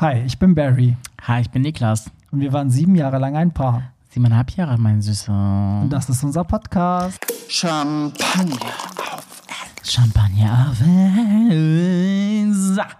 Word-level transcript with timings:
Hi, 0.00 0.22
ich 0.24 0.38
bin 0.38 0.54
Barry 0.54 0.96
Hi, 1.22 1.40
ich 1.40 1.50
bin 1.50 1.62
Niklas. 1.62 2.08
und 2.30 2.38
wir 2.40 2.52
waren 2.52 2.70
sieben 2.70 2.94
Jahre 2.94 3.18
lang 3.18 3.36
ein 3.36 3.52
Paar. 3.52 3.82
Siebeneinhalb 4.10 4.50
Jahre, 4.52 4.78
mein 4.78 5.02
Süßer. 5.02 5.80
Und 5.82 5.90
das 5.90 6.08
ist 6.08 6.22
unser 6.22 6.44
Podcast. 6.44 7.18
Champagner. 7.48 8.54
Champagner 9.82 10.68
auf 10.70 10.80
Elsa. 11.50 12.86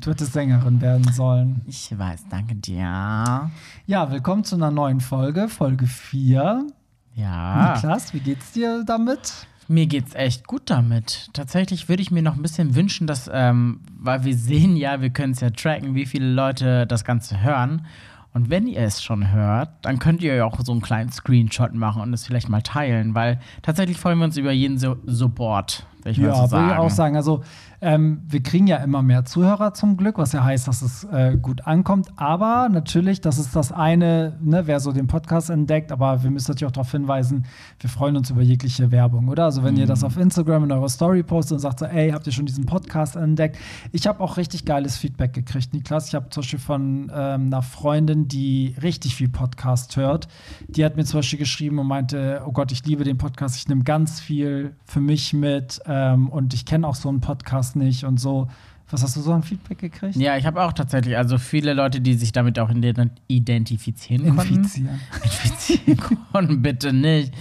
Du 0.00 0.10
hättest 0.10 0.32
Sängerin 0.32 0.80
werden 0.80 1.12
sollen. 1.12 1.62
Ich 1.66 1.96
weiß, 1.96 2.24
danke 2.28 2.56
dir. 2.56 3.50
Ja, 3.86 4.10
willkommen 4.10 4.42
zu 4.42 4.56
einer 4.56 4.72
neuen 4.72 5.00
Folge, 5.00 5.48
Folge 5.48 5.86
4. 5.86 6.66
Ja, 7.14 7.74
Niklas, 7.74 8.12
wie 8.12 8.18
geht's 8.18 8.50
dir 8.50 8.82
damit? 8.84 9.46
Mir 9.68 9.86
geht's 9.86 10.14
echt 10.14 10.46
gut 10.46 10.62
damit. 10.66 11.28
Tatsächlich 11.32 11.88
würde 11.88 12.02
ich 12.02 12.10
mir 12.10 12.22
noch 12.22 12.36
ein 12.36 12.42
bisschen 12.42 12.74
wünschen, 12.74 13.06
dass, 13.06 13.30
ähm, 13.32 13.80
weil 13.98 14.24
wir 14.24 14.36
sehen 14.36 14.76
ja, 14.76 15.00
wir 15.00 15.10
können 15.10 15.32
es 15.32 15.40
ja 15.40 15.50
tracken, 15.50 15.94
wie 15.94 16.06
viele 16.06 16.30
Leute 16.32 16.86
das 16.86 17.04
Ganze 17.04 17.42
hören. 17.42 17.86
Und 18.34 18.50
wenn 18.50 18.66
ihr 18.66 18.80
es 18.80 19.02
schon 19.02 19.30
hört, 19.30 19.70
dann 19.82 20.00
könnt 20.00 20.20
ihr 20.20 20.34
ja 20.34 20.44
auch 20.44 20.58
so 20.60 20.72
einen 20.72 20.80
kleinen 20.80 21.12
Screenshot 21.12 21.72
machen 21.72 22.02
und 22.02 22.12
es 22.12 22.26
vielleicht 22.26 22.48
mal 22.48 22.62
teilen, 22.62 23.14
weil 23.14 23.38
tatsächlich 23.62 23.96
freuen 23.96 24.18
wir 24.18 24.24
uns 24.24 24.36
über 24.36 24.50
jeden 24.50 24.76
so 24.76 24.96
Support, 25.06 25.86
ich 26.12 26.18
mal 26.18 26.28
Ja, 26.28 26.34
so 26.34 26.42
will 26.42 26.48
sagen. 26.48 26.70
ich 26.70 26.76
auch 26.78 26.90
sagen. 26.90 27.16
Also, 27.16 27.42
ähm, 27.80 28.22
wir 28.26 28.42
kriegen 28.42 28.66
ja 28.66 28.78
immer 28.78 29.02
mehr 29.02 29.24
Zuhörer 29.26 29.74
zum 29.74 29.96
Glück, 29.96 30.16
was 30.16 30.32
ja 30.32 30.42
heißt, 30.42 30.66
dass 30.68 30.80
es 30.80 31.04
äh, 31.04 31.36
gut 31.40 31.66
ankommt. 31.66 32.08
Aber 32.16 32.68
natürlich, 32.70 33.20
das 33.20 33.38
ist 33.38 33.54
das 33.54 33.72
eine, 33.72 34.38
ne, 34.40 34.66
wer 34.66 34.80
so 34.80 34.92
den 34.92 35.06
Podcast 35.06 35.50
entdeckt. 35.50 35.92
Aber 35.92 36.22
wir 36.22 36.30
müssen 36.30 36.50
natürlich 36.50 36.66
auch 36.68 36.72
darauf 36.74 36.90
hinweisen, 36.92 37.44
wir 37.80 37.90
freuen 37.90 38.16
uns 38.16 38.30
über 38.30 38.42
jegliche 38.42 38.90
Werbung, 38.90 39.28
oder? 39.28 39.44
Also, 39.44 39.62
wenn 39.64 39.76
ihr 39.76 39.86
das 39.86 40.02
auf 40.04 40.16
Instagram 40.16 40.64
in 40.64 40.72
eurer 40.72 40.88
Story 40.88 41.22
postet 41.22 41.56
und 41.56 41.60
sagt 41.60 41.80
so, 41.80 41.84
ey, 41.86 42.10
habt 42.10 42.26
ihr 42.26 42.32
schon 42.32 42.46
diesen 42.46 42.64
Podcast 42.66 43.16
entdeckt? 43.16 43.58
Ich 43.92 44.06
habe 44.06 44.20
auch 44.20 44.36
richtig 44.36 44.64
geiles 44.64 44.96
Feedback 44.96 45.32
gekriegt, 45.34 45.74
Niklas. 45.74 46.08
Ich 46.08 46.14
habe 46.14 46.28
zum 46.30 46.42
Beispiel 46.42 46.58
von 46.58 47.10
ähm, 47.14 47.46
einer 47.46 47.62
Freundin, 47.62 48.28
die 48.28 48.74
richtig 48.82 49.14
viel 49.14 49.28
Podcast 49.28 49.96
hört, 49.96 50.28
die 50.68 50.84
hat 50.84 50.96
mir 50.96 51.04
zum 51.04 51.18
Beispiel 51.18 51.38
geschrieben 51.38 51.78
und 51.78 51.86
meinte, 51.86 52.42
oh 52.46 52.52
Gott, 52.52 52.72
ich 52.72 52.84
liebe 52.86 53.04
den 53.04 53.18
Podcast, 53.18 53.56
ich 53.56 53.68
nehme 53.68 53.84
ganz 53.84 54.20
viel 54.20 54.74
für 54.84 55.00
mich 55.00 55.32
mit 55.34 55.80
ähm, 55.94 56.28
und 56.28 56.52
ich 56.54 56.64
kenne 56.64 56.88
auch 56.88 56.96
so 56.96 57.08
einen 57.08 57.20
Podcast 57.20 57.76
nicht 57.76 58.02
und 58.04 58.18
so. 58.18 58.48
Was 58.90 59.02
hast 59.02 59.16
du 59.16 59.20
so 59.20 59.32
ein 59.32 59.42
Feedback 59.42 59.78
gekriegt? 59.78 60.16
Ja, 60.16 60.36
ich 60.36 60.44
habe 60.44 60.62
auch 60.62 60.72
tatsächlich, 60.72 61.16
also 61.16 61.38
viele 61.38 61.72
Leute, 61.72 62.00
die 62.00 62.14
sich 62.14 62.32
damit 62.32 62.58
auch 62.58 62.68
ident- 62.70 63.12
identifizieren 63.28 64.36
konnten. 64.36 64.56
Infizieren. 64.56 65.00
Infizieren 65.22 65.98
konnten, 66.32 66.62
bitte 66.62 66.92
nicht. 66.92 67.32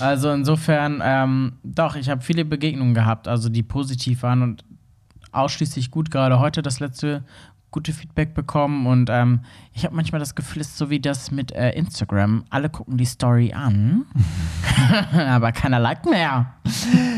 Also 0.00 0.30
insofern, 0.32 1.00
ähm, 1.04 1.52
doch, 1.62 1.94
ich 1.96 2.08
habe 2.08 2.22
viele 2.22 2.44
Begegnungen 2.44 2.94
gehabt, 2.94 3.28
also 3.28 3.48
die 3.48 3.62
positiv 3.62 4.22
waren 4.22 4.42
und 4.42 4.64
ausschließlich 5.30 5.90
gut. 5.90 6.10
Gerade 6.10 6.40
heute 6.40 6.62
das 6.62 6.80
letzte 6.80 7.24
gute 7.72 7.92
Feedback 7.92 8.34
bekommen 8.34 8.86
und 8.86 9.10
ähm, 9.10 9.40
ich 9.72 9.84
habe 9.84 9.96
manchmal 9.96 10.20
das 10.20 10.34
Gefühl, 10.34 10.62
es 10.62 10.68
ist 10.68 10.78
so 10.78 10.90
wie 10.90 11.00
das 11.00 11.30
mit 11.30 11.50
äh, 11.52 11.70
Instagram. 11.70 12.44
Alle 12.50 12.70
gucken 12.70 12.96
die 12.96 13.04
Story 13.04 13.52
an, 13.52 14.04
aber 15.12 15.50
keiner 15.52 15.80
liked 15.80 16.06
mehr. 16.06 16.54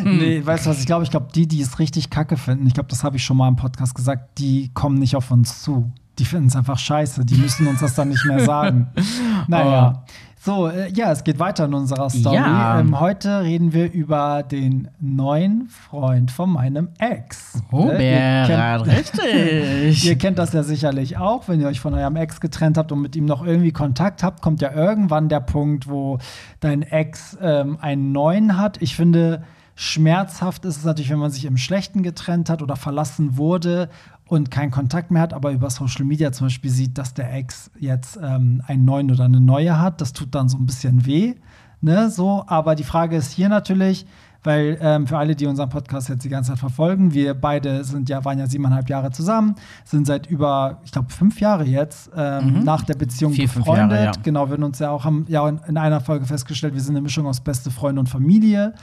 Nee, 0.04 0.44
weißt 0.44 0.64
du 0.64 0.70
was, 0.70 0.80
ich 0.80 0.86
glaube, 0.86 1.04
ich 1.04 1.10
glaube, 1.10 1.28
die, 1.34 1.46
die 1.46 1.60
es 1.60 1.78
richtig 1.78 2.08
kacke 2.08 2.36
finden, 2.36 2.66
ich 2.66 2.74
glaube, 2.74 2.88
das 2.88 3.04
habe 3.04 3.16
ich 3.16 3.24
schon 3.24 3.36
mal 3.36 3.48
im 3.48 3.56
Podcast 3.56 3.94
gesagt, 3.94 4.38
die 4.38 4.70
kommen 4.72 4.98
nicht 4.98 5.16
auf 5.16 5.30
uns 5.30 5.62
zu. 5.62 5.92
Die 6.18 6.24
finden 6.24 6.46
es 6.46 6.54
einfach 6.54 6.78
scheiße. 6.78 7.24
Die 7.24 7.34
müssen 7.34 7.66
uns 7.66 7.80
das 7.80 7.96
dann 7.96 8.08
nicht 8.08 8.24
mehr 8.24 8.40
sagen. 8.44 8.86
Naja. 9.48 10.04
So, 10.44 10.68
äh, 10.68 10.90
ja, 10.92 11.10
es 11.10 11.24
geht 11.24 11.38
weiter 11.38 11.64
in 11.64 11.72
unserer 11.72 12.10
Story. 12.10 12.36
Ja. 12.36 12.78
Ähm, 12.78 13.00
heute 13.00 13.40
reden 13.40 13.72
wir 13.72 13.90
über 13.90 14.42
den 14.42 14.88
neuen 15.00 15.68
Freund 15.68 16.30
von 16.30 16.50
meinem 16.50 16.88
Ex. 16.98 17.62
Oh, 17.72 17.86
Ne? 17.86 18.42
Ihr 18.42 18.46
kennt- 18.46 18.86
richtig. 19.22 20.04
Ihr 20.04 20.18
kennt 20.18 20.38
das 20.38 20.52
ja 20.52 20.62
sicherlich 20.62 21.16
auch, 21.16 21.48
wenn 21.48 21.62
ihr 21.62 21.66
euch 21.66 21.80
von 21.80 21.94
eurem 21.94 22.16
Ex 22.16 22.40
getrennt 22.40 22.76
habt 22.76 22.92
und 22.92 23.00
mit 23.00 23.16
ihm 23.16 23.24
noch 23.24 23.42
irgendwie 23.46 23.72
Kontakt 23.72 24.22
habt, 24.22 24.42
kommt 24.42 24.60
ja 24.60 24.70
irgendwann 24.74 25.30
der 25.30 25.40
Punkt, 25.40 25.88
wo 25.88 26.18
dein 26.60 26.82
Ex 26.82 27.38
ähm, 27.40 27.78
einen 27.80 28.12
neuen 28.12 28.58
hat. 28.58 28.82
Ich 28.82 28.96
finde, 28.96 29.44
schmerzhaft 29.74 30.64
ist 30.64 30.78
es 30.78 30.84
natürlich, 30.84 31.10
wenn 31.10 31.18
man 31.18 31.30
sich 31.30 31.44
im 31.44 31.56
Schlechten 31.56 32.02
getrennt 32.02 32.50
hat 32.50 32.62
oder 32.62 32.76
verlassen 32.76 33.36
wurde 33.36 33.88
und 34.26 34.50
keinen 34.50 34.70
Kontakt 34.70 35.10
mehr 35.10 35.22
hat, 35.22 35.34
aber 35.34 35.52
über 35.52 35.70
Social 35.70 36.04
Media 36.04 36.32
zum 36.32 36.46
Beispiel 36.46 36.70
sieht, 36.70 36.96
dass 36.98 37.14
der 37.14 37.32
Ex 37.34 37.70
jetzt 37.78 38.18
ähm, 38.22 38.62
einen 38.66 38.84
neuen 38.84 39.10
oder 39.10 39.24
eine 39.24 39.40
neue 39.40 39.78
hat. 39.80 40.00
Das 40.00 40.12
tut 40.12 40.34
dann 40.34 40.48
so 40.48 40.56
ein 40.56 40.66
bisschen 40.66 41.06
weh. 41.06 41.34
Ne, 41.80 42.08
so, 42.08 42.44
aber 42.46 42.76
die 42.76 42.84
Frage 42.84 43.14
ist 43.14 43.32
hier 43.32 43.50
natürlich, 43.50 44.06
weil 44.42 44.78
ähm, 44.80 45.06
für 45.06 45.18
alle, 45.18 45.36
die 45.36 45.46
unseren 45.46 45.68
Podcast 45.68 46.08
jetzt 46.08 46.24
die 46.24 46.30
ganze 46.30 46.52
Zeit 46.52 46.58
verfolgen, 46.58 47.12
wir 47.12 47.34
beide 47.34 47.84
sind 47.84 48.08
ja, 48.08 48.24
waren 48.24 48.38
ja 48.38 48.46
siebeneinhalb 48.46 48.88
Jahre 48.88 49.10
zusammen, 49.10 49.54
sind 49.84 50.06
seit 50.06 50.26
über, 50.26 50.80
ich 50.84 50.92
glaube, 50.92 51.10
fünf 51.10 51.40
Jahre 51.40 51.64
jetzt 51.64 52.10
ähm, 52.16 52.62
nach 52.64 52.82
der 52.82 52.94
Beziehung 52.94 53.32
Vier, 53.32 53.48
befreundet. 53.48 53.98
Jahre, 53.98 54.04
ja. 54.04 54.12
Genau, 54.22 54.48
wir 54.48 54.54
haben 54.54 54.62
uns 54.62 54.78
ja 54.78 54.90
auch 54.90 55.04
haben 55.04 55.26
ja 55.28 55.46
in, 55.46 55.60
in 55.66 55.76
einer 55.76 56.00
Folge 56.00 56.24
festgestellt, 56.24 56.74
wir 56.74 56.80
sind 56.80 56.94
eine 56.94 57.02
Mischung 57.02 57.26
aus 57.26 57.40
beste 57.40 57.70
Freunde 57.70 58.00
und 58.00 58.08
Familie. 58.08 58.74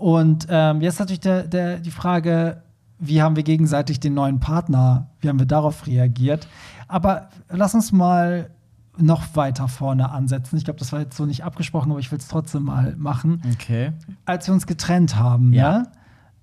Und 0.00 0.46
ähm, 0.48 0.80
jetzt 0.80 0.98
natürlich 0.98 1.20
der, 1.20 1.42
der, 1.44 1.78
die 1.78 1.90
Frage, 1.90 2.62
wie 2.98 3.20
haben 3.20 3.36
wir 3.36 3.42
gegenseitig 3.42 4.00
den 4.00 4.14
neuen 4.14 4.40
Partner, 4.40 5.08
wie 5.20 5.28
haben 5.28 5.38
wir 5.38 5.46
darauf 5.46 5.86
reagiert? 5.86 6.48
Aber 6.88 7.28
lass 7.50 7.74
uns 7.74 7.92
mal 7.92 8.48
noch 8.96 9.22
weiter 9.36 9.68
vorne 9.68 10.10
ansetzen. 10.10 10.56
Ich 10.56 10.64
glaube, 10.64 10.78
das 10.78 10.92
war 10.92 11.00
jetzt 11.00 11.16
so 11.16 11.26
nicht 11.26 11.44
abgesprochen, 11.44 11.90
aber 11.90 12.00
ich 12.00 12.10
will 12.10 12.18
es 12.18 12.28
trotzdem 12.28 12.64
mal 12.64 12.94
machen 12.96 13.42
Okay. 13.52 13.92
als 14.24 14.46
wir 14.46 14.54
uns 14.54 14.66
getrennt 14.66 15.16
haben, 15.16 15.52
ja, 15.52 15.84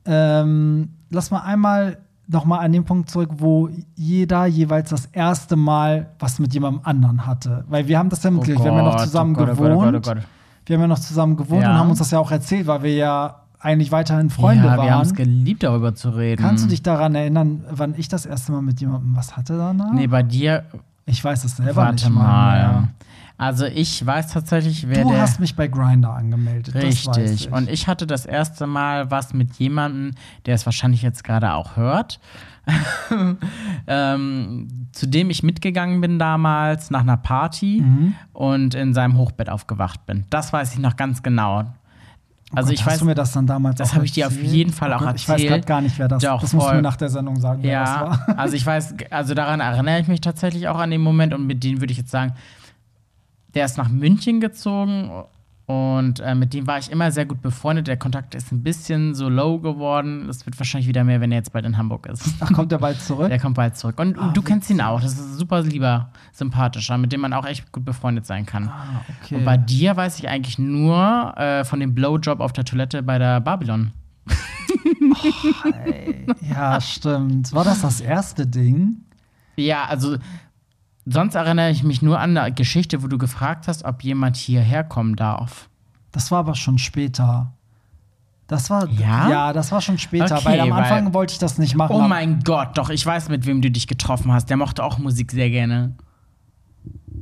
Ja. 0.08 0.42
ähm, 0.42 0.90
lass 1.10 1.32
mal 1.32 1.42
einmal 1.42 1.98
noch 2.28 2.46
mal 2.46 2.60
an 2.60 2.72
den 2.74 2.84
Punkt 2.84 3.10
zurück, 3.10 3.30
wo 3.38 3.70
jeder 3.96 4.46
jeweils 4.46 4.90
das 4.90 5.06
erste 5.08 5.56
Mal 5.56 6.12
was 6.20 6.40
mit 6.40 6.54
jemandem 6.54 6.82
anderen 6.84 7.26
hatte. 7.26 7.64
Weil 7.70 7.88
wir 7.88 7.98
haben 7.98 8.10
das 8.10 8.22
ja 8.24 8.30
mitgekriegt, 8.32 8.64
wir 8.64 8.72
haben 8.72 8.78
ja 8.78 8.84
noch 8.84 9.02
zusammen 9.04 9.34
oh 9.36 9.40
Gott, 9.40 9.50
oh 9.50 9.56
gewohnt. 9.56 9.74
oh 9.74 9.92
Gott, 9.92 9.96
oh 9.96 10.14
Gott. 10.16 10.24
Wir 10.66 10.76
haben 10.76 10.82
ja 10.82 10.88
noch 10.88 11.00
zusammen 11.00 11.38
gewohnt 11.38 11.64
Ja. 11.64 11.72
und 11.72 11.78
haben 11.80 11.90
uns 11.90 12.00
das 12.00 12.12
ja 12.12 12.20
auch 12.20 12.30
erzählt, 12.32 12.68
weil 12.68 12.84
wir 12.84 12.94
ja 12.96 13.36
eigentlich 13.60 13.92
weiterhin 13.92 14.30
Freunde 14.30 14.66
ja, 14.66 14.78
wir 14.82 14.92
haben 14.94 15.02
es 15.02 15.10
waren. 15.10 15.16
geliebt, 15.18 15.64
darüber 15.64 15.96
zu 15.96 16.10
reden. 16.12 16.42
Kannst 16.42 16.66
du 16.66 16.70
dich 16.70 16.84
daran 16.84 17.16
erinnern, 17.16 17.64
wann 17.70 17.96
ich 17.98 18.08
das 18.08 18.26
erste 18.26 18.52
Mal 18.52 18.62
mit 18.62 18.80
jemandem 18.82 19.16
was 19.16 19.36
hatte 19.36 19.58
danach? 19.58 19.92
Nee, 19.94 20.08
bei 20.08 20.24
dir, 20.24 20.64
ich 21.06 21.24
weiß 21.24 21.44
es 21.44 21.58
selber 21.58 21.76
warte 21.78 22.06
nicht 22.06 22.10
mal. 22.10 22.58
mehr. 22.58 22.88
Also 23.40 23.66
ich 23.66 24.04
weiß 24.04 24.30
tatsächlich, 24.34 24.88
wer 24.90 25.04
Du 25.04 25.10
der. 25.12 25.22
hast 25.22 25.40
mich 25.40 25.56
bei 25.56 25.68
Grinder 25.68 26.12
angemeldet. 26.14 26.74
Das 26.74 26.84
weiß 26.84 27.18
Richtig. 27.18 27.48
ich. 27.48 27.52
Und 27.52 27.70
ich 27.70 27.88
hatte 27.88 28.08
das 28.08 28.26
erste 28.26 28.66
Mal 28.66 29.12
was 29.12 29.34
mit 29.34 29.54
jemandem, 29.58 30.12
der 30.48 30.56
es 30.56 30.66
wahrscheinlich 30.66 31.04
jetzt 31.04 31.24
gerade 31.24 31.54
auch 31.54 31.76
hört, 31.76 32.20
ähm, 33.88 34.68
zu 34.92 35.08
dem 35.08 35.30
ich 35.30 35.44
mitgegangen 35.44 36.02
bin 36.02 36.20
damals 36.20 36.90
nach 36.92 37.02
einer 37.02 37.18
Party 37.18 37.82
Mhm. 37.86 38.14
und 38.34 38.76
in 38.76 38.94
seinem 38.94 39.18
Hochbett 39.18 39.50
aufgewacht 39.50 40.06
bin. 40.06 40.26
Das 40.30 40.52
weiß 40.54 40.74
ich 40.74 40.80
noch 40.80 40.96
ganz 40.96 41.24
genau. 41.24 41.66
Also 42.54 42.68
Gott, 42.70 42.74
ich 42.76 42.86
hast 42.86 42.94
weiß, 42.94 43.00
du 43.00 43.06
mir 43.06 43.16
das 43.16 43.32
dann 43.34 43.46
damals 43.46 43.76
das 43.78 43.94
habe 43.94 44.06
ich 44.06 44.14
dir 44.14 44.28
auf 44.28 44.34
erzählt? 44.34 44.54
jeden 44.54 44.72
Fall 44.74 44.94
auch 44.94 45.00
Gott, 45.02 45.16
Ich 45.16 45.28
weiß 45.28 45.34
erzählt. 45.42 45.50
gerade 45.50 45.66
gar 45.66 45.82
nicht, 45.82 46.00
wer 46.00 46.08
das 46.08 46.24
Doch, 46.24 46.40
Das 46.42 46.54
musst 46.54 46.70
du 46.70 46.76
mir 46.76 46.82
nach 46.82 46.96
der 46.96 47.10
Sendung 47.10 47.40
sagen, 47.42 47.62
wer 47.62 47.80
das 47.82 47.90
Ja, 47.90 48.02
war. 48.28 48.30
also 48.40 48.56
ich 48.56 48.66
weiß, 48.66 48.96
also 49.10 49.34
daran 49.34 49.60
erinnere 49.60 50.00
ich 50.00 50.08
mich 50.08 50.22
tatsächlich 50.22 50.68
auch 50.70 50.78
an 50.80 50.90
den 50.92 51.02
Moment 51.02 51.34
und 51.34 51.46
mit 51.46 51.64
dem 51.64 51.82
würde 51.82 51.92
ich 51.92 51.98
jetzt 51.98 52.12
sagen, 52.12 52.34
der 53.54 53.66
ist 53.66 53.78
nach 53.78 53.90
München 53.90 54.40
gezogen 54.40 55.10
und 55.68 56.22
äh, 56.22 56.34
mit 56.34 56.54
dem 56.54 56.66
war 56.66 56.78
ich 56.78 56.90
immer 56.90 57.12
sehr 57.12 57.26
gut 57.26 57.42
befreundet. 57.42 57.88
Der 57.88 57.98
Kontakt 57.98 58.36
ist 58.36 58.54
ein 58.54 58.64
bisschen 58.64 59.14
so 59.14 59.28
low 59.28 59.60
geworden. 59.60 60.28
Das 60.28 60.46
wird 60.46 60.58
wahrscheinlich 60.58 60.88
wieder 60.88 61.04
mehr, 61.04 61.20
wenn 61.20 61.30
er 61.30 61.40
jetzt 61.40 61.52
bald 61.52 61.66
in 61.66 61.78
Hamburg 61.78 62.06
ist. 62.06 62.24
Ach, 62.40 62.54
kommt 62.54 62.72
er 62.72 62.78
bald 62.78 63.02
zurück? 63.02 63.28
Der 63.30 63.38
kommt 63.38 63.58
bald 63.58 63.76
zurück. 63.76 64.00
Und 64.00 64.18
Ah, 64.18 64.32
du 64.34 64.42
kennst 64.42 64.70
ihn 64.70 64.80
auch. 64.80 65.02
Das 65.02 65.12
ist 65.12 65.20
ein 65.20 65.38
super 65.38 65.62
lieber, 65.64 66.10
sympathischer, 66.32 66.98
mit 66.98 67.12
dem 67.12 67.20
man 67.20 67.34
auch 67.34 67.46
echt 67.46 67.70
gut 67.74 67.84
befreundet 67.84 68.26
sein 68.26 68.46
kann. 68.46 68.70
Ah, 68.70 69.02
okay. 69.22 69.36
Und 69.36 69.44
bei 69.44 69.58
dir 69.58 69.98
weiß 69.98 70.20
ich 70.20 70.30
eigentlich 70.30 70.58
nur 70.58 71.38
äh, 71.38 71.66
von 71.66 71.82
dem 71.82 71.94
Blowjob 71.94 72.40
auf 72.40 72.54
der 72.54 72.64
Toilette 72.64 73.04
bei 73.04 73.20
der 73.20 73.42
Babylon. 73.42 73.92
ja, 76.50 76.80
stimmt. 76.80 77.52
War 77.52 77.66
das 77.66 77.82
das 77.82 78.00
erste 78.00 78.48
Ding? 78.48 79.02
Ja, 79.58 79.84
also 79.84 80.16
sonst 81.10 81.36
erinnere 81.36 81.70
ich 81.72 81.84
mich 81.84 82.02
nur 82.02 82.20
an 82.20 82.38
eine 82.38 82.54
Geschichte, 82.54 83.04
wo 83.04 83.08
du 83.08 83.18
gefragt 83.18 83.68
hast, 83.68 83.84
ob 83.86 84.04
jemand 84.04 84.36
hierher 84.38 84.84
kommen 84.84 85.16
darf. 85.16 85.70
Das 86.12 86.32
war 86.32 86.40
aber 86.40 86.56
schon 86.56 86.78
später. 86.78 87.54
Das 88.48 88.70
war 88.70 88.88
Ja? 88.90 89.30
ja, 89.30 89.54
das 89.54 89.72
war 89.74 89.82
schon 89.82 89.98
später, 89.98 90.38
Okay, 90.38 90.46
weil 90.46 90.60
am 90.62 90.70
weil- 90.72 90.84
Anfang 90.84 91.14
wollte 91.14 91.34
ich 91.34 91.40
das 91.40 91.58
nicht 91.58 91.76
machen. 91.76 91.96
Oh 91.96 92.08
mein 92.08 92.40
Gott, 92.42 92.78
doch, 92.78 92.90
ich 92.90 93.06
weiß, 93.06 93.28
mit 93.30 93.46
wem 93.46 93.62
du 93.62 93.70
dich 93.70 93.88
getroffen 93.88 94.32
hast. 94.32 94.50
Der 94.50 94.56
mochte 94.58 94.84
auch 94.84 94.98
Musik 95.00 95.32
sehr 95.32 95.50
gerne. 95.50 95.96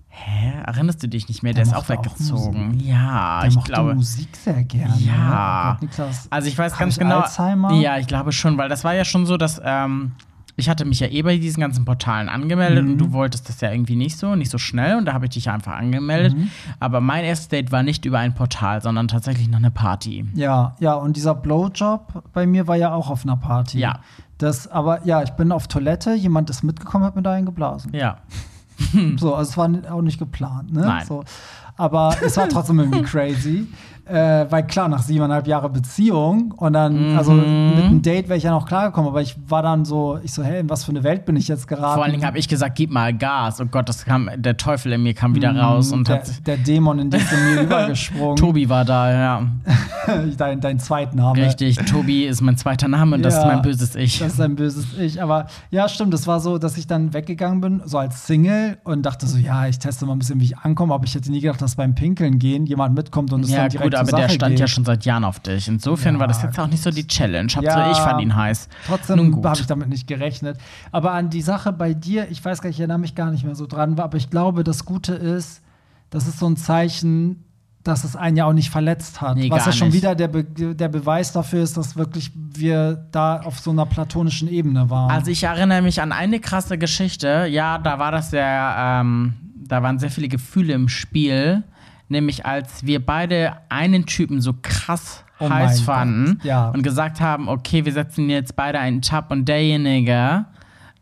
Hä? 0.10 0.54
Erinnerst 0.66 1.04
du 1.04 1.08
dich 1.10 1.28
nicht 1.28 1.44
mehr? 1.44 1.54
Der, 1.54 1.64
Der 1.66 1.72
ist 1.74 1.78
auch 1.78 1.90
mochte 1.90 1.94
auch 2.00 2.06
weggezogen. 2.06 2.80
ja, 2.80 3.40
der 3.42 3.50
ich 3.50 3.56
mochte 3.56 3.72
glaube. 3.72 3.96
Musik 3.96 4.30
sehr 4.36 4.64
gerne. 4.64 4.96
Ja. 5.00 5.14
Oh 5.14 5.72
Gott, 5.74 5.82
Niklas. 5.82 6.28
Also 6.32 6.48
ich 6.48 6.58
weiß 6.58 6.78
ganz 6.78 6.98
genau. 6.98 7.20
Alzheimer? 7.20 7.74
Ja, 7.74 7.98
ich 7.98 8.08
glaube 8.08 8.32
schon, 8.32 8.58
weil 8.58 8.70
das 8.70 8.84
war 8.84 8.94
ja 8.94 9.04
schon 9.04 9.26
so, 9.26 9.36
dass 9.36 9.60
ähm, 9.64 10.14
ich 10.58 10.70
hatte 10.70 10.86
mich 10.86 11.00
ja 11.00 11.08
eh 11.08 11.22
bei 11.22 11.38
diesen 11.38 11.60
ganzen 11.62 11.84
Portalen 11.86 12.30
angemeldet 12.30 12.84
Mhm. 12.86 12.92
und 12.94 12.98
du 12.98 13.12
wolltest 13.12 13.50
das 13.50 13.60
ja 13.62 13.72
irgendwie 13.72 13.96
nicht 13.96 14.18
so, 14.18 14.36
nicht 14.36 14.50
so 14.52 14.58
schnell 14.58 14.98
und 14.98 15.06
da 15.06 15.14
habe 15.14 15.26
ich 15.26 15.32
dich 15.32 15.50
einfach 15.50 15.74
angemeldet. 15.74 16.36
Mhm. 16.38 16.50
Aber 16.80 17.02
mein 17.02 17.24
erstes 17.26 17.50
Date 17.50 17.72
war 17.72 17.84
nicht 17.84 18.06
über 18.06 18.20
ein 18.20 18.34
Portal, 18.34 18.82
sondern 18.82 19.08
tatsächlich 19.08 19.50
noch 19.50 19.58
eine 19.58 19.72
Party. 19.72 20.26
Ja, 20.34 20.76
ja, 20.80 20.94
und 20.94 21.18
dieser 21.18 21.36
Blowjob 21.36 22.24
bei 22.34 22.46
mir 22.48 22.68
war 22.68 22.76
ja 22.76 22.94
auch 22.94 23.10
auf 23.10 23.24
einer 23.24 23.38
Party. 23.38 23.80
Ja. 23.80 24.00
Das, 24.38 24.68
aber 24.68 25.06
ja, 25.06 25.24
ich 25.24 25.32
bin 25.32 25.52
auf 25.52 25.68
Toilette, 25.68 26.14
jemand 26.14 26.50
ist 26.50 26.64
mitgekommen, 26.64 27.04
hat 27.06 27.16
mir 27.16 27.22
da 27.22 27.34
einen 27.34 27.46
geblasen. 27.46 27.94
Ja. 27.94 28.18
So, 29.18 29.34
also 29.34 29.50
es 29.52 29.58
war 29.58 29.70
auch 29.94 30.02
nicht 30.02 30.20
geplant, 30.20 30.74
ne? 30.74 30.82
Nein. 30.82 31.06
So. 31.06 31.24
Aber 31.78 32.14
es 32.22 32.36
war 32.36 32.50
trotzdem 32.50 32.80
irgendwie 32.80 33.02
crazy. 33.10 33.68
Äh, 34.08 34.46
weil 34.52 34.68
klar, 34.68 34.88
nach 34.88 35.02
siebeneinhalb 35.02 35.48
Jahre 35.48 35.68
Beziehung 35.70 36.52
und 36.58 36.74
dann, 36.74 37.16
also 37.18 37.32
Mhm. 37.34 37.76
mit 37.76 37.86
einem 37.86 38.02
Date 38.04 38.28
wäre 38.30 38.38
ich 38.38 38.44
ja 38.44 38.52
noch 38.52 38.68
klargekommen, 38.68 39.10
aber 39.10 39.22
ich 39.22 39.36
war 39.48 39.64
dann 39.64 39.84
so, 39.84 40.20
ich 40.24 40.32
so, 40.32 40.44
hey, 40.44 40.60
in 40.60 40.70
was 40.70 40.84
für 40.84 40.92
eine 40.92 41.04
Welt 41.04 41.26
bin 41.26 41.36
ich 41.36 41.48
jetzt 41.48 41.68
geraten? 41.68 41.96
Vor 41.96 42.04
allen 42.04 42.12
Dingen 42.12 42.26
habe 42.26 42.38
ich 42.38 42.48
gesagt, 42.48 42.76
gib 42.76 42.92
mal 42.92 43.14
Gas. 43.16 43.60
Oh 43.60 43.66
Gott, 43.66 43.90
das 43.90 44.06
kam, 44.06 44.30
der 44.36 44.58
Teufel 44.58 44.92
in 44.94 45.02
mir 45.02 45.16
kam 45.16 45.34
wieder 45.34 45.56
raus 45.56 45.92
und 45.92 46.02
Mhm, 46.02 46.04
der, 46.04 46.16
hat. 46.18 46.48
der 46.48 46.58
Dämon 46.58 47.00
in 47.00 47.10
dich 47.10 47.24
in 47.32 47.56
mir 47.56 47.62
übergesprungen. 47.64 48.36
Tobi 48.36 48.70
war 48.70 48.86
da, 48.86 49.12
ja. 49.12 49.42
dein, 50.38 50.62
dein 50.62 50.80
Zweitname. 50.80 51.42
Richtig. 51.42 51.78
Tobi 51.78 52.26
ist 52.26 52.42
mein 52.42 52.58
zweiter 52.58 52.88
Name 52.88 53.16
und 53.16 53.24
das 53.24 53.34
Ja, 53.34 53.40
ist 53.42 53.46
mein 53.48 53.62
böses 53.62 53.96
Ich. 53.96 54.20
Das 54.20 54.34
ist 54.34 54.42
ein 54.42 54.56
böses 54.56 54.86
Ich. 55.00 55.22
Aber 55.22 55.48
ja, 55.72 55.90
stimmt, 55.90 56.14
es 56.14 56.28
war 56.28 56.40
so, 56.40 56.58
dass 56.58 56.78
ich 56.78 56.86
dann 56.88 57.14
weggegangen 57.14 57.62
bin, 57.62 57.82
so 57.86 57.98
als 57.98 58.28
Single 58.28 58.78
und 58.84 59.04
dachte 59.04 59.26
so, 59.26 59.38
ja, 59.38 59.68
ich 59.68 59.80
teste 59.80 60.06
mal 60.06 60.14
ein 60.14 60.20
bisschen, 60.20 60.40
wie 60.40 60.46
ich 60.46 60.58
ankomme. 60.60 60.94
Aber 60.94 61.06
ich 61.06 61.16
hätte 61.16 61.32
nie 61.32 61.42
gedacht, 61.42 61.62
dass 61.62 61.76
beim 61.76 61.96
Pinkeln 61.96 62.38
gehen 62.40 62.66
jemand 62.68 62.94
mitkommt 62.96 63.34
und 63.34 63.44
es 63.44 63.50
Ja, 63.52 63.62
dann 63.62 63.70
direkt 63.70 63.95
gut, 64.02 64.10
aber 64.14 64.22
der 64.22 64.30
stand 64.30 64.52
geht. 64.52 64.60
ja 64.60 64.68
schon 64.68 64.86
seit 64.86 65.06
Jahren 65.06 65.24
auf 65.24 65.40
dich. 65.40 65.68
Insofern 65.68 66.16
Ja, 66.16 66.20
war 66.22 66.28
das 66.28 66.42
jetzt 66.44 66.60
auch 66.60 66.68
nicht 66.68 66.84
so 66.84 66.92
die 66.92 67.08
Challenge. 67.08 67.52
Ja. 67.62 67.92
ich 67.92 67.98
fand 67.98 68.22
ihn 68.22 68.36
heiß. 68.36 68.70
Trotzdem 68.88 69.44
habe 69.44 69.60
ich 69.60 69.66
damit 69.68 69.90
nicht 69.90 70.08
gerechnet. 70.08 70.58
Aber 70.92 71.12
an 71.14 71.30
die 71.30 71.42
Sache 71.42 71.72
bei 71.74 71.94
dir, 71.94 72.30
ich 72.32 72.44
weiß 72.44 72.62
gar 72.62 72.70
nicht, 72.70 72.78
ich 72.78 72.82
erinnere 72.82 73.00
mich 73.00 73.16
gar 73.16 73.32
nicht 73.32 73.44
mehr 73.44 73.56
so 73.56 73.66
dran, 73.68 74.00
aber 74.00 74.18
ich 74.18 74.30
glaube, 74.30 74.64
das 74.64 74.86
Gute 74.86 75.14
ist, 75.14 75.62
das 76.10 76.28
ist 76.28 76.40
so 76.40 76.48
ein 76.48 76.58
Zeichen, 76.58 77.44
dass 77.84 78.04
es 78.04 78.16
einen 78.16 78.36
ja 78.36 78.46
auch 78.46 78.54
nicht 78.54 78.72
verletzt 78.72 79.22
hat. 79.22 79.38
Nee, 79.38 79.52
Was 79.52 79.68
ja 79.68 79.72
schon 79.72 79.90
nicht. 79.90 79.98
wieder 79.98 80.16
der, 80.16 80.28
Be 80.28 80.44
der 80.44 80.88
Beweis 80.90 81.32
dafür 81.34 81.62
ist, 81.62 81.78
dass 81.78 81.96
wirklich 81.96 82.32
wir 82.36 82.96
da 83.12 83.42
auf 83.42 83.60
so 83.60 83.70
einer 83.70 83.86
platonischen 83.86 84.48
Ebene 84.48 84.90
waren. 84.90 85.12
Also 85.12 85.30
ich 85.30 85.44
erinnere 85.44 85.84
mich 85.84 86.02
an 86.02 86.12
eine 86.12 86.40
krasse 86.40 86.80
Geschichte. 86.80 87.46
Ja, 87.48 87.78
da 87.78 88.00
war 88.00 88.12
das 88.12 88.32
sehr, 88.32 88.76
ähm, 88.80 89.36
da 89.56 89.84
waren 89.84 90.00
sehr 90.00 90.10
viele 90.10 90.30
Gefühle 90.30 90.74
im 90.74 90.88
Spiel. 90.90 91.64
Nämlich 92.08 92.46
als 92.46 92.86
wir 92.86 93.04
beide 93.04 93.54
einen 93.70 94.06
Typen 94.06 94.42
so 94.42 94.54
krass 94.62 95.24
Oh 95.40 95.50
heiß 95.50 95.82
fanden 95.82 96.40
ja. 96.44 96.70
und 96.70 96.82
gesagt 96.82 97.20
haben, 97.20 97.50
okay, 97.50 97.84
wir 97.84 97.92
setzen 97.92 98.30
jetzt 98.30 98.56
beide 98.56 98.80
einen 98.80 99.02
Tab 99.02 99.32
und 99.32 99.50
derjenige, 99.50 100.46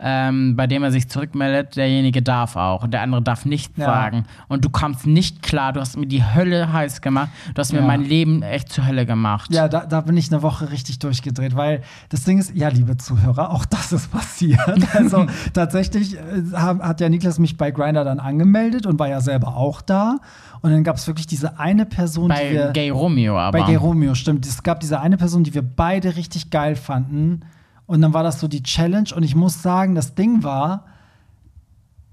ähm, 0.05 0.57
bei 0.57 0.67
dem 0.67 0.83
er 0.83 0.91
sich 0.91 1.07
zurückmeldet, 1.07 1.77
derjenige 1.77 2.21
darf 2.21 2.57
auch 2.57 2.83
und 2.83 2.93
der 2.93 3.01
andere 3.01 3.21
darf 3.21 3.45
nichts 3.45 3.77
Ja. 3.77 3.85
sagen. 3.85 4.25
Und 4.49 4.65
du 4.65 4.69
kamst 4.69 5.07
nicht 5.07 5.41
klar, 5.41 5.71
du 5.71 5.79
hast 5.79 5.95
mir 5.97 6.07
die 6.07 6.23
Hölle 6.23 6.73
heiß 6.73 6.99
gemacht, 7.01 7.29
du 7.55 7.59
hast 7.59 7.71
mir 7.71 7.79
Ja. 7.79 7.85
mein 7.87 8.03
Leben 8.03 8.43
echt 8.43 8.69
zur 8.73 8.85
Hölle 8.85 9.05
gemacht. 9.05 9.53
Ja, 9.53 9.69
da, 9.69 9.85
da 9.85 10.01
bin 10.01 10.17
ich 10.17 10.29
eine 10.31 10.41
Woche 10.41 10.71
richtig 10.71 10.99
durchgedreht, 10.99 11.55
weil 11.55 11.81
das 12.09 12.23
Ding 12.25 12.37
ist, 12.37 12.53
ja, 12.53 12.67
liebe 12.67 12.97
Zuhörer, 12.97 13.51
auch 13.51 13.63
das 13.65 13.93
ist 13.93 14.11
passiert. 14.11 14.59
Also 14.93 15.25
tatsächlich 15.53 16.15
äh, 16.17 16.19
hat 16.53 16.99
ja 17.01 17.07
Niklas 17.09 17.39
mich 17.39 17.57
bei 17.57 17.71
Grinder 17.71 18.03
dann 18.03 18.19
angemeldet 18.19 18.85
und 18.85 18.99
war 18.99 19.07
ja 19.07 19.21
selber 19.21 19.55
auch 19.55 19.81
da. 19.81 20.17
Und 20.61 20.71
dann 20.71 20.83
gab 20.83 20.97
es 20.97 21.07
wirklich 21.07 21.27
diese 21.27 21.59
eine 21.59 21.85
Person, 21.85 22.29
die 22.29 22.35
Bei 22.35 22.51
wir. 22.51 22.71
Gay 22.71 22.89
Romeo 22.89 23.37
aber. 23.39 23.59
bei 23.59 23.65
Gay 23.65 23.75
Romeo, 23.75 24.15
stimmt. 24.15 24.45
Es 24.45 24.63
gab 24.63 24.79
diese 24.81 24.99
eine 24.99 25.17
Person, 25.17 25.43
die 25.43 25.53
wir 25.53 25.61
beide 25.61 26.15
richtig 26.15 26.49
geil 26.51 26.75
fanden. 26.75 27.41
Und 27.85 28.01
dann 28.01 28.13
war 28.13 28.23
das 28.23 28.39
so 28.39 28.47
die 28.47 28.63
Challenge. 28.63 29.09
Und 29.15 29.23
ich 29.23 29.35
muss 29.35 29.61
sagen, 29.61 29.95
das 29.95 30.15
Ding 30.15 30.43
war, 30.43 30.85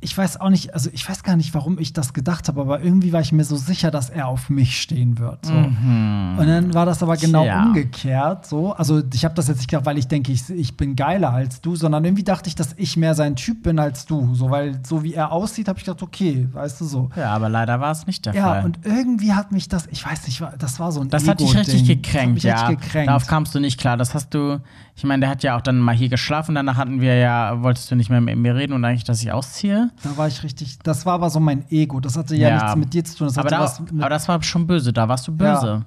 ich 0.03 0.17
weiß 0.17 0.41
auch 0.41 0.49
nicht, 0.49 0.73
also 0.73 0.89
ich 0.95 1.07
weiß 1.07 1.23
gar 1.25 1.37
nicht, 1.37 1.53
warum 1.53 1.79
ich 1.79 1.93
das 1.93 2.15
gedacht 2.15 2.49
habe, 2.49 2.63
aber 2.63 2.83
irgendwie 2.83 3.13
war 3.13 3.21
ich 3.21 3.33
mir 3.33 3.45
so 3.45 3.57
sicher, 3.57 3.91
dass 3.91 4.09
er 4.09 4.29
auf 4.29 4.49
mich 4.49 4.81
stehen 4.81 5.19
wird. 5.19 5.45
So. 5.45 5.53
Und 5.53 6.39
dann 6.47 6.73
war 6.73 6.87
das 6.87 7.03
aber 7.03 7.19
genau 7.19 7.43
Tja. 7.43 7.65
umgekehrt. 7.65 8.47
So. 8.47 8.73
Also 8.73 9.03
ich 9.13 9.27
habe 9.27 9.35
das 9.35 9.49
jetzt 9.49 9.59
nicht 9.59 9.69
gedacht, 9.69 9.85
weil 9.85 9.99
ich 9.99 10.09
denke, 10.09 10.33
ich, 10.33 10.49
ich 10.49 10.75
bin 10.79 10.97
geiler 10.97 11.35
als 11.35 11.61
du, 11.61 11.77
sondern 11.77 12.03
irgendwie 12.07 12.23
dachte 12.25 12.49
ich, 12.49 12.55
dass 12.55 12.73
ich 12.79 12.97
mehr 12.97 13.15
sein 13.15 13.37
Typ 13.37 13.63
bin 13.63 13.79
als 13.79 14.07
du. 14.07 14.35
So, 14.35 14.49
weil 14.51 14.81
so 14.87 15.03
wie 15.03 15.13
er 15.13 15.33
aussieht, 15.33 15.69
habe 15.69 15.79
ich 15.79 15.85
gedacht, 15.85 16.03
okay, 16.03 16.49
weißt 16.51 16.81
du 16.81 16.87
so. 16.87 17.11
Ja, 17.15 17.35
aber 17.35 17.51
leider 17.51 17.79
war 17.79 17.93
es 17.93 18.07
nicht 18.07 18.25
der 18.25 18.35
Ja, 18.35 18.45
Fall. 18.55 18.65
und 18.65 18.79
irgendwie 18.85 19.35
hat 19.35 19.53
mich 19.53 19.69
das, 19.69 19.87
ich 19.91 20.07
weiß 20.07 20.27
nicht, 20.27 20.43
das 20.59 20.81
war 20.81 20.93
so 20.93 21.03
ein 21.03 21.11
Das 21.11 21.29
hat 21.29 21.41
dich 21.41 21.55
richtig 21.55 21.87
gekränkt, 21.87 22.43
das 22.43 22.51
hat 22.51 22.59
ja. 22.61 22.67
richtig 22.69 22.87
gekränkt. 22.87 23.09
Darauf 23.09 23.27
kamst 23.27 23.55
du 23.55 23.61
nicht 23.61 23.79
klar. 23.79 23.99
Das 23.99 24.15
hast 24.15 24.33
du, 24.33 24.63
ich 25.01 25.05
meine, 25.05 25.21
der 25.21 25.31
hat 25.31 25.43
ja 25.43 25.57
auch 25.57 25.63
dann 25.63 25.79
mal 25.79 25.95
hier 25.95 26.11
geschlafen, 26.11 26.55
danach 26.55 26.77
hatten 26.77 27.01
wir 27.01 27.15
ja, 27.17 27.63
wolltest 27.63 27.91
du 27.91 27.95
nicht 27.95 28.11
mehr 28.11 28.21
mit 28.21 28.37
mir 28.37 28.55
reden 28.55 28.75
und 28.75 28.85
eigentlich, 28.85 29.05
dass 29.05 29.23
ich 29.23 29.33
ausziehe. 29.33 29.91
Da 30.03 30.15
war 30.19 30.29
ich 30.29 30.43
richtig, 30.43 30.79
das 30.81 31.07
war 31.07 31.15
aber 31.15 31.31
so 31.31 31.41
mein 31.41 31.65
Ego. 31.71 32.01
Das 32.01 32.19
hatte 32.19 32.37
ja, 32.37 32.49
Ja. 32.51 32.55
nichts 32.57 32.77
mit 32.77 32.93
dir 32.93 33.03
zu 33.03 33.17
tun. 33.17 33.27
Das 33.29 33.39
Aber, 33.39 33.49
da, 33.49 33.65
aber 33.65 34.11
das 34.11 34.29
war 34.29 34.43
schon 34.43 34.67
böse, 34.67 34.93
da 34.93 35.09
warst 35.09 35.27
du 35.27 35.35
böse. 35.35 35.87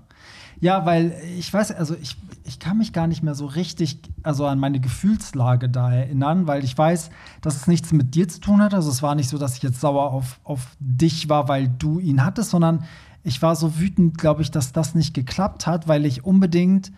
Ja, 0.62 0.84
weil 0.88 1.14
ich 1.38 1.54
weiß, 1.54 1.74
also 1.74 1.96
ich, 2.02 2.18
ich 2.44 2.58
kann 2.58 2.80
mich 2.80 2.92
gar 2.92 3.06
nicht 3.06 3.22
mehr 3.22 3.36
so 3.36 3.46
richtig 3.46 4.00
also 4.24 4.48
an 4.48 4.58
meine 4.58 4.80
Gefühlslage 4.80 5.70
da 5.70 5.94
erinnern, 5.94 6.48
weil 6.48 6.64
ich 6.64 6.76
weiß, 6.76 7.12
dass 7.42 7.56
es 7.56 7.68
nichts 7.68 7.92
mit 7.92 8.16
dir 8.16 8.28
zu 8.28 8.40
tun 8.40 8.64
hat. 8.64 8.74
Also 8.74 8.90
es 8.90 9.04
war 9.04 9.14
nicht 9.14 9.30
so, 9.30 9.38
dass 9.38 9.58
ich 9.58 9.62
jetzt 9.62 9.80
sauer 9.80 10.12
auf, 10.12 10.40
auf 10.44 10.76
dich 10.80 11.30
war, 11.30 11.48
weil 11.48 11.68
du 11.68 12.00
ihn 12.00 12.26
hattest, 12.26 12.50
sondern 12.50 12.84
ich 13.24 13.44
war 13.44 13.56
so 13.56 13.78
wütend, 13.80 14.18
glaube 14.18 14.42
ich, 14.42 14.50
dass 14.50 14.72
das 14.72 14.96
nicht 14.96 15.14
geklappt 15.14 15.68
hat, 15.68 15.88
weil 15.88 16.04
ich 16.08 16.26
unbedingt 16.26 16.92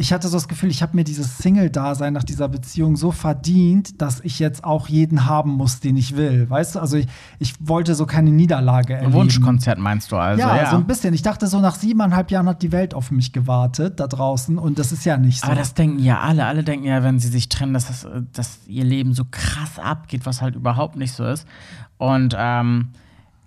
ich 0.00 0.12
hatte 0.12 0.28
so 0.28 0.36
das 0.36 0.46
Gefühl, 0.46 0.70
ich 0.70 0.80
habe 0.80 0.94
mir 0.94 1.02
dieses 1.02 1.38
Single-Dasein 1.38 2.12
nach 2.12 2.22
dieser 2.22 2.48
Beziehung 2.48 2.94
so 2.94 3.10
verdient, 3.10 4.00
dass 4.00 4.20
ich 4.20 4.38
jetzt 4.38 4.62
auch 4.62 4.86
jeden 4.86 5.26
haben 5.26 5.50
muss, 5.50 5.80
den 5.80 5.96
ich 5.96 6.16
will. 6.16 6.48
Weißt 6.48 6.76
du, 6.76 6.78
also 6.78 6.98
ich, 6.98 7.08
ich 7.40 7.54
wollte 7.58 7.96
so 7.96 8.06
keine 8.06 8.30
Niederlage 8.30 8.94
Ein 8.94 9.00
erleben. 9.00 9.14
Wunschkonzert 9.14 9.80
meinst 9.80 10.12
du 10.12 10.16
also? 10.16 10.40
ja, 10.40 10.56
Ja, 10.56 10.70
so 10.70 10.76
ein 10.76 10.86
bisschen. 10.86 11.14
Ich 11.14 11.22
dachte 11.22 11.48
so, 11.48 11.58
nach 11.58 11.74
siebeneinhalb 11.74 12.30
Jahren 12.30 12.48
hat 12.48 12.62
die 12.62 12.70
Welt 12.70 12.94
auf 12.94 13.10
mich 13.10 13.32
gewartet 13.32 13.98
da 13.98 14.06
draußen 14.06 14.56
und 14.56 14.78
das 14.78 14.92
ist 14.92 15.04
ja 15.04 15.16
nicht 15.16 15.40
so. 15.40 15.48
Aber 15.48 15.56
das 15.56 15.74
denken 15.74 15.98
ja 15.98 16.20
alle. 16.20 16.46
Alle 16.46 16.62
denken 16.62 16.86
ja, 16.86 17.02
wenn 17.02 17.18
sie 17.18 17.28
sich 17.28 17.48
trennen, 17.48 17.74
dass, 17.74 17.88
das, 17.88 18.06
dass 18.32 18.60
ihr 18.68 18.84
Leben 18.84 19.14
so 19.14 19.24
krass 19.28 19.80
abgeht, 19.80 20.26
was 20.26 20.40
halt 20.40 20.54
überhaupt 20.54 20.94
nicht 20.94 21.12
so 21.12 21.24
ist. 21.24 21.44
Und 21.96 22.36
ähm, 22.38 22.90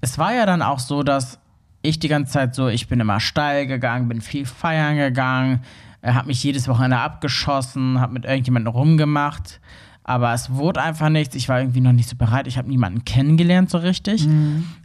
es 0.02 0.18
war 0.18 0.34
ja 0.34 0.46
dann 0.46 0.62
auch 0.62 0.80
so, 0.80 1.02
dass 1.02 1.40
ich 1.82 2.00
die 2.00 2.10
ganze 2.10 2.34
Zeit 2.34 2.56
so, 2.56 2.68
ich 2.68 2.90
bin 2.90 3.00
immer 3.00 3.22
steil 3.22 3.68
gegangen, 3.68 4.10
bin 4.10 4.20
viel 4.20 4.46
feiern 4.46 4.98
gegangen, 4.98 5.62
er 6.02 6.16
hat 6.16 6.28
mich 6.28 6.44
jedes 6.44 6.68
Wochenende 6.68 6.98
abgeschossen, 6.98 8.00
hat 8.00 8.12
mit 8.12 8.26
irgendjemandem 8.26 8.74
rumgemacht. 8.74 9.60
Aber 10.04 10.34
es 10.34 10.52
wurde 10.52 10.82
einfach 10.82 11.10
nichts. 11.10 11.36
Ich 11.36 11.48
war 11.48 11.60
irgendwie 11.60 11.80
noch 11.80 11.92
nicht 11.92 12.10
so 12.10 12.16
bereit. 12.16 12.48
Ich 12.48 12.58
habe 12.58 12.68
niemanden 12.68 13.06
kennengelernt 13.06 13.70
so 13.70 13.78
richtig. 13.78 14.28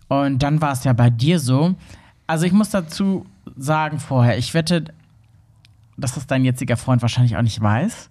Und 0.08 0.42
dann 0.42 0.60
war 0.60 0.72
es 0.72 0.84
ja 0.84 0.92
bei 0.92 1.10
dir 1.10 1.40
so. 1.40 1.74
Also 2.26 2.44
ich 2.44 2.52
muss 2.52 2.70
dazu 2.70 3.24
sagen 3.56 3.98
vorher, 3.98 4.36
ich 4.36 4.52
wette, 4.52 4.84
dass 5.96 6.14
das 6.14 6.26
dein 6.26 6.44
jetziger 6.44 6.76
Freund 6.76 7.00
wahrscheinlich 7.00 7.36
auch 7.36 7.42
nicht 7.42 7.60
weiß. 7.60 8.10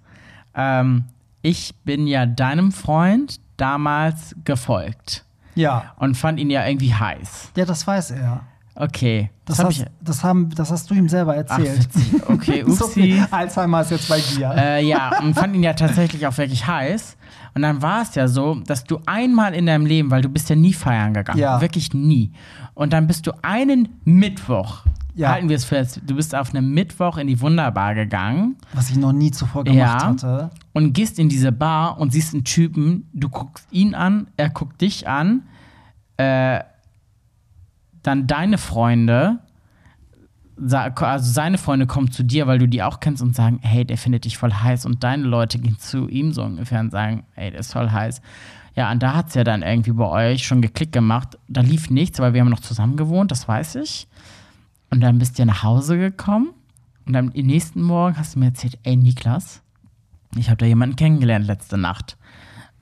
Ähm, 0.56 1.06
ich 1.42 1.76
bin 1.84 2.08
ja 2.08 2.26
deinem 2.26 2.72
Freund 2.72 3.40
damals 3.58 4.36
gefolgt 4.44 5.26
ja. 5.54 5.94
und 5.98 6.16
fand 6.16 6.40
ihn 6.40 6.50
ja 6.50 6.66
irgendwie 6.66 6.94
heiß. 6.94 7.52
Ja, 7.56 7.66
das 7.66 7.86
weiß 7.86 8.12
er. 8.12 8.42
Okay, 8.78 9.30
Das, 9.46 9.58
das, 9.58 9.66
habe 9.66 9.74
hast, 9.76 9.86
das, 10.02 10.24
haben, 10.24 10.50
das 10.54 10.70
hast 10.72 10.90
du 10.90 10.96
ihm 10.96 11.08
selber 11.08 11.32
Ach, 11.32 11.58
erzählt. 11.58 11.80
witzig. 11.96 12.22
Okay, 12.30 12.64
So 12.68 12.86
upsi. 12.86 13.02
viel 13.04 13.28
Alzheimer 13.32 13.82
ist 13.82 13.92
jetzt 13.92 14.10
bei 14.10 14.20
dir. 14.20 14.54
Äh, 14.54 14.86
ja, 14.86 15.18
und 15.22 15.34
fand 15.34 15.56
ihn 15.56 15.64
ja 15.64 15.74
tatsächlich 15.74 16.28
auch 16.28 16.38
wirklich 16.38 16.68
heiß. 16.68 17.16
Und 17.54 17.62
dann 17.62 17.82
war 17.82 18.02
es 18.02 18.16
ja 18.16 18.28
so, 18.28 18.56
dass 18.66 18.84
du 18.84 19.00
einmal 19.06 19.54
in 19.54 19.66
deinem 19.66 19.86
Leben, 19.86 20.12
weil 20.12 20.22
du 20.22 20.28
bist 20.28 20.50
ja 20.50 20.58
nie 20.58 20.74
feiern 20.74 21.14
gegangen, 21.14 21.40
Ja. 21.40 21.62
wirklich 21.62 21.94
nie. 21.94 22.34
Und 22.74 22.92
dann 22.92 23.08
bist 23.08 23.26
du 23.28 23.32
einen 23.44 23.88
Mittwoch, 24.04 24.84
Ja. 25.14 25.30
halten 25.30 25.48
wir 25.48 25.56
es 25.56 25.64
fest, 25.64 26.02
du 26.06 26.16
bist 26.16 26.36
auf 26.36 26.50
einem 26.54 26.74
Mittwoch 26.74 27.16
in 27.18 27.28
die 27.28 27.40
Wunderbar 27.40 27.96
gegangen 27.96 28.58
was 28.74 28.90
ich 28.90 28.98
noch 28.98 29.14
nie 29.14 29.32
zuvor 29.32 29.64
gemacht 29.64 30.02
Ja. 30.02 30.08
hatte. 30.10 30.50
und 30.74 30.92
gehst 30.92 31.18
in 31.18 31.30
diese 31.30 31.54
Bar 31.54 31.98
und 31.98 32.12
siehst 32.12 32.34
einen 32.34 32.44
Typen, 32.44 33.10
du 33.14 33.30
guckst 33.30 33.66
ihn 33.72 33.96
an, 33.96 34.28
er 34.36 34.50
guckt 34.50 34.82
dich 34.82 35.08
an, 35.08 35.44
äh, 36.18 36.60
dann 38.08 38.28
deine 38.28 38.58
Freunde, 38.58 39.40
also 40.58 41.32
seine 41.32 41.58
Freunde 41.58 41.86
kommen 41.86 42.12
zu 42.12 42.24
dir, 42.24 42.48
weil 42.48 42.60
du 42.60 42.68
die 42.68 42.84
auch 42.84 43.00
kennst 43.00 43.22
und 43.22 43.36
sagen, 43.36 43.60
hey, 43.62 43.86
der 43.86 43.98
findet 43.98 44.26
dich 44.26 44.38
voll 44.38 44.54
heiß 44.54 44.86
und 44.86 45.04
deine 45.04 45.24
Leute 45.24 45.60
gehen 45.60 45.78
zu 45.80 46.08
ihm 46.08 46.32
so 46.32 46.44
ungefähr 46.44 46.80
und 46.80 46.92
sagen, 46.92 47.24
hey, 47.34 47.52
der 47.52 47.60
ist 47.60 47.74
voll 47.74 47.92
heiß. 47.92 48.22
Ja, 48.76 48.92
und 48.92 49.02
da 49.02 49.16
hat 49.16 49.30
es 49.30 49.36
ja 49.36 49.44
dann 49.44 49.62
irgendwie 49.64 49.92
bei 49.92 50.32
euch 50.32 50.46
schon 50.46 50.62
geklickt 50.62 50.92
gemacht. 50.92 51.38
Da 51.48 51.62
lief 51.62 51.90
nichts, 51.90 52.20
weil 52.20 52.34
wir 52.34 52.42
haben 52.42 52.50
noch 52.50 52.60
zusammen 52.60 52.98
gewohnt, 52.98 53.32
das 53.32 53.48
weiß 53.48 53.76
ich. 53.76 54.08
Und 54.90 55.02
dann 55.02 55.18
bist 55.18 55.40
du 55.40 55.46
nach 55.46 55.64
Hause 55.64 55.98
gekommen 55.98 56.50
und 57.06 57.16
am 57.16 57.28
nächsten 57.28 57.82
Morgen 57.82 58.18
hast 58.18 58.36
du 58.36 58.40
mir 58.40 58.48
erzählt, 58.48 58.78
ey 58.84 58.96
Niklas, 58.96 59.62
ich 60.38 60.50
habe 60.50 60.58
da 60.58 60.66
jemanden 60.66 60.96
kennengelernt 60.96 61.46
letzte 61.46 61.78
Nacht. 61.78 62.18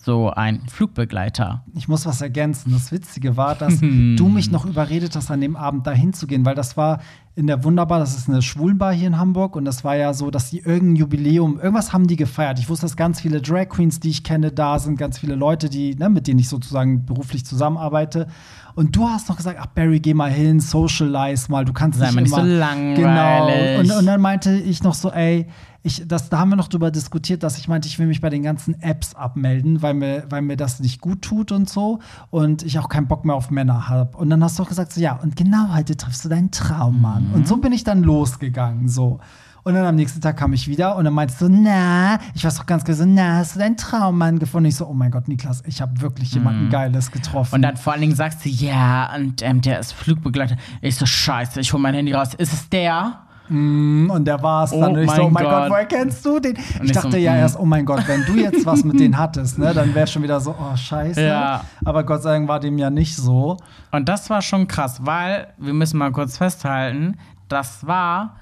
So 0.06 0.30
ein 0.32 0.68
Flugbegleiter. 0.68 1.64
Ich 1.76 1.88
muss 1.88 2.06
was 2.06 2.20
ergänzen. 2.20 2.74
Das 2.74 2.92
Witzige 2.92 3.38
war, 3.38 3.56
dass 3.56 3.80
du 3.82 4.28
mich 4.28 4.52
noch 4.52 4.66
überredet 4.66 5.16
hast, 5.16 5.32
an 5.32 5.40
dem 5.40 5.56
Abend 5.56 5.88
dahin 5.88 6.12
zu 6.12 6.28
gehen, 6.28 6.44
weil 6.44 6.56
das 6.56 6.76
war, 6.76 7.00
in 7.36 7.48
der 7.48 7.64
Wunderbar, 7.64 8.00
das 8.00 8.18
ist 8.18 8.28
eine 8.28 8.42
Schwulenbar 8.42 8.94
hier 8.94 9.08
in 9.08 9.18
Hamburg 9.18 9.56
und 9.56 9.64
das 9.64 9.86
war 9.86 9.96
ja 9.96 10.14
so, 10.14 10.30
dass 10.30 10.50
die 10.50 10.60
irgendein 10.60 10.98
Jubiläum, 10.98 11.58
irgendwas 11.58 11.94
haben 11.94 12.06
die 12.06 12.18
gefeiert. 12.18 12.60
Ich 12.60 12.68
wusste, 12.68 12.86
dass 12.86 12.98
ganz 12.98 13.22
viele 13.22 13.42
Drag 13.42 13.70
Queens, 13.70 14.02
die 14.02 14.10
ich 14.10 14.26
kenne, 14.26 14.52
da 14.52 14.78
sind, 14.78 14.98
ganz 14.98 15.20
viele 15.20 15.36
Leute, 15.36 15.70
die, 15.70 15.96
ne, 15.96 16.10
mit 16.10 16.28
denen 16.28 16.40
ich 16.40 16.50
sozusagen 16.50 17.06
beruflich 17.06 17.46
zusammenarbeite. 17.46 18.28
Und 18.76 18.96
du 18.96 19.08
hast 19.08 19.30
noch 19.30 19.38
gesagt, 19.38 19.58
ach 19.62 19.68
Barry, 19.68 20.00
geh 20.00 20.14
mal 20.14 20.32
hin, 20.32 20.60
socialize 20.60 21.52
mal, 21.52 21.66
du 21.66 21.74
kannst 21.74 22.00
Sei 22.00 22.06
nicht 22.08 22.16
mal 22.16 22.22
nicht 22.22 22.34
immer 22.34 22.42
so 22.44 22.58
langweilig. 22.60 22.98
Genau. 22.98 23.80
Und, 23.80 24.00
und 24.00 24.06
dann 24.06 24.22
meinte 24.22 24.56
ich 24.56 24.84
noch 24.84 24.94
so, 24.94 25.12
ey, 25.12 25.48
ich, 25.86 26.08
das, 26.08 26.30
da 26.30 26.40
haben 26.40 26.50
wir 26.50 26.56
noch 26.56 26.70
drüber 26.70 26.92
diskutiert, 26.92 27.44
dass 27.44 27.58
ich 27.58 27.68
meinte, 27.68 27.90
ich 27.90 28.00
will 28.00 28.08
mich 28.08 28.22
bei 28.22 28.30
den 28.30 28.42
ganzen 28.42 28.82
Apps 28.82 29.16
abmelden, 29.16 29.82
weil 29.82 29.94
mir, 29.94 30.24
weil 30.30 30.42
mir 30.42 30.56
das 30.56 30.80
nicht 30.80 31.02
gut 31.02 31.22
tut 31.22 31.52
und 31.52 31.70
so. 31.70 32.00
Und 32.30 32.64
ich 32.64 32.80
auch 32.80 32.88
keinen 32.88 33.08
Bock 33.08 33.26
mehr 33.26 33.36
auf 33.36 33.52
Männer 33.52 33.90
habe. 33.90 34.18
Und 34.18 34.30
dann 34.30 34.42
hast 34.44 34.58
du 34.58 34.64
auch 34.64 34.70
gesagt, 34.70 34.94
so, 34.94 35.02
ja, 35.02 35.20
und 35.22 35.36
genau 35.36 35.74
heute 35.74 35.98
triffst 35.98 36.24
du 36.24 36.30
deinen 36.30 36.52
Traummann. 36.52 37.32
Und 37.34 37.48
so 37.48 37.58
bin 37.58 37.74
ich 37.74 37.84
dann 37.84 38.02
losgegangen, 38.02 38.88
so. 38.88 39.20
Und 39.66 39.76
dann 39.76 39.86
am 39.86 39.96
nächsten 39.96 40.20
Tag 40.20 40.36
kam 40.36 40.52
ich 40.52 40.68
wieder 40.68 40.98
und 40.98 41.06
dann 41.06 41.14
meinte 41.14 41.34
du 41.40 41.46
so, 41.46 41.52
na, 41.52 42.20
ich 42.34 42.44
weiß 42.44 42.58
doch 42.58 42.66
ganz 42.66 42.84
genau 42.84 42.98
so, 42.98 43.06
na, 43.06 43.38
hast 43.38 43.56
du 43.56 43.60
deinen 43.60 43.78
Traummann 43.78 44.38
gefunden? 44.38 44.68
Ich 44.68 44.76
so, 44.76 44.86
oh 44.88 44.94
mein 44.94 45.10
Gott, 45.10 45.30
Niklas, 45.30 45.64
ich 45.66 45.82
habe 45.82 46.02
wirklich 46.02 46.34
jemanden 46.34 46.70
Geiles 46.70 47.12
getroffen. 47.12 47.56
Und 47.56 47.62
dann 47.62 47.78
vor 47.78 47.94
allen 47.94 48.02
Dingen 48.02 48.16
sagst 48.16 48.44
du, 48.44 48.50
ja, 48.50 49.14
und 49.16 49.42
ähm, 49.42 49.62
der 49.62 49.80
ist 49.80 49.94
Flugbegleiter. 49.94 50.58
Ich 50.82 50.98
so, 50.98 51.06
scheiße, 51.06 51.62
ich 51.62 51.72
hol 51.72 51.80
mein 51.80 51.94
Handy 51.94 52.12
raus. 52.12 52.34
Ist 52.34 52.52
es 52.52 52.70
der? 52.70 53.20
Und 53.50 54.26
der 54.26 54.42
war 54.42 54.64
es 54.64 54.72
Oh 54.72 54.80
dann. 54.80 54.96
Und 54.96 55.04
ich 55.04 55.12
so, 55.12 55.24
oh 55.24 55.30
mein 55.30 55.44
Gott. 55.44 55.54
Gott. 55.54 55.70
woher 55.70 55.86
kennst 55.86 56.26
du 56.26 56.40
den? 56.40 56.56
ich 56.56 56.82
ich 56.82 56.92
dachte 56.92 57.12
so, 57.12 57.18
ja 57.18 57.34
mm. 57.34 57.38
erst, 57.38 57.60
oh 57.60 57.66
mein 57.66 57.86
Gott, 57.86 58.08
wenn 58.08 58.24
du 58.26 58.36
jetzt 58.36 58.66
was 58.66 58.84
mit 58.84 59.00
denen 59.00 59.18
hattest, 59.18 59.60
ne, 59.60 59.74
dann 59.74 59.94
wäre 59.94 60.08
schon 60.08 60.24
wieder 60.24 60.40
so, 60.40 60.56
oh 60.58 60.76
scheiße. 60.76 61.22
Ja. 61.22 61.64
Aber 61.84 62.04
Gott 62.04 62.24
sei 62.24 62.32
Dank 62.32 62.48
war 62.48 62.60
dem 62.60 62.78
ja 62.78 62.90
nicht 62.90 63.16
so. 63.16 63.58
Und 63.92 64.10
das 64.10 64.30
war 64.30 64.42
schon 64.42 64.68
krass, 64.68 65.06
weil 65.06 65.48
wir 65.58 65.74
müssen 65.74 65.98
mal 65.98 66.12
kurz 66.12 66.38
festhalten, 66.38 67.18
das 67.50 67.86
war, 67.86 68.38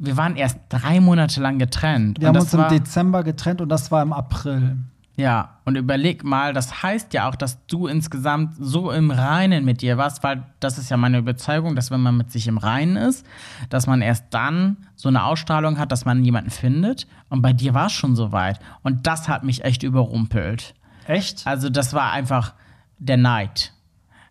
wir 0.00 0.16
waren 0.16 0.34
erst 0.34 0.58
drei 0.70 0.98
Monate 0.98 1.40
lang 1.40 1.58
getrennt. 1.58 2.20
Wir 2.20 2.28
haben 2.28 2.38
uns 2.38 2.54
im 2.54 2.66
Dezember 2.68 3.22
getrennt 3.22 3.60
und 3.60 3.68
das 3.68 3.90
war 3.90 4.02
im 4.02 4.12
April. 4.12 4.78
Ja, 5.16 5.58
und 5.66 5.76
überleg 5.76 6.24
mal, 6.24 6.54
das 6.54 6.82
heißt 6.82 7.12
ja 7.12 7.28
auch, 7.28 7.34
dass 7.34 7.66
du 7.66 7.86
insgesamt 7.86 8.54
so 8.58 8.90
im 8.90 9.10
Reinen 9.10 9.66
mit 9.66 9.82
dir 9.82 9.98
warst, 9.98 10.22
weil 10.22 10.44
das 10.60 10.78
ist 10.78 10.90
ja 10.90 10.96
meine 10.96 11.18
Überzeugung, 11.18 11.76
dass 11.76 11.90
wenn 11.90 12.00
man 12.00 12.16
mit 12.16 12.32
sich 12.32 12.46
im 12.48 12.56
Reinen 12.56 12.96
ist, 12.96 13.26
dass 13.68 13.86
man 13.86 14.00
erst 14.00 14.24
dann 14.30 14.78
so 14.96 15.10
eine 15.10 15.24
Ausstrahlung 15.24 15.78
hat, 15.78 15.92
dass 15.92 16.06
man 16.06 16.24
jemanden 16.24 16.48
findet. 16.48 17.06
Und 17.28 17.42
bei 17.42 17.52
dir 17.52 17.74
war 17.74 17.86
es 17.86 17.92
schon 17.92 18.16
so 18.16 18.32
weit. 18.32 18.58
Und 18.82 19.06
das 19.06 19.28
hat 19.28 19.44
mich 19.44 19.64
echt 19.64 19.82
überrumpelt. 19.82 20.74
Echt? 21.06 21.46
Also 21.46 21.68
das 21.68 21.92
war 21.92 22.12
einfach 22.12 22.54
der 22.98 23.18
Neid. 23.18 23.74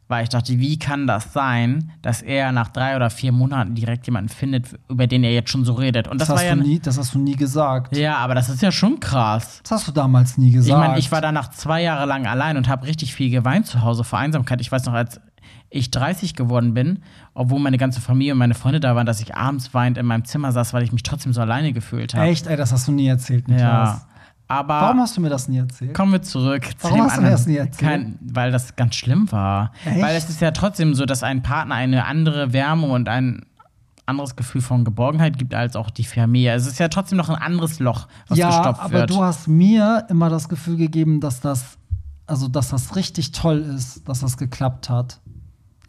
Weil 0.10 0.24
ich 0.24 0.30
dachte, 0.30 0.58
wie 0.60 0.80
kann 0.80 1.06
das 1.06 1.34
sein, 1.34 1.92
dass 2.02 2.24
er 2.24 2.52
nach 2.52 2.70
drei 2.70 2.96
oder 2.96 3.12
vier 3.12 3.32
Monaten 3.32 3.76
direkt 3.76 4.08
jemanden 4.08 4.30
findet, 4.30 4.66
über 4.90 5.06
den 5.06 5.24
er 5.24 5.32
jetzt 5.32 5.52
schon 5.52 5.64
so 5.66 5.74
redet? 5.74 6.08
Und 6.08 6.20
das, 6.20 6.30
Das, 6.30 6.38
hast 6.40 6.46
ja. 6.46 6.56
du 6.56 6.62
nie, 6.64 6.80
das 6.80 6.98
hast 6.98 7.14
du 7.14 7.20
nie 7.20 7.36
gesagt. 7.36 7.96
Ja, 7.96 8.18
aber 8.18 8.34
das 8.34 8.50
ist 8.50 8.64
ja 8.64 8.72
schon 8.72 9.00
krass. 9.00 9.60
Das 9.62 9.72
hast 9.72 9.88
du 9.88 9.92
damals 9.92 10.40
nie 10.40 10.48
Ich 10.48 10.54
gesagt. 10.56 10.80
meine, 10.80 10.98
ich 10.98 11.12
war 11.12 11.22
danach 11.22 11.52
zwei 11.52 11.84
Jahre 11.84 12.08
lang 12.08 12.26
allein 12.26 12.58
und 12.58 12.68
habe 12.68 12.88
richtig 12.88 13.14
viel 13.14 13.30
geweint 13.30 13.68
zu 13.68 13.84
Hause 13.84 14.04
vor 14.04 14.18
Einsamkeit. 14.18 14.60
Ich 14.62 14.72
weiß 14.72 14.86
noch, 14.88 14.94
als 14.94 15.22
ich 15.70 15.92
30 15.92 16.36
geworden 16.36 16.74
bin, 16.74 17.04
obwohl 17.36 17.60
meine 17.60 17.78
ganze 17.78 18.02
Familie 18.02 18.34
und 18.34 18.40
meine 18.40 18.56
Freunde 18.56 18.80
da 18.80 18.96
waren, 18.96 19.06
dass 19.06 19.22
ich 19.22 19.36
abends 19.36 19.76
weinend 19.76 20.00
in 20.00 20.08
meinem 20.08 20.26
Zimmer 20.26 20.52
saß, 20.52 20.74
weil 20.74 20.82
ich 20.82 20.92
mich 20.92 21.04
trotzdem 21.04 21.34
so 21.34 21.42
alleine 21.42 21.72
gefühlt 21.74 22.16
habe. 22.16 22.26
Echt, 22.26 22.48
ey, 22.48 22.58
das 22.58 22.72
hast 22.72 22.88
du 22.88 22.92
nie 22.92 23.08
erzählt, 23.08 23.48
Niklas. 23.48 23.62
Ja. 23.90 24.02
Aber 24.52 24.82
Warum 24.82 25.00
hast 25.00 25.16
du 25.16 25.22
mir 25.22 25.30
das 25.30 25.48
nie 25.48 25.60
erzählt? 25.60 25.94
kommen 25.94 26.12
wir 26.12 26.22
zurück 26.24 26.68
Warum 26.82 26.98
zu 26.98 27.04
dem 27.04 27.06
hast 27.06 27.18
du 27.18 27.22
mir 27.22 27.28
anderen. 27.28 27.32
das 27.32 27.46
nie 27.48 27.56
erzählt? 27.58 27.78
Kein, 27.80 28.20
weil 28.22 28.52
das 28.52 28.76
ganz 28.76 28.96
schlimm 28.96 29.32
war. 29.32 29.72
Echt? 29.86 30.02
Weil 30.02 30.16
es 30.16 30.28
ist 30.28 30.42
ja 30.42 30.50
trotzdem 30.52 30.96
so, 30.96 31.06
dass 31.06 31.22
ein 31.24 31.44
Partner 31.44 31.76
eine 31.76 32.06
andere 32.06 32.52
Wärme 32.52 32.88
und 32.88 33.08
ein 33.08 33.46
anderes 34.08 34.36
Gefühl 34.36 34.62
von 34.62 34.84
Geborgenheit 34.86 35.38
gibt 35.38 35.54
als 35.54 35.76
auch 35.76 35.92
die 35.92 36.04
Familie. 36.04 36.54
Es 36.56 36.66
ist 36.66 36.80
ja 36.80 36.88
trotzdem 36.88 37.20
noch 37.20 37.30
ein 37.30 37.36
anderes 37.36 37.80
Loch, 37.80 38.08
was 38.28 38.40
ja, 38.40 38.48
gestopft 38.48 38.82
aber 38.82 38.94
wird. 38.94 39.10
du 39.12 39.22
hast 39.24 39.48
mir 39.48 40.08
immer 40.10 40.30
das 40.30 40.50
Gefühl 40.50 40.78
gegeben, 40.78 41.22
dass 41.22 41.42
das, 41.42 41.78
also 42.26 42.48
dass 42.48 42.70
das 42.70 42.96
richtig 42.96 43.32
toll 43.34 43.60
ist, 43.60 44.10
dass 44.10 44.22
das 44.22 44.36
geklappt 44.38 44.90
hat. 44.90 45.22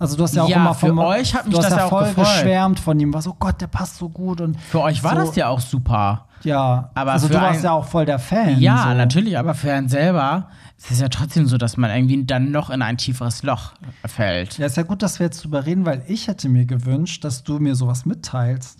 Also 0.00 0.16
du 0.16 0.24
hast 0.24 0.34
ja 0.34 0.42
auch 0.42 0.48
Ja, 0.48 0.56
immer 0.56 0.74
für 0.74 0.88
von 0.88 0.98
euch 0.98 1.34
hat 1.34 1.44
mich 1.46 1.54
du 1.54 1.58
hast 1.62 1.70
das 1.70 1.78
ja 1.78 1.88
voll 1.88 2.04
gefreut. 2.06 2.24
geschwärmt 2.26 2.80
von 2.80 2.98
ihm, 2.98 3.14
war 3.14 3.22
so 3.22 3.34
Gott, 3.38 3.60
der 3.60 3.68
passt 3.68 3.98
so 3.98 4.08
gut 4.08 4.40
und 4.40 4.58
Für 4.60 4.80
euch 4.82 5.04
war 5.04 5.12
so, 5.14 5.26
das 5.26 5.36
ja 5.36 5.46
auch 5.48 5.60
super. 5.60 6.24
ja. 6.42 6.90
Aber 6.94 7.12
also 7.12 7.28
für 7.28 7.34
du 7.34 7.40
warst 7.40 7.58
ein- 7.60 7.64
ja 7.64 7.72
auch 7.72 7.84
voll 7.84 8.06
der 8.06 8.18
Fan. 8.18 8.58
Ja, 8.58 8.88
so. 8.88 8.94
natürlich, 8.94 9.38
aber 9.38 9.54
für 9.54 9.72
einen 9.72 9.88
selber 9.88 10.48
ist 10.78 10.90
es 10.90 11.00
ja 11.00 11.08
trotzdem 11.10 11.46
so, 11.46 11.58
dass 11.58 11.76
man 11.76 11.90
irgendwie 11.90 12.24
dann 12.24 12.50
noch 12.50 12.70
in 12.70 12.80
ein 12.80 12.96
tieferes 12.96 13.42
Loch 13.42 13.74
fällt. 14.06 14.56
Ja, 14.56 14.64
ist 14.66 14.78
ja 14.78 14.82
gut, 14.84 15.02
dass 15.02 15.18
wir 15.18 15.26
jetzt 15.26 15.44
drüber 15.44 15.66
reden, 15.66 15.84
weil 15.84 16.02
ich 16.08 16.26
hätte 16.28 16.48
mir 16.48 16.64
gewünscht, 16.64 17.22
dass 17.24 17.44
du 17.44 17.58
mir 17.58 17.74
sowas 17.74 18.06
mitteilst. 18.06 18.78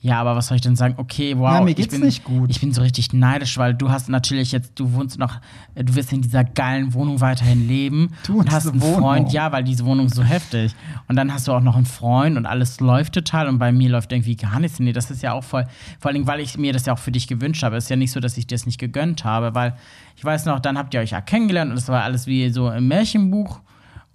Ja, 0.00 0.20
aber 0.20 0.36
was 0.36 0.46
soll 0.46 0.54
ich 0.54 0.60
denn 0.60 0.76
sagen? 0.76 0.94
Okay, 0.96 1.36
wow. 1.36 1.54
Ja, 1.54 1.60
mir 1.60 1.70
ich 1.70 1.76
geht's 1.76 1.94
bin, 1.94 2.04
nicht 2.04 2.22
gut. 2.22 2.50
Ich 2.50 2.60
bin 2.60 2.72
so 2.72 2.82
richtig 2.82 3.12
neidisch, 3.12 3.58
weil 3.58 3.74
du 3.74 3.90
hast 3.90 4.08
natürlich 4.08 4.52
jetzt, 4.52 4.78
du 4.78 4.92
wohnst 4.92 5.18
noch, 5.18 5.40
du 5.74 5.96
wirst 5.96 6.12
in 6.12 6.22
dieser 6.22 6.44
geilen 6.44 6.94
Wohnung 6.94 7.20
weiterhin 7.20 7.66
leben 7.66 8.10
Du 8.26 8.34
und 8.34 8.40
und 8.40 8.50
hast 8.52 8.68
einen 8.68 8.80
Wohnung. 8.80 9.00
Freund. 9.00 9.32
Ja, 9.32 9.50
weil 9.50 9.64
diese 9.64 9.84
Wohnung 9.84 10.06
ist 10.06 10.14
so 10.14 10.22
heftig. 10.22 10.76
Und 11.08 11.16
dann 11.16 11.34
hast 11.34 11.48
du 11.48 11.52
auch 11.52 11.60
noch 11.60 11.74
einen 11.74 11.84
Freund 11.86 12.36
und 12.36 12.46
alles 12.46 12.78
läuft 12.78 13.14
total 13.14 13.48
und 13.48 13.58
bei 13.58 13.72
mir 13.72 13.90
läuft 13.90 14.12
irgendwie 14.12 14.36
gar 14.36 14.60
nichts. 14.60 14.78
Nee, 14.78 14.92
das 14.92 15.10
ist 15.10 15.20
ja 15.22 15.32
auch 15.32 15.42
voll, 15.42 15.66
vor 15.98 16.12
Dingen, 16.12 16.28
weil 16.28 16.38
ich 16.38 16.56
mir 16.56 16.72
das 16.72 16.86
ja 16.86 16.92
auch 16.92 16.98
für 16.98 17.10
dich 17.10 17.26
gewünscht 17.26 17.64
habe. 17.64 17.76
Es 17.76 17.84
ist 17.84 17.90
ja 17.90 17.96
nicht 17.96 18.12
so, 18.12 18.20
dass 18.20 18.38
ich 18.38 18.46
dir 18.46 18.54
das 18.54 18.66
nicht 18.66 18.78
gegönnt 18.78 19.24
habe, 19.24 19.56
weil 19.56 19.74
ich 20.14 20.24
weiß 20.24 20.44
noch, 20.44 20.60
dann 20.60 20.78
habt 20.78 20.94
ihr 20.94 21.00
euch 21.00 21.10
ja 21.10 21.20
kennengelernt 21.20 21.72
und 21.72 21.76
es 21.76 21.88
war 21.88 22.04
alles 22.04 22.28
wie 22.28 22.50
so 22.50 22.70
im 22.70 22.86
Märchenbuch. 22.86 23.60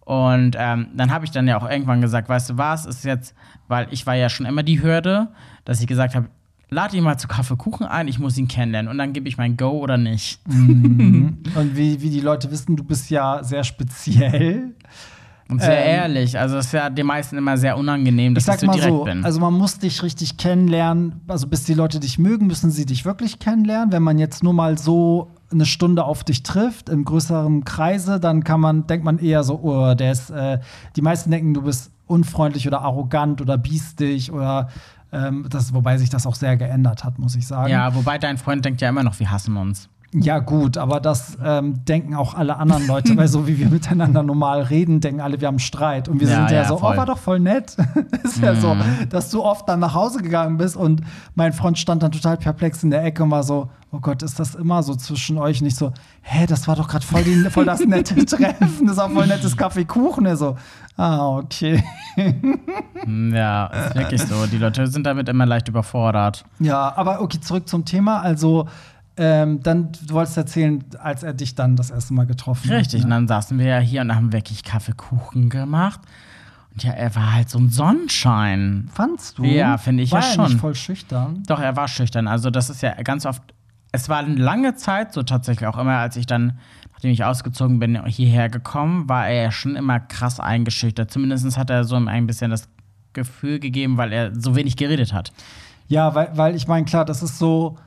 Und 0.05 0.55
ähm, 0.57 0.87
dann 0.95 1.11
habe 1.11 1.25
ich 1.25 1.31
dann 1.31 1.47
ja 1.47 1.57
auch 1.57 1.69
irgendwann 1.69 2.01
gesagt, 2.01 2.27
weißt 2.29 2.51
du 2.51 2.57
was, 2.57 2.85
ist 2.85 3.05
jetzt, 3.05 3.33
weil 3.67 3.87
ich 3.91 4.05
war 4.05 4.15
ja 4.15 4.29
schon 4.29 4.45
immer 4.45 4.63
die 4.63 4.81
Hürde, 4.81 5.29
dass 5.65 5.81
ich 5.81 5.87
gesagt 5.87 6.15
habe, 6.15 6.27
lad 6.69 6.93
ihn 6.93 7.03
mal 7.03 7.17
zu 7.17 7.27
Kaffeekuchen 7.27 7.85
ein, 7.85 8.07
ich 8.07 8.19
muss 8.19 8.37
ihn 8.37 8.47
kennenlernen 8.47 8.89
und 8.91 8.97
dann 8.97 9.13
gebe 9.13 9.27
ich 9.27 9.37
mein 9.37 9.57
Go 9.57 9.69
oder 9.71 9.97
nicht. 9.97 10.39
Und 10.47 11.71
wie, 11.73 12.01
wie 12.01 12.09
die 12.09 12.21
Leute 12.21 12.49
wissen, 12.51 12.75
du 12.75 12.83
bist 12.83 13.09
ja 13.09 13.43
sehr 13.43 13.63
speziell. 13.63 14.73
Und 15.49 15.61
sehr 15.61 15.85
Ähm, 15.85 15.99
ehrlich, 15.99 16.39
also 16.39 16.57
es 16.57 16.67
ist 16.67 16.71
ja 16.71 16.89
den 16.89 17.05
meisten 17.05 17.37
immer 17.37 17.57
sehr 17.57 17.77
unangenehm, 17.77 18.33
dass 18.33 18.47
Ich 18.47 18.53
ich, 18.53 18.53
sag 18.53 18.59
so 18.61 18.65
mal 18.67 18.73
direkt 18.73 18.93
so, 18.93 19.03
bin. 19.03 19.25
also 19.25 19.39
man 19.39 19.53
muss 19.53 19.77
dich 19.77 20.01
richtig 20.01 20.37
kennenlernen. 20.37 21.21
Also 21.27 21.47
bis 21.47 21.65
die 21.65 21.73
Leute 21.73 21.99
dich 21.99 22.17
mögen, 22.17 22.47
müssen 22.47 22.71
sie 22.71 22.85
dich 22.85 23.05
wirklich 23.05 23.39
kennenlernen. 23.39 23.91
Wenn 23.91 24.03
man 24.03 24.17
jetzt 24.17 24.41
nur 24.41 24.53
mal 24.53 24.77
so 24.77 25.31
eine 25.51 25.65
Stunde 25.65 26.05
auf 26.05 26.23
dich 26.23 26.41
trifft 26.43 26.89
im 26.89 27.03
größeren 27.05 27.65
Kreise, 27.65 28.19
dann 28.19 28.43
kann 28.43 28.61
man, 28.61 28.87
denkt 28.87 29.05
man 29.05 29.19
eher 29.19 29.43
so, 29.43 29.59
oh, 29.61 29.93
der 29.93 30.13
ist, 30.13 30.29
äh, 30.31 30.59
die 30.95 31.01
meisten 31.01 31.29
denken, 31.29 31.53
du 31.53 31.61
bist 31.61 31.91
unfreundlich 32.07 32.65
oder 32.67 32.81
arrogant 32.81 33.41
oder 33.41 33.57
biestig 33.57 34.31
oder 34.31 34.69
ähm, 35.13 35.45
das, 35.49 35.73
wobei 35.73 35.97
sich 35.97 36.09
das 36.09 36.25
auch 36.25 36.35
sehr 36.35 36.57
geändert 36.57 37.03
hat, 37.03 37.19
muss 37.19 37.35
ich 37.35 37.47
sagen. 37.47 37.71
ja, 37.71 37.93
wobei 37.95 38.17
dein 38.17 38.37
Freund 38.37 38.65
denkt 38.65 38.81
ja 38.81 38.89
immer 38.89 39.03
noch, 39.03 39.19
wir 39.19 39.31
hassen 39.31 39.55
uns. 39.57 39.89
Ja, 40.13 40.39
gut, 40.39 40.77
aber 40.77 40.99
das 40.99 41.37
ähm, 41.43 41.83
denken 41.85 42.13
auch 42.15 42.35
alle 42.35 42.57
anderen 42.57 42.85
Leute, 42.87 43.17
weil 43.17 43.27
so 43.27 43.47
wie 43.47 43.57
wir 43.57 43.69
miteinander 43.69 44.21
normal 44.21 44.61
reden, 44.61 44.99
denken 45.01 45.21
alle, 45.21 45.41
wir 45.41 45.47
haben 45.47 45.59
Streit. 45.59 46.07
Und 46.07 46.19
wir 46.19 46.27
Ja, 46.29 46.35
sind 46.35 46.51
ja, 46.51 46.57
ja, 46.63 46.65
so, 46.67 46.77
voll. 46.77 46.93
oh, 46.93 46.97
war 46.97 47.05
doch 47.07 47.17
voll 47.17 47.39
nett. 47.39 47.75
ist 48.23 48.41
ja 48.41 48.53
so, 48.55 48.75
dass 49.09 49.29
du 49.31 49.43
oft 49.43 49.67
dann 49.67 49.79
nach 49.79 49.95
Hause 49.95 50.21
gegangen 50.21 50.57
bist 50.57 50.75
und 50.77 51.01
mein 51.35 51.51
Freund 51.53 51.79
stand 51.79 52.03
dann 52.03 52.11
total 52.11 52.37
perplex 52.37 52.83
in 52.83 52.91
der 52.91 53.03
Ecke 53.03 53.23
und 53.23 53.31
war 53.31 53.43
so, 53.43 53.69
oh 53.91 53.99
Gott, 53.99 54.21
ist 54.23 54.39
das 54.39 54.55
immer 54.55 54.83
so 54.83 54.95
zwischen 54.95 55.37
euch? 55.37 55.61
Nicht 55.61 55.75
so, 55.77 55.91
hä, 56.21 56.45
das 56.47 56.67
war 56.67 56.75
doch 56.75 56.87
gerade 56.87 57.05
voll, 57.05 57.23
die- 57.23 57.49
voll 57.49 57.65
das 57.65 57.79
nette 57.85 58.15
Treffen, 58.25 58.85
das 58.87 58.97
war 58.97 59.09
voll 59.09 59.25
nettes 59.27 59.57
Kaffeekuchen. 59.57 60.25
Er 60.27 60.37
so, 60.37 60.55
ah, 60.97 61.37
okay. 61.37 61.83
Hm, 62.15 63.33
Ja, 63.33 63.65
ist 63.67 63.95
wirklich 63.95 64.21
so. 64.21 64.45
Die 64.45 64.57
Leute 64.57 64.87
sind 64.87 65.05
damit 65.05 65.27
immer 65.29 65.45
leicht 65.45 65.67
überfordert. 65.67 66.45
Ja, 66.59 66.93
aber 66.95 67.21
okay, 67.21 67.39
zurück 67.39 67.67
zum 67.67 67.85
Thema. 67.85 68.21
Also, 68.21 68.67
ähm, 69.15 69.61
dann, 69.61 69.91
du 69.91 70.13
wolltest 70.13 70.37
erzählen, 70.37 70.83
als 70.99 71.23
er 71.23 71.33
dich 71.33 71.55
dann 71.55 71.75
das 71.75 71.91
erste 71.91 72.13
Mal 72.13 72.25
getroffen 72.25 72.69
hat. 72.69 72.77
Richtig, 72.77 73.01
ne? 73.01 73.05
und 73.05 73.09
dann 73.11 73.27
saßen 73.27 73.59
wir 73.59 73.65
ja 73.65 73.79
hier 73.79 74.01
und 74.01 74.15
haben 74.15 74.33
wirklich 74.33 74.63
Kaffeekuchen 74.63 75.49
gemacht. 75.49 76.01
Und 76.73 76.83
ja, 76.83 76.91
er 76.91 77.15
war 77.15 77.33
halt 77.33 77.49
so 77.49 77.59
ein 77.59 77.69
Sonnenschein. 77.69 78.89
Fandst 78.91 79.37
du? 79.37 79.43
Ja, 79.43 79.77
finde 79.77 80.01
ich 80.01 80.11
war 80.11 80.21
ja 80.21 80.27
er 80.27 80.33
schon. 80.33 80.45
Nicht 80.45 80.59
voll 80.59 80.75
schüchtern. 80.75 81.43
Doch, 81.45 81.59
er 81.59 81.75
war 81.75 81.87
schüchtern. 81.87 82.27
Also, 82.27 82.49
das 82.49 82.69
ist 82.69 82.81
ja 82.81 82.93
ganz 83.03 83.25
oft. 83.25 83.43
Es 83.91 84.09
war 84.09 84.19
eine 84.19 84.33
lange 84.35 84.73
Zeit 84.73 85.13
so 85.13 85.21
tatsächlich 85.21 85.67
auch 85.67 85.77
immer, 85.77 85.97
als 85.97 86.15
ich 86.15 86.25
dann, 86.25 86.57
nachdem 86.93 87.11
ich 87.11 87.23
ausgezogen 87.23 87.77
bin, 87.77 88.03
hierher 88.07 88.49
gekommen, 88.49 89.07
war 89.07 89.27
er 89.27 89.43
ja 89.43 89.51
schon 89.51 89.75
immer 89.75 89.99
krass 89.99 90.39
eingeschüchtert. 90.39 91.11
Zumindest 91.11 91.55
hat 91.59 91.69
er 91.69 91.83
so 91.83 91.95
ein 91.95 92.25
bisschen 92.25 92.49
das 92.49 92.67
Gefühl 93.13 93.59
gegeben, 93.59 93.97
weil 93.97 94.11
er 94.11 94.33
so 94.33 94.55
wenig 94.55 94.75
geredet 94.75 95.13
hat. 95.13 95.31
Ja, 95.87 96.15
weil, 96.15 96.35
weil 96.35 96.55
ich 96.55 96.67
meine, 96.67 96.85
klar, 96.85 97.05
das 97.05 97.21
ist 97.21 97.37
so. 97.37 97.77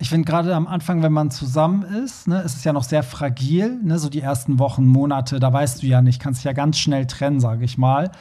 Ich 0.00 0.10
finde 0.10 0.26
gerade 0.26 0.54
am 0.54 0.68
Anfang, 0.68 1.02
wenn 1.02 1.12
man 1.12 1.30
zusammen 1.30 1.82
ist, 1.82 2.28
ne, 2.28 2.40
ist 2.42 2.56
es 2.56 2.64
ja 2.64 2.72
noch 2.72 2.84
sehr 2.84 3.02
fragil, 3.02 3.80
ne, 3.82 3.98
so 3.98 4.08
die 4.08 4.20
ersten 4.20 4.60
Wochen, 4.60 4.86
Monate, 4.86 5.40
da 5.40 5.52
weißt 5.52 5.82
du 5.82 5.86
ja 5.86 6.02
nicht, 6.02 6.20
kannst 6.20 6.40
dich 6.40 6.44
ja 6.44 6.52
ganz 6.52 6.78
schnell 6.78 7.06
trennen, 7.06 7.40
sage 7.40 7.64
ich 7.64 7.78
mal. 7.78 8.12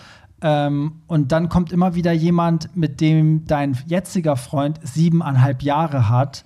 Ähm, 0.41 1.01
und 1.07 1.31
dann 1.31 1.49
kommt 1.49 1.71
immer 1.71 1.93
wieder 1.93 2.11
jemand, 2.11 2.75
mit 2.75 2.99
dem 2.99 3.45
dein 3.45 3.77
jetziger 3.85 4.35
Freund 4.37 4.79
siebeneinhalb 4.83 5.61
Jahre 5.61 6.09
hat, 6.09 6.45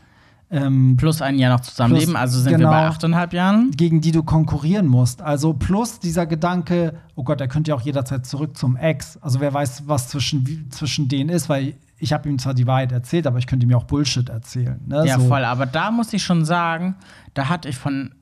ähm, 0.52 0.98
Plus 0.98 1.22
ein 1.22 1.40
Jahr 1.40 1.54
noch 1.54 1.62
zusammenleben, 1.62 2.10
Plus, 2.10 2.20
also 2.22 2.40
sind 2.42 2.52
genau. 2.52 2.70
wir 2.70 2.72
bei 2.72 2.88
achteinhalb 2.88 3.32
Jahren. 3.32 3.72
gegen 3.72 4.02
die 4.02 4.12
du 4.12 4.22
konkurrieren 4.22 4.86
musst. 4.86 5.22
Also 5.22 5.54
plus 5.54 6.00
dieser 6.00 6.26
Gedanke, 6.26 6.96
oh 7.16 7.24
Gott, 7.24 7.40
er 7.40 7.48
könnte 7.48 7.70
ja 7.70 7.76
auch 7.76 7.82
jederzeit 7.82 8.26
zurück 8.26 8.58
zum 8.58 8.76
Ex. 8.76 9.18
Also 9.22 9.40
wer 9.40 9.54
weiß, 9.54 9.84
was 9.88 10.10
zwischen, 10.10 10.70
zwischen 10.70 11.08
denen 11.08 11.30
ist, 11.30 11.48
weil 11.48 11.76
ich 12.02 12.14
habe 12.14 12.28
ihm 12.28 12.40
zwar 12.40 12.56
die 12.56 12.66
Wahrheit 12.66 12.92
erzählt, 12.92 13.28
aber 13.28 13.38
ich 13.38 13.46
könnte 13.46 13.66
ihm 13.66 13.70
ja 13.70 13.78
auch 13.78 13.84
Bullshit 13.84 14.28
erzählen. 14.28 14.82
Ne? 14.88 15.06
Ja, 15.06 15.20
so. 15.20 15.28
voll. 15.28 15.46
Aber 15.46 15.68
da 15.68 15.92
muss 15.92 16.12
ich 16.14 16.24
schon 16.24 16.46
sagen, 16.46 16.96
da 17.36 17.48
hatte 17.48 17.70
ich 17.70 17.78
von 17.78 18.16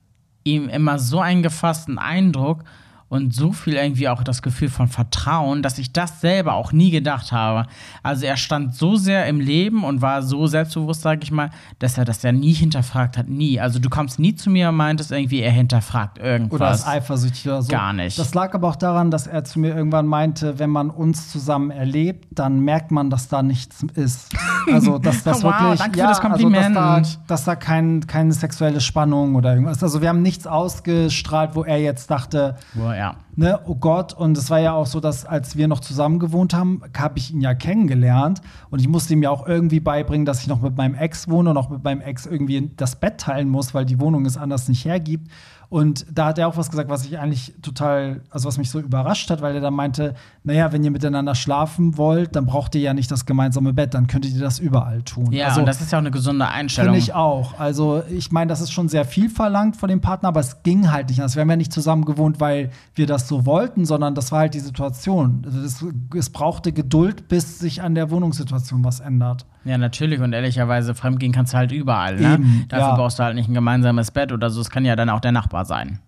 ihm 0.43 0.67
immer 0.67 1.00
so 1.00 1.21
einen 1.21 1.43
gefassten 1.43 1.98
Eindruck 1.98 2.65
und 3.10 3.34
so 3.34 3.51
viel 3.51 3.74
irgendwie 3.74 4.08
auch 4.08 4.24
das 4.24 4.42
Gefühl 4.42 4.70
von 4.70 4.88
Vertrauen, 4.88 5.63
dass 5.63 5.78
ich 5.80 5.92
das 5.92 6.22
selber 6.22 6.54
auch 6.54 6.72
nie 6.72 6.92
gedacht 6.92 7.32
habe. 7.32 7.68
Also 8.04 8.25
er 8.25 8.38
stand 8.38 8.75
so 8.75 8.96
sehr 8.96 9.25
im 9.25 9.39
Leben 9.39 9.84
und 9.84 10.01
war 10.01 10.22
so 10.22 10.46
selbstbewusst, 10.48 11.01
sage 11.01 11.22
ich 11.24 11.32
mal, 11.32 11.50
dass 11.80 11.98
er 11.98 12.06
das 12.06 12.22
ja 12.22 12.32
nie 12.32 12.54
hinterfragt 12.54 13.18
hat. 13.18 13.28
Nie. 13.28 13.60
Also 13.60 13.80
du 13.80 13.89
kommst 13.89 14.20
nie 14.20 14.36
zu 14.36 14.50
mir 14.50 14.70
und 14.70 14.75
meintest 14.75 15.12
irgendwie, 15.12 15.42
er 15.42 15.51
hinterfragt 15.51 16.20
irgendwas. 16.20 16.51
Oder 16.60 16.72
ist 16.72 16.88
eifersüchtig 16.88 17.48
oder 17.48 17.62
so. 17.63 17.70
Gar 17.70 17.94
nicht. 17.94 18.20
Das 18.20 18.34
lag 18.36 18.54
aber 18.54 18.70
auch 18.70 18.75
daran, 18.75 19.10
dass 19.10 19.25
er 19.28 19.44
zu 19.44 19.60
mir 19.60 19.75
irgendwann 19.75 20.06
meinte, 20.06 20.60
wenn 20.60 20.70
man 20.70 20.89
uns 20.92 21.32
zusammen 21.32 21.72
erlebt, 21.72 22.28
dann 22.32 22.60
merkt 22.60 22.92
man, 22.92 23.10
dass 23.10 23.28
da 23.28 23.42
nichts 23.42 23.84
ist. 23.96 24.30
Also, 24.72 25.00
dass 25.00 25.24
das 25.24 25.44
Wow, 25.44 25.54
wirklich. 25.54 25.80
danke 25.80 26.00
für 26.00 26.08
das 26.08 26.22
Kompliment. 26.22 26.78
Also, 26.78 27.01
dass 27.01 27.13
da, 27.13 27.24
dass 27.28 27.44
da 27.46 27.56
kein, 27.56 28.06
keine 28.06 28.34
sexuelle 28.34 28.82
Spannung 28.82 29.36
oder 29.36 29.54
irgendwas. 29.54 29.82
Also, 29.82 30.01
wir 30.01 30.10
haben 30.10 30.22
nichts 30.22 30.46
ausgestrahlt, 30.46 31.56
wo 31.56 31.63
er 31.63 31.80
jetzt 31.80 32.12
dachte, 32.12 32.58
Boah, 32.74 32.99
ja. 33.00 33.15
Ne, 33.39 33.60
oh 33.65 33.75
Gott, 33.75 34.13
und 34.13 34.38
es 34.38 34.50
war 34.50 34.60
ja 34.60 34.74
auch 34.74 34.86
so, 34.86 35.00
dass 35.00 35.25
als 35.25 35.55
wir 35.55 35.67
noch 35.69 35.79
zusammen 35.79 36.19
gewohnt 36.19 36.53
haben, 36.53 36.81
habe 36.96 37.17
ich 37.17 37.31
ihn 37.31 37.39
ja 37.39 37.53
kennengelernt 37.53 38.41
und 38.69 38.79
ich 38.79 38.88
musste 38.89 39.13
ihm 39.13 39.24
ja 39.24 39.29
auch 39.29 39.48
irgendwie 39.48 39.79
beibringen, 39.79 40.25
dass 40.25 40.41
ich 40.41 40.48
noch 40.48 40.62
mit 40.62 40.75
meinem 40.75 40.93
Ex 40.93 41.29
wohne 41.29 41.51
und 41.51 41.58
auch 41.58 41.69
mit 41.69 41.84
meinem 41.84 42.01
Ex 42.01 42.25
irgendwie 42.25 42.69
das 42.75 42.98
Bett 42.98 43.17
teilen 43.17 43.50
muss, 43.50 43.74
weil 43.74 43.86
die 43.86 44.00
Wohnung 44.00 44.25
es 44.25 44.38
anders 44.38 44.67
nicht 44.67 44.84
hergibt. 44.84 45.29
Und 45.69 46.08
da 46.12 46.25
hat 46.27 46.39
er 46.39 46.48
auch 46.48 46.58
was 46.58 46.72
gesagt, 46.72 46.89
was 46.89 47.05
ich 47.05 47.19
eigentlich 47.19 47.53
total, 47.62 48.22
also 48.31 48.48
was 48.48 48.58
mich 48.58 48.72
so 48.72 48.79
überrascht 48.79 49.29
hat, 49.29 49.43
weil 49.43 49.53
er 49.53 49.62
dann 49.62 49.75
meinte, 49.75 50.15
naja, 50.43 50.72
wenn 50.72 50.84
ihr 50.84 50.89
miteinander 50.89 51.36
schlafen 51.36 51.96
wollt, 51.96 52.36
dann 52.36 52.48
braucht 52.48 52.74
ihr 52.74 52.81
ja 52.81 52.96
nicht 52.96 53.12
das 53.12 53.27
gemeinsame 53.27 53.72
Bett, 53.72 53.93
dann 53.93 54.08
könntet 54.08 54.34
ihr 54.34 54.41
das 54.41 54.58
überall 54.58 55.03
tun. 55.03 55.31
Ja, 55.31 55.50
also, 55.50 55.60
und 55.60 55.67
das 55.67 55.79
ist 55.79 55.91
ja 55.91 56.00
auch 56.00 56.01
eine 56.01 56.10
gesunde 56.10 56.48
Einstellung. 56.48 56.96
Finde 56.96 57.03
ich 57.03 57.13
auch. 57.13 57.60
Also, 57.60 58.01
ich 58.10 58.31
meine, 58.31 58.50
das 58.50 58.62
ist 58.62 58.72
schon 58.72 58.89
sehr 58.89 59.05
viel 59.05 59.29
verlangt 59.29 59.77
von 59.77 59.89
dem 59.89 60.01
Partner, 60.01 60.29
aber 60.29 60.39
es 60.39 60.63
ging 60.63 60.91
halt 60.91 61.10
nicht. 61.10 61.22
Also, 61.22 61.36
wir 61.36 61.41
haben 61.41 61.50
ja 61.51 61.55
nicht 61.55 61.72
zusammen 61.72 62.03
gewohnt, 62.03 62.39
weil 62.39 62.72
wir 62.96 63.05
das 63.05 63.27
so 63.29 63.45
wollten, 63.45 63.86
sondern 63.86 64.13
das 64.15 64.31
war 64.33 64.39
halt 64.39 64.53
die 64.53 64.59
Situation. 64.59 65.43
Also, 65.45 65.62
Es, 65.62 65.86
es 66.17 66.29
brauchte 66.29 66.74
Geduld, 66.74 67.29
bis 67.29 67.59
sich 67.59 67.81
an 67.81 67.95
der 67.95 68.09
Wohnungssituation 68.12 68.83
was 68.83 69.00
ändert. 69.00 69.45
Ja, 69.63 69.77
natürlich. 69.77 70.19
Und 70.19 70.33
ehrlicherweise, 70.33 70.93
fremdgehen 70.95 71.31
kannst 71.31 71.53
du 71.53 71.57
halt 71.57 71.71
überall. 71.71 72.17
Ne? 72.19 72.33
Eben, 72.33 72.65
Dafür 72.67 72.88
ja. 72.88 72.95
brauchst 72.95 73.19
du 73.19 73.24
halt 73.24 73.36
nicht 73.36 73.48
ein 73.48 73.53
gemeinsames 73.53 74.12
Bett 74.12 74.31
oder 74.33 74.50
so. 74.50 74.59
Es 74.59 74.69
kann 74.69 74.83
ja 74.83 74.95
dann 74.98 75.09
auch 75.09 75.19
der 75.21 75.31
Nachbar 75.31 75.63
sein. 75.63 76.00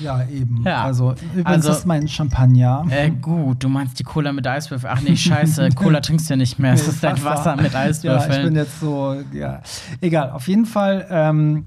Ja, 0.00 0.22
eben. 0.24 0.62
Ja. 0.64 0.82
Also, 0.84 1.14
übrigens 1.32 1.46
Also- 1.66 1.70
ist 1.70 1.86
mein 1.86 2.08
Champagner. 2.08 2.84
Äh, 2.90 3.10
gut, 3.10 3.62
du 3.62 3.68
meinst 3.68 3.98
die 3.98 4.02
Cola 4.04 4.32
mit 4.32 4.46
Eiswürfeln. 4.46 4.92
Ach 4.94 5.00
nee, 5.00 5.16
scheiße, 5.16 5.68
Cola 5.74 6.00
trinkst 6.00 6.28
du 6.28 6.36
nicht 6.36 6.58
mehr. 6.58 6.72
Es 6.74 6.86
ist 6.86 7.02
dein 7.02 7.22
Wasser 7.24 7.56
mit 7.56 7.72
Ja, 7.72 7.88
ich 7.88 8.00
bin 8.02 8.10
Eiswürfeln. 8.10 8.54
jetzt 8.56 8.80
so, 8.80 9.16
ja. 9.32 9.60
Egal, 10.00 10.30
auf 10.30 10.48
jeden 10.48 10.66
Fall, 10.66 11.06
ähm, 11.08 11.66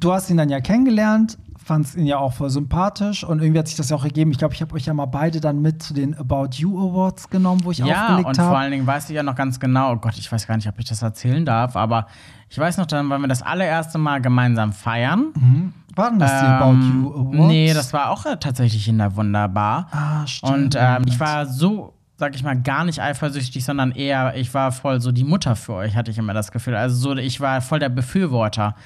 du 0.00 0.12
hast 0.12 0.30
ihn 0.30 0.38
dann 0.38 0.48
ja 0.48 0.60
kennengelernt, 0.60 1.36
fandst 1.66 1.96
ihn 1.96 2.06
ja 2.06 2.18
auch 2.18 2.32
voll 2.32 2.48
sympathisch 2.48 3.24
und 3.24 3.40
irgendwie 3.40 3.58
hat 3.58 3.66
sich 3.66 3.76
das 3.76 3.90
ja 3.90 3.96
auch 3.96 4.04
ergeben. 4.04 4.30
Ich 4.30 4.38
glaube, 4.38 4.54
ich 4.54 4.62
habe 4.62 4.72
euch 4.74 4.86
ja 4.86 4.94
mal 4.94 5.06
beide 5.06 5.40
dann 5.40 5.60
mit 5.60 5.82
zu 5.82 5.94
den 5.94 6.16
About 6.16 6.50
You 6.52 6.78
Awards 6.78 7.28
genommen, 7.28 7.62
wo 7.64 7.72
ich 7.72 7.78
ja, 7.78 8.04
aufgelegt 8.04 8.28
und 8.28 8.36
vor 8.36 8.44
habe. 8.46 8.58
allen 8.58 8.70
Dingen 8.70 8.86
weiß 8.86 9.10
ich 9.10 9.16
ja 9.16 9.24
noch 9.24 9.34
ganz 9.34 9.58
genau, 9.58 9.92
oh 9.92 9.96
Gott, 9.96 10.16
ich 10.16 10.30
weiß 10.30 10.46
gar 10.46 10.54
nicht, 10.56 10.68
ob 10.68 10.78
ich 10.78 10.84
das 10.84 11.02
erzählen 11.02 11.44
darf, 11.44 11.74
aber 11.74 12.06
ich 12.48 12.56
weiß 12.56 12.76
noch, 12.78 12.86
dann 12.86 13.10
wollen 13.10 13.20
wir 13.20 13.28
das 13.28 13.42
allererste 13.42 13.98
Mal 13.98 14.20
gemeinsam 14.20 14.72
feiern. 14.72 15.72
Waren 15.96 16.18
das 16.20 16.30
die 16.40 16.46
Ähm, 16.46 16.52
About 16.52 16.74
You 16.86 17.12
Awards? 17.14 17.46
Nee, 17.48 17.74
das 17.74 17.92
war 17.92 18.10
auch 18.10 18.24
äh, 18.26 18.36
tatsächlich 18.36 18.86
in 18.86 18.98
der 18.98 19.16
Wunderbar. 19.16 19.88
Ah, 19.90 20.24
stimmt. 20.26 20.52
Und 20.52 20.76
ähm, 20.78 21.02
ich 21.08 21.18
war 21.18 21.46
so, 21.46 21.94
sag 22.16 22.36
ich 22.36 22.44
mal, 22.44 22.60
gar 22.62 22.84
nicht 22.84 23.00
eifersüchtig, 23.02 23.64
sondern 23.64 23.90
eher, 23.90 24.36
ich 24.36 24.54
war 24.54 24.70
voll 24.70 25.00
so 25.00 25.10
die 25.10 25.24
Mutter 25.24 25.56
für 25.56 25.74
euch, 25.74 25.96
hatte 25.96 26.12
ich 26.12 26.18
immer 26.18 26.32
das 26.32 26.52
Gefühl. 26.52 26.76
Also 26.76 26.96
so, 26.96 27.16
ich 27.16 27.40
war 27.40 27.60
voll 27.60 27.80
der 27.80 27.88
Befürworter 27.88 28.76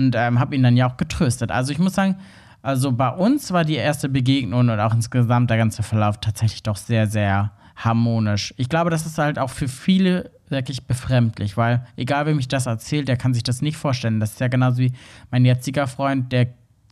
und 0.00 0.14
ähm, 0.16 0.38
habe 0.40 0.54
ihn 0.54 0.62
dann 0.62 0.76
ja 0.76 0.90
auch 0.90 0.96
getröstet. 0.96 1.50
Also 1.50 1.72
ich 1.72 1.78
muss 1.78 1.94
sagen, 1.94 2.16
also 2.62 2.92
bei 2.92 3.08
uns 3.08 3.52
war 3.52 3.64
die 3.64 3.76
erste 3.76 4.08
Begegnung 4.08 4.68
und 4.68 4.80
auch 4.80 4.94
insgesamt 4.94 5.50
der 5.50 5.56
ganze 5.56 5.82
Verlauf 5.82 6.18
tatsächlich 6.18 6.62
doch 6.62 6.76
sehr, 6.76 7.06
sehr 7.06 7.52
harmonisch. 7.76 8.52
Ich 8.56 8.68
glaube, 8.68 8.90
das 8.90 9.06
ist 9.06 9.18
halt 9.18 9.38
auch 9.38 9.50
für 9.50 9.68
viele 9.68 10.30
wirklich 10.48 10.86
befremdlich, 10.86 11.56
weil 11.56 11.86
egal 11.96 12.26
wem 12.26 12.38
ich 12.38 12.48
das 12.48 12.66
erzählt, 12.66 13.08
der 13.08 13.16
kann 13.16 13.32
sich 13.32 13.42
das 13.42 13.62
nicht 13.62 13.76
vorstellen. 13.76 14.20
Das 14.20 14.32
ist 14.32 14.40
ja 14.40 14.48
genauso 14.48 14.78
wie 14.78 14.92
mein 15.30 15.44
jetziger 15.44 15.86
Freund, 15.86 16.32
der 16.32 16.48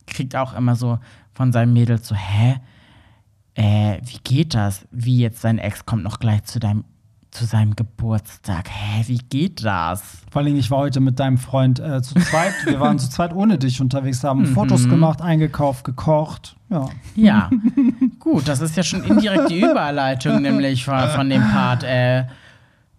kriegt 0.07 0.35
auch 0.35 0.55
immer 0.55 0.75
so 0.75 0.97
von 1.33 1.51
seinem 1.51 1.73
Mädel 1.73 1.99
so, 1.99 2.15
hä? 2.15 2.55
Äh, 3.53 3.99
wie 4.03 4.19
geht 4.23 4.55
das? 4.55 4.87
Wie 4.91 5.19
jetzt 5.19 5.43
dein 5.43 5.59
Ex 5.59 5.85
kommt 5.85 6.03
noch 6.03 6.19
gleich 6.19 6.43
zu 6.45 6.59
deinem 6.59 6.85
zu 7.31 7.45
seinem 7.45 7.75
Geburtstag. 7.75 8.69
Hä, 8.69 9.03
wie 9.07 9.17
geht 9.17 9.63
das? 9.63 10.01
Vor 10.31 10.41
allem, 10.41 10.55
ich 10.55 10.71
war 10.71 10.79
heute 10.79 10.99
mit 10.99 11.19
deinem 11.19 11.37
Freund 11.37 11.79
äh, 11.79 12.01
zu 12.01 12.15
zweit. 12.19 12.53
Wir 12.65 12.79
waren 12.79 12.97
zu 12.99 13.09
zweit 13.09 13.33
ohne 13.33 13.57
dich 13.57 13.79
unterwegs, 13.81 14.23
haben 14.23 14.45
Fotos 14.47 14.85
Mhm. 14.85 14.89
gemacht, 14.89 15.21
eingekauft, 15.21 15.83
gekocht. 15.83 16.55
Ja. 16.69 16.89
Ja, 17.15 17.49
gut, 18.19 18.47
das 18.47 18.61
ist 18.61 18.75
ja 18.77 18.83
schon 18.83 19.03
indirekt 19.03 19.49
die 19.49 19.59
Überleitung, 19.61 20.41
nämlich 20.41 20.85
von, 20.85 21.07
von 21.09 21.29
dem 21.29 21.41
Part 21.49 21.83
äh, 21.83 22.25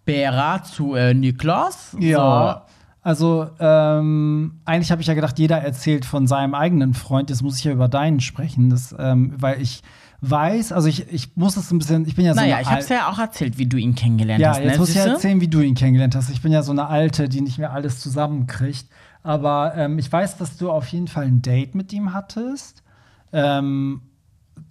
Bera 0.05 0.62
zu 0.62 0.95
äh, 0.95 1.12
Niklas. 1.14 1.97
Ja. 1.99 2.66
Also, 3.03 3.49
ähm, 3.59 4.61
eigentlich 4.67 4.91
habe 4.91 5.01
ich 5.01 5.09
ja 5.09 5.15
gedacht, 5.15 5.39
jeder 5.39 5.59
erzählt 5.59 6.05
von 6.05 6.27
seinem 6.27 6.55
eigenen 6.55 6.93
Freund. 6.95 7.31
Jetzt 7.31 7.43
muss 7.43 7.59
ich 7.59 7.65
ja 7.65 7.73
über 7.73 7.89
deinen 7.89 8.21
sprechen, 8.21 8.69
das, 8.69 8.95
ähm, 8.99 9.33
weil 9.39 9.61
ich 9.61 9.83
weiß, 10.21 10.73
also 10.73 10.87
ich, 10.87 11.11
ich 11.11 11.35
muss 11.35 11.57
es 11.57 11.71
ein 11.71 11.79
bisschen, 11.79 12.07
ich 12.07 12.15
bin 12.15 12.27
ja 12.27 12.35
So. 12.35 12.41
Naja, 12.41 12.57
eine 12.57 12.63
ich 12.63 12.71
hab's 12.71 12.91
Al- 12.91 12.97
ja 12.99 13.09
auch 13.09 13.19
erzählt, 13.19 13.57
wie 13.57 13.67
du 13.67 13.79
ihn 13.79 13.95
kennengelernt 13.95 14.43
Ja, 14.43 14.51
hast. 14.51 14.59
jetzt 14.59 14.73
ne? 14.73 14.79
muss 14.79 14.91
ich 14.91 14.97
ja 14.97 15.07
erzählen, 15.07 15.41
wie 15.41 15.49
du 15.49 15.61
ihn 15.61 15.75
kennengelernt 15.75 16.15
hast. 16.15 16.29
Ich 16.29 16.43
bin 16.43 16.53
ja 16.53 16.63
so 16.63 16.73
eine 16.73 16.89
Alte, 16.89 17.29
die 17.31 17.41
nicht 17.41 17.57
mehr 17.59 17.73
alles 17.73 18.01
zusammenkriegt. 18.01 18.87
Aber 19.23 19.75
ähm, 19.77 19.99
ich 19.99 20.11
weiß, 20.13 20.37
dass 20.37 20.59
du 20.59 20.71
auf 20.71 20.87
jeden 20.89 21.09
Fall 21.09 21.25
ein 21.25 21.41
Date 21.41 21.75
mit 21.75 21.93
ihm 21.95 22.13
hattest. 22.13 22.83
Ähm, 23.33 24.03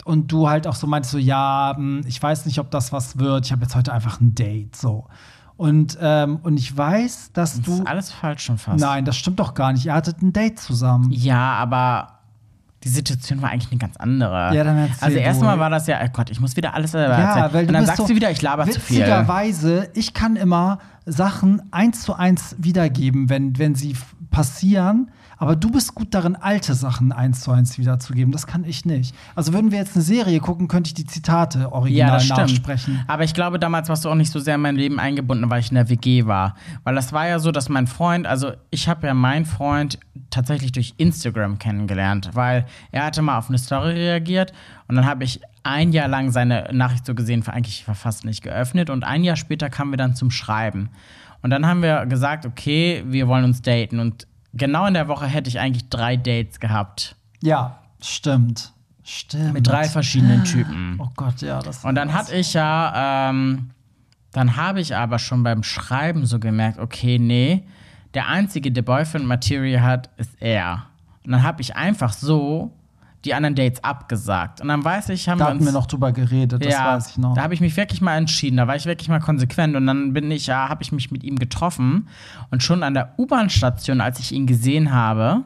und 0.05 0.31
du 0.31 0.49
halt 0.49 0.67
auch 0.67 0.75
so 0.75 0.85
meinst, 0.85 1.09
so, 1.09 1.17
ja, 1.17 1.73
hm, 1.75 2.01
ich 2.05 2.21
weiß 2.21 2.45
nicht, 2.45 2.59
ob 2.59 2.69
das 2.69 2.93
was 2.93 3.17
wird. 3.17 3.47
Ich 3.47 3.51
habe 3.51 3.63
jetzt 3.63 3.75
heute 3.75 3.91
einfach 3.91 4.21
ein 4.21 4.35
Date. 4.35 4.75
So. 4.75 5.07
Und, 5.59 5.97
ähm, 6.01 6.39
und 6.43 6.57
ich 6.57 6.75
weiß, 6.77 7.31
dass 7.33 7.55
Das 7.57 7.61
du. 7.63 7.73
ist 7.73 7.85
alles 7.87 8.11
falsch 8.13 8.43
schon 8.45 8.57
fast. 8.57 8.79
Nein, 8.79 9.03
das 9.03 9.17
stimmt 9.17 9.41
doch 9.41 9.53
gar 9.53 9.73
nicht. 9.73 9.85
Ihr 9.85 9.93
hattet 9.93 10.21
ein 10.21 10.31
Date 10.31 10.57
zusammen. 10.57 11.11
Ja, 11.11 11.51
aber 11.55 12.19
die 12.85 12.87
Situation 12.87 13.41
war 13.41 13.49
eigentlich 13.49 13.69
eine 13.69 13.77
ganz 13.77 13.97
andere. 13.97 14.55
Ja, 14.55 14.63
dann 14.63 14.77
erzähl 14.77 14.95
Also 15.05 15.17
erstmal 15.17 15.59
war 15.59 15.69
das 15.69 15.85
ja, 15.87 15.99
oh 16.01 16.07
Gott, 16.13 16.29
ich 16.29 16.39
muss 16.39 16.55
wieder 16.55 16.73
alles 16.75 16.91
selber 16.91 17.13
Ja, 17.19 17.25
erzählen. 17.27 17.53
weil 17.53 17.63
du 17.65 17.67
Und 17.67 17.73
dann 17.73 17.81
bist 17.81 17.87
sagst 17.87 18.01
so 18.03 18.07
du 18.07 18.15
wieder, 18.15 18.31
ich 18.31 18.41
laber 18.41 18.69
zu 18.69 18.79
viel. 18.79 18.99
Witzigerweise, 18.99 19.89
ich 19.95 20.13
kann 20.13 20.37
immer 20.37 20.79
Sachen 21.05 21.61
eins 21.73 22.03
zu 22.03 22.13
eins 22.13 22.55
wiedergeben, 22.57 23.29
wenn, 23.29 23.57
wenn 23.57 23.75
sie 23.75 23.97
passieren. 24.31 25.11
Aber 25.39 25.55
du 25.55 25.71
bist 25.71 25.95
gut 25.95 26.13
darin, 26.13 26.35
alte 26.35 26.73
Sachen 26.75 27.13
eins 27.13 27.39
zu 27.39 27.51
eins 27.51 27.77
wiederzugeben. 27.77 28.33
Das 28.33 28.45
kann 28.45 28.65
ich 28.65 28.85
nicht. 28.85 29.15
Also 29.35 29.53
würden 29.53 29.71
wir 29.71 29.79
jetzt 29.79 29.95
eine 29.95 30.03
Serie 30.03 30.39
gucken, 30.41 30.67
könnte 30.67 30.89
ich 30.89 30.93
die 30.93 31.05
Zitate 31.05 31.71
original 31.71 32.07
Ja, 32.09 32.13
das 32.15 32.25
stimmt. 32.25 32.39
nachsprechen. 32.39 33.03
Aber 33.07 33.23
ich 33.23 33.33
glaube, 33.33 33.57
damals 33.57 33.87
warst 33.87 34.03
du 34.03 34.09
auch 34.09 34.15
nicht 34.15 34.31
so 34.31 34.39
sehr 34.39 34.55
in 34.55 34.61
mein 34.61 34.75
Leben 34.75 34.99
eingebunden, 34.99 35.49
weil 35.49 35.61
ich 35.61 35.69
in 35.69 35.75
der 35.75 35.89
WG 35.89 36.25
war. 36.25 36.55
Weil 36.83 36.93
das 36.95 37.13
war 37.13 37.25
ja 37.25 37.39
so, 37.39 37.51
dass 37.51 37.69
mein 37.69 37.87
Freund, 37.87 38.27
also 38.27 38.51
ich 38.69 38.89
habe 38.89 39.07
ja 39.07 39.13
meinen 39.13 39.45
Freund 39.45 39.97
tatsächlich 40.29 40.73
durch 40.73 40.93
Instagram 40.97 41.57
kennengelernt, 41.57 42.31
weil 42.33 42.65
er 42.91 43.05
hatte 43.05 43.21
mal 43.21 43.37
auf 43.37 43.47
eine 43.47 43.57
Story 43.57 43.93
reagiert 43.93 44.51
und 44.87 44.95
dann 44.95 45.05
habe 45.05 45.23
ich 45.23 45.39
ein 45.63 45.91
Jahr 45.93 46.09
lang 46.09 46.31
seine 46.31 46.69
Nachricht 46.73 47.05
so 47.05 47.15
gesehen, 47.15 47.47
eigentlich 47.47 47.85
fast 47.85 48.25
nicht 48.25 48.43
geöffnet 48.43 48.89
und 48.89 49.05
ein 49.05 49.23
Jahr 49.23 49.37
später 49.37 49.69
kamen 49.69 49.91
wir 49.91 49.97
dann 49.97 50.15
zum 50.15 50.31
Schreiben. 50.31 50.89
Und 51.41 51.49
dann 51.51 51.65
haben 51.65 51.81
wir 51.81 52.05
gesagt, 52.05 52.45
okay, 52.45 53.03
wir 53.07 53.27
wollen 53.29 53.45
uns 53.45 53.61
daten 53.61 53.99
und 53.99 54.27
genau 54.53 54.85
in 54.85 54.93
der 54.93 55.07
Woche 55.07 55.25
hätte 55.25 55.49
ich 55.49 55.59
eigentlich 55.59 55.89
drei 55.89 56.17
Dates 56.17 56.59
gehabt. 56.59 57.15
Ja, 57.41 57.79
stimmt. 58.01 58.73
Stimmt. 59.03 59.53
Mit 59.53 59.67
drei 59.67 59.85
verschiedenen 59.85 60.43
Typen. 60.43 60.95
Oh 60.99 61.09
Gott, 61.15 61.41
ja, 61.41 61.59
das 61.61 61.83
Und 61.83 61.95
dann 61.95 62.13
hatte 62.13 62.35
ich 62.35 62.53
ja, 62.53 63.29
ähm, 63.29 63.71
dann 64.33 64.55
habe 64.55 64.81
ich 64.81 64.95
aber 64.95 65.17
schon 65.17 65.41
beim 65.41 65.63
Schreiben 65.63 66.27
so 66.27 66.39
gemerkt, 66.39 66.77
okay, 66.77 67.17
nee, 67.17 67.63
der 68.13 68.27
einzige, 68.27 68.71
der 68.71 68.83
Boyfriend 68.83 69.25
Material 69.25 69.81
hat, 69.81 70.09
ist 70.17 70.39
er. 70.39 70.85
Und 71.25 71.31
dann 71.31 71.43
habe 71.43 71.61
ich 71.61 71.75
einfach 71.75 72.13
so 72.13 72.71
die 73.25 73.33
anderen 73.33 73.55
Dates 73.55 73.83
abgesagt. 73.83 74.61
Und 74.61 74.69
dann 74.69 74.83
weiß 74.83 75.09
ich, 75.09 75.27
haben 75.27 75.39
Da 75.39 75.45
wir 75.45 75.49
hatten 75.49 75.57
uns 75.59 75.67
wir 75.67 75.73
noch 75.73 75.87
drüber 75.87 76.11
geredet, 76.11 76.63
das 76.63 76.73
ja, 76.73 76.95
weiß 76.95 77.11
ich 77.11 77.17
noch. 77.17 77.33
Da 77.33 77.43
habe 77.43 77.53
ich 77.53 77.59
mich 77.59 77.75
wirklich 77.75 78.01
mal 78.01 78.17
entschieden, 78.17 78.57
da 78.57 78.67
war 78.67 78.75
ich 78.75 78.85
wirklich 78.85 79.09
mal 79.09 79.19
konsequent 79.19 79.75
und 79.75 79.85
dann 79.87 80.13
bin 80.13 80.31
ich 80.31 80.47
ja, 80.47 80.69
habe 80.69 80.83
ich 80.83 80.91
mich 80.91 81.11
mit 81.11 81.23
ihm 81.23 81.37
getroffen 81.37 82.07
und 82.49 82.63
schon 82.63 82.81
an 82.81 82.93
der 82.93 83.13
U-Bahn-Station, 83.17 83.99
als 83.99 84.19
ich 84.19 84.31
ihn 84.31 84.47
gesehen 84.47 84.93
habe, 84.93 85.43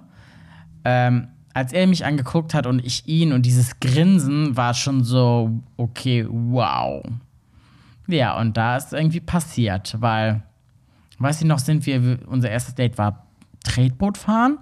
ähm, 0.85 1.29
als 1.53 1.73
er 1.73 1.87
mich 1.87 2.05
angeguckt 2.05 2.53
hat 2.53 2.67
und 2.67 2.83
ich 2.83 3.07
ihn 3.07 3.33
und 3.33 3.43
dieses 3.45 3.79
Grinsen 3.79 4.55
war 4.55 4.73
schon 4.73 5.03
so, 5.03 5.49
okay, 5.77 6.27
wow. 6.29 7.03
Ja, 8.07 8.37
und 8.37 8.57
da 8.57 8.77
ist 8.77 8.93
irgendwie 8.93 9.21
passiert, 9.21 9.95
weil 9.99 10.43
weiß 11.19 11.41
ich 11.41 11.47
noch, 11.47 11.59
sind 11.59 11.85
wir, 11.85 12.19
unser 12.27 12.49
erstes 12.49 12.75
Date 12.75 12.97
war 12.97 13.25
Tretboot 13.63 14.17
fahren. 14.17 14.59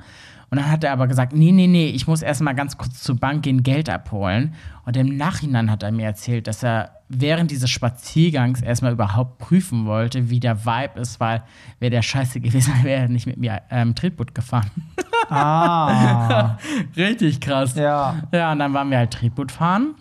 Und 0.51 0.57
dann 0.59 0.69
hat 0.69 0.83
er 0.83 0.91
aber 0.91 1.07
gesagt, 1.07 1.31
nee, 1.31 1.53
nee, 1.53 1.67
nee, 1.67 1.87
ich 1.87 2.07
muss 2.07 2.21
erstmal 2.21 2.53
ganz 2.53 2.77
kurz 2.77 3.01
zur 3.01 3.15
Bank 3.15 3.43
gehen, 3.43 3.63
Geld 3.63 3.89
abholen. 3.89 4.53
Und 4.85 4.97
im 4.97 5.15
Nachhinein 5.15 5.71
hat 5.71 5.81
er 5.81 5.93
mir 5.93 6.05
erzählt, 6.05 6.45
dass 6.45 6.61
er 6.61 6.91
während 7.07 7.51
dieses 7.51 7.69
Spaziergangs 7.69 8.61
erstmal 8.61 8.91
überhaupt 8.91 9.37
prüfen 9.37 9.85
wollte, 9.85 10.29
wie 10.29 10.41
der 10.41 10.65
Vibe 10.65 10.99
ist, 10.99 11.21
weil 11.21 11.43
wäre 11.79 11.91
der 11.91 12.01
scheiße 12.01 12.41
gewesen, 12.41 12.73
wäre 12.83 13.03
er 13.03 13.07
nicht 13.07 13.27
mit 13.27 13.37
mir 13.37 13.61
ähm, 13.69 13.95
Tretboot 13.95 14.35
gefahren. 14.35 14.69
Ah. 15.29 16.57
Richtig 16.97 17.39
krass. 17.39 17.75
ja. 17.75 18.21
Ja, 18.33 18.51
und 18.51 18.59
dann 18.59 18.73
waren 18.73 18.91
wir 18.91 18.97
halt 18.97 19.11
Tretboot 19.11 19.53
fahren. 19.53 19.95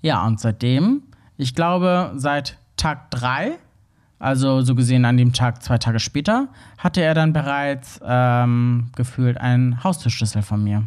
Ja, 0.00 0.26
und 0.26 0.40
seitdem, 0.40 1.02
ich 1.36 1.54
glaube, 1.54 2.12
seit 2.16 2.56
Tag 2.78 3.10
drei, 3.10 3.58
also 4.24 4.62
so 4.62 4.74
gesehen 4.74 5.04
an 5.04 5.16
dem 5.16 5.32
Tag 5.32 5.62
zwei 5.62 5.78
Tage 5.78 6.00
später, 6.00 6.48
hatte 6.78 7.02
er 7.02 7.12
dann 7.14 7.32
bereits 7.32 8.00
ähm, 8.04 8.86
gefühlt 8.96 9.38
einen 9.38 9.84
Haustürschlüssel 9.84 10.42
von 10.42 10.64
mir. 10.64 10.84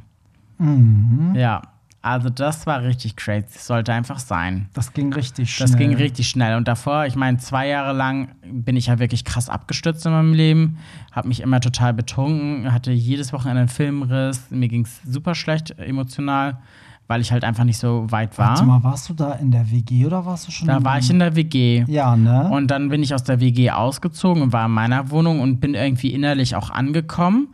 Mhm. 0.58 1.34
Ja, 1.36 1.62
also 2.02 2.30
das 2.30 2.65
war 2.65 2.82
richtig 2.82 3.15
crazy. 3.15 3.45
Das 3.54 3.67
sollte 3.67 3.93
einfach 3.93 4.17
sein. 4.17 4.69
Das 4.73 4.93
ging 4.93 5.13
richtig 5.13 5.54
schnell. 5.54 5.67
Das 5.67 5.78
ging 5.78 5.93
richtig 5.93 6.30
schnell. 6.30 6.56
Und 6.56 6.67
davor, 6.67 7.06
ich 7.06 7.15
meine, 7.15 7.38
zwei 7.38 7.67
Jahre 7.67 7.95
lang 7.95 8.30
bin 8.43 8.76
ich 8.76 8.88
ja 8.88 8.97
wirklich 8.97 9.23
krass 9.23 9.50
abgestürzt 9.50 10.06
in 10.06 10.13
meinem 10.13 10.34
Leben, 10.34 10.78
habe 11.12 11.28
mich 11.28 11.41
immer 11.41 11.60
total 11.60 11.93
betrunken, 11.93 12.71
hatte 12.71 12.91
jedes 12.91 13.34
Wochenende 13.34 13.60
einen 13.62 13.69
Filmriss, 13.69 14.50
mir 14.50 14.67
ging 14.67 14.86
es 14.86 15.02
super 15.04 15.36
schlecht 15.36 15.78
emotional, 15.78 16.58
weil 17.08 17.22
ich 17.22 17.32
halt 17.32 17.43
einfach 17.43 17.63
nicht 17.63 17.78
so 17.78 18.06
weit 18.10 18.38
war. 18.38 18.50
Warte 18.50 18.63
mal, 18.65 18.84
warst 18.84 19.10
du 19.10 19.13
da 19.13 19.34
in 19.34 19.52
der 19.52 19.72
WG 19.72 20.06
oder 20.06 20.26
warst 20.26 20.48
du 20.48 20.52
schon 20.52 20.67
Da 20.67 20.84
war 20.84 21.00
ich 21.00 21.10
in 21.10 21.20
der 21.20 21.36
WG. 21.36 21.86
Ja, 21.88 22.15
ne? 22.15 22.50
Und 22.50 22.67
dann 22.70 22.89
bin 22.89 23.02
ich 23.04 23.13
aus 23.13 23.24
der 23.24 23.39
WG 23.39 23.72
ausgezogen 23.72 24.41
und 24.43 24.54
war 24.54 24.65
in 24.65 24.72
meiner 24.74 25.10
Wohnung 25.10 25.39
und 25.39 25.60
bin 25.60 25.74
irgendwie 25.74 26.13
innerlich 26.13 26.56
auch 26.56 26.70
angekommen. 26.70 27.50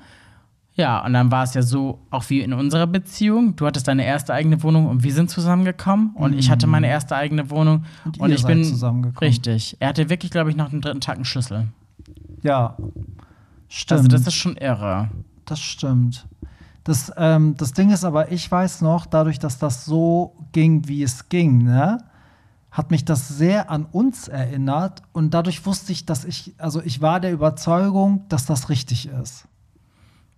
Ja, 0.76 1.06
und 1.06 1.14
dann 1.14 1.30
war 1.32 1.44
es 1.44 1.54
ja 1.54 1.62
so, 1.62 2.00
auch 2.10 2.28
wie 2.32 2.42
in 2.42 2.52
unserer 2.52 2.88
Beziehung. 2.88 3.56
Du 3.56 3.68
hattest 3.68 3.88
deine 3.88 4.06
erste 4.06 4.34
eigene 4.34 4.64
Wohnung 4.64 4.88
und 4.88 5.04
wir 5.04 5.14
sind 5.14 5.30
zusammengekommen. 5.30 6.16
Und 6.16 6.34
ich 6.34 6.50
hatte 6.50 6.66
meine 6.66 6.88
erste 6.88 7.16
eigene 7.16 7.52
Wohnung. 7.52 7.86
Und 8.06 8.20
Und, 8.20 8.32
ich 8.32 8.44
bin. 8.44 8.64
zusammengekommen. 8.64 9.20
Richtig. 9.30 9.78
Er 9.80 9.90
hatte 9.90 10.10
wirklich, 10.10 10.32
glaube 10.32 10.50
ich, 10.50 10.56
noch 10.56 10.70
den 10.70 10.82
dritten 10.82 11.00
Tag 11.02 11.16
einen 11.18 11.26
Schlüssel. 11.26 11.68
ja. 12.42 12.76
Stimmt. 13.70 14.00
Also, 14.02 14.08
das 14.10 14.28
ist 14.28 14.36
schon 14.36 14.56
irre. 14.58 15.10
Das 15.46 15.60
stimmt. 15.60 16.28
Das, 16.84 17.12
ähm, 17.18 17.56
das 17.58 17.74
Ding 17.74 17.92
ist 17.92 18.04
aber, 18.04 18.32
ich 18.32 18.50
weiß 18.52 18.82
noch, 18.82 19.06
dadurch, 19.06 19.40
dass 19.40 19.58
das 19.58 19.86
so 19.86 20.36
ging, 20.52 20.88
wie 20.88 21.04
es 21.04 21.30
ging, 21.30 21.64
ne, 21.64 22.04
hat 22.72 22.92
mich 22.92 23.06
das 23.06 23.28
sehr 23.28 23.70
an 23.70 23.86
uns 23.86 24.28
erinnert 24.28 25.04
und 25.14 25.34
dadurch 25.34 25.66
wusste 25.66 25.92
ich, 25.92 26.06
dass 26.06 26.26
ich, 26.26 26.56
also 26.58 26.82
ich 26.82 27.02
war 27.02 27.20
der 27.20 27.32
Überzeugung, 27.32 28.26
dass 28.30 28.46
das 28.46 28.70
richtig 28.70 29.08
ist. 29.08 29.46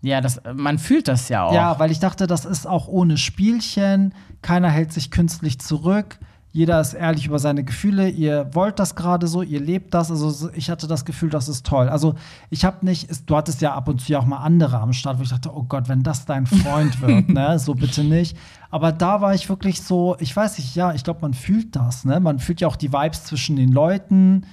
Ja, 0.02 0.22
das, 0.22 0.40
man 0.54 0.78
fühlt 0.78 1.08
das 1.08 1.30
ja 1.30 1.46
auch. 1.46 1.54
Ja, 1.54 1.80
weil 1.80 1.90
ich 1.90 2.00
dachte, 2.00 2.28
das 2.28 2.46
ist 2.46 2.68
auch 2.68 2.88
ohne 2.88 3.18
Spielchen, 3.18 4.14
keiner 4.44 4.70
hält 4.70 4.94
sich 4.94 5.10
künstlich 5.10 5.60
zurück, 5.60 6.20
jeder 6.56 6.80
ist 6.80 6.94
ehrlich 6.94 7.26
über 7.28 7.38
seine 7.38 7.66
Gefühle, 7.66 8.08
ihr 8.08 8.50
wollt 8.54 8.80
das 8.80 8.96
gerade 8.96 9.28
so, 9.28 9.42
ihr 9.42 9.60
lebt 9.60 9.94
das, 9.94 10.10
also 10.10 10.30
so- 10.30 10.50
ich 10.54 10.70
hatte 10.70 10.88
das 10.88 11.04
Gefühl, 11.04 11.30
das 11.30 11.50
ist 11.50 11.66
toll. 11.66 11.90
Also 11.90 12.16
ich 12.50 12.64
habe 12.64 12.86
nicht, 12.86 13.10
du 13.30 13.36
hattest 13.36 13.60
ja 13.62 13.74
ab 13.74 13.90
und 13.90 14.00
zu 14.00 14.14
ja 14.14 14.20
auch 14.20 14.26
mal 14.26 14.38
andere 14.38 14.80
am 14.80 14.94
Start, 14.94 15.20
wo 15.20 15.24
ich 15.24 15.30
dachte, 15.30 15.54
oh 15.54 15.64
Gott, 15.64 15.90
wenn 15.90 16.02
das 16.02 16.26
dein 16.26 16.46
Freund 16.46 17.02
wird, 17.06 17.28
ne, 17.28 17.60
so 17.60 17.76
bitte 17.76 18.06
nicht. 18.06 18.38
Aber 18.72 18.94
da 18.94 19.20
war 19.20 19.34
ich 19.36 19.50
wirklich 19.50 19.82
so, 19.82 20.16
ich 20.22 20.34
weiß 20.34 20.58
nicht, 20.58 20.74
ja, 20.78 20.94
ich 20.94 21.04
glaube, 21.04 21.20
man 21.24 21.34
fühlt 21.34 21.76
das, 21.76 22.06
ne, 22.06 22.22
man 22.22 22.40
fühlt 22.40 22.62
ja 22.62 22.70
auch 22.70 22.78
die 22.78 22.94
Vibes 22.94 23.26
zwischen 23.26 23.58
den 23.58 23.74
Leuten. 23.74 24.46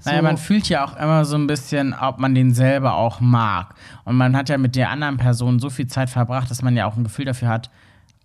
So. 0.00 0.10
Naja, 0.10 0.22
man 0.22 0.38
fühlt 0.38 0.68
ja 0.68 0.84
auch 0.84 0.96
immer 0.96 1.24
so 1.24 1.36
ein 1.36 1.46
bisschen, 1.46 1.94
ob 1.94 2.18
man 2.18 2.34
den 2.34 2.54
selber 2.54 2.96
auch 2.96 3.20
mag. 3.20 3.76
Und 4.04 4.16
man 4.16 4.36
hat 4.36 4.48
ja 4.48 4.58
mit 4.58 4.74
der 4.74 4.90
anderen 4.90 5.16
Person 5.16 5.60
so 5.60 5.70
viel 5.70 5.86
Zeit 5.86 6.10
verbracht, 6.10 6.50
dass 6.50 6.60
man 6.62 6.76
ja 6.76 6.86
auch 6.86 6.96
ein 6.96 7.04
Gefühl 7.04 7.24
dafür 7.24 7.46
hat, 7.46 7.70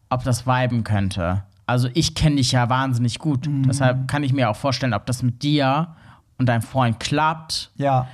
ob 0.10 0.24
das 0.24 0.48
viben 0.48 0.84
könnte. 0.84 1.44
Also 1.66 1.90
ich 1.94 2.16
kenne 2.16 2.38
dich 2.38 2.52
ja 2.52 2.70
wahnsinnig 2.70 3.20
gut. 3.20 3.48
Mhm. 3.48 3.68
Deshalb 3.68 4.08
kann 4.08 4.24
ich 4.24 4.34
mir 4.34 4.50
auch 4.50 4.56
vorstellen, 4.56 4.94
ob 4.94 5.06
das 5.06 5.24
mit 5.24 5.42
dir 5.44 5.96
und 6.38 6.48
deinem 6.48 6.62
Freund 6.64 7.00
klappt 7.00 7.72
ja. 7.76 8.08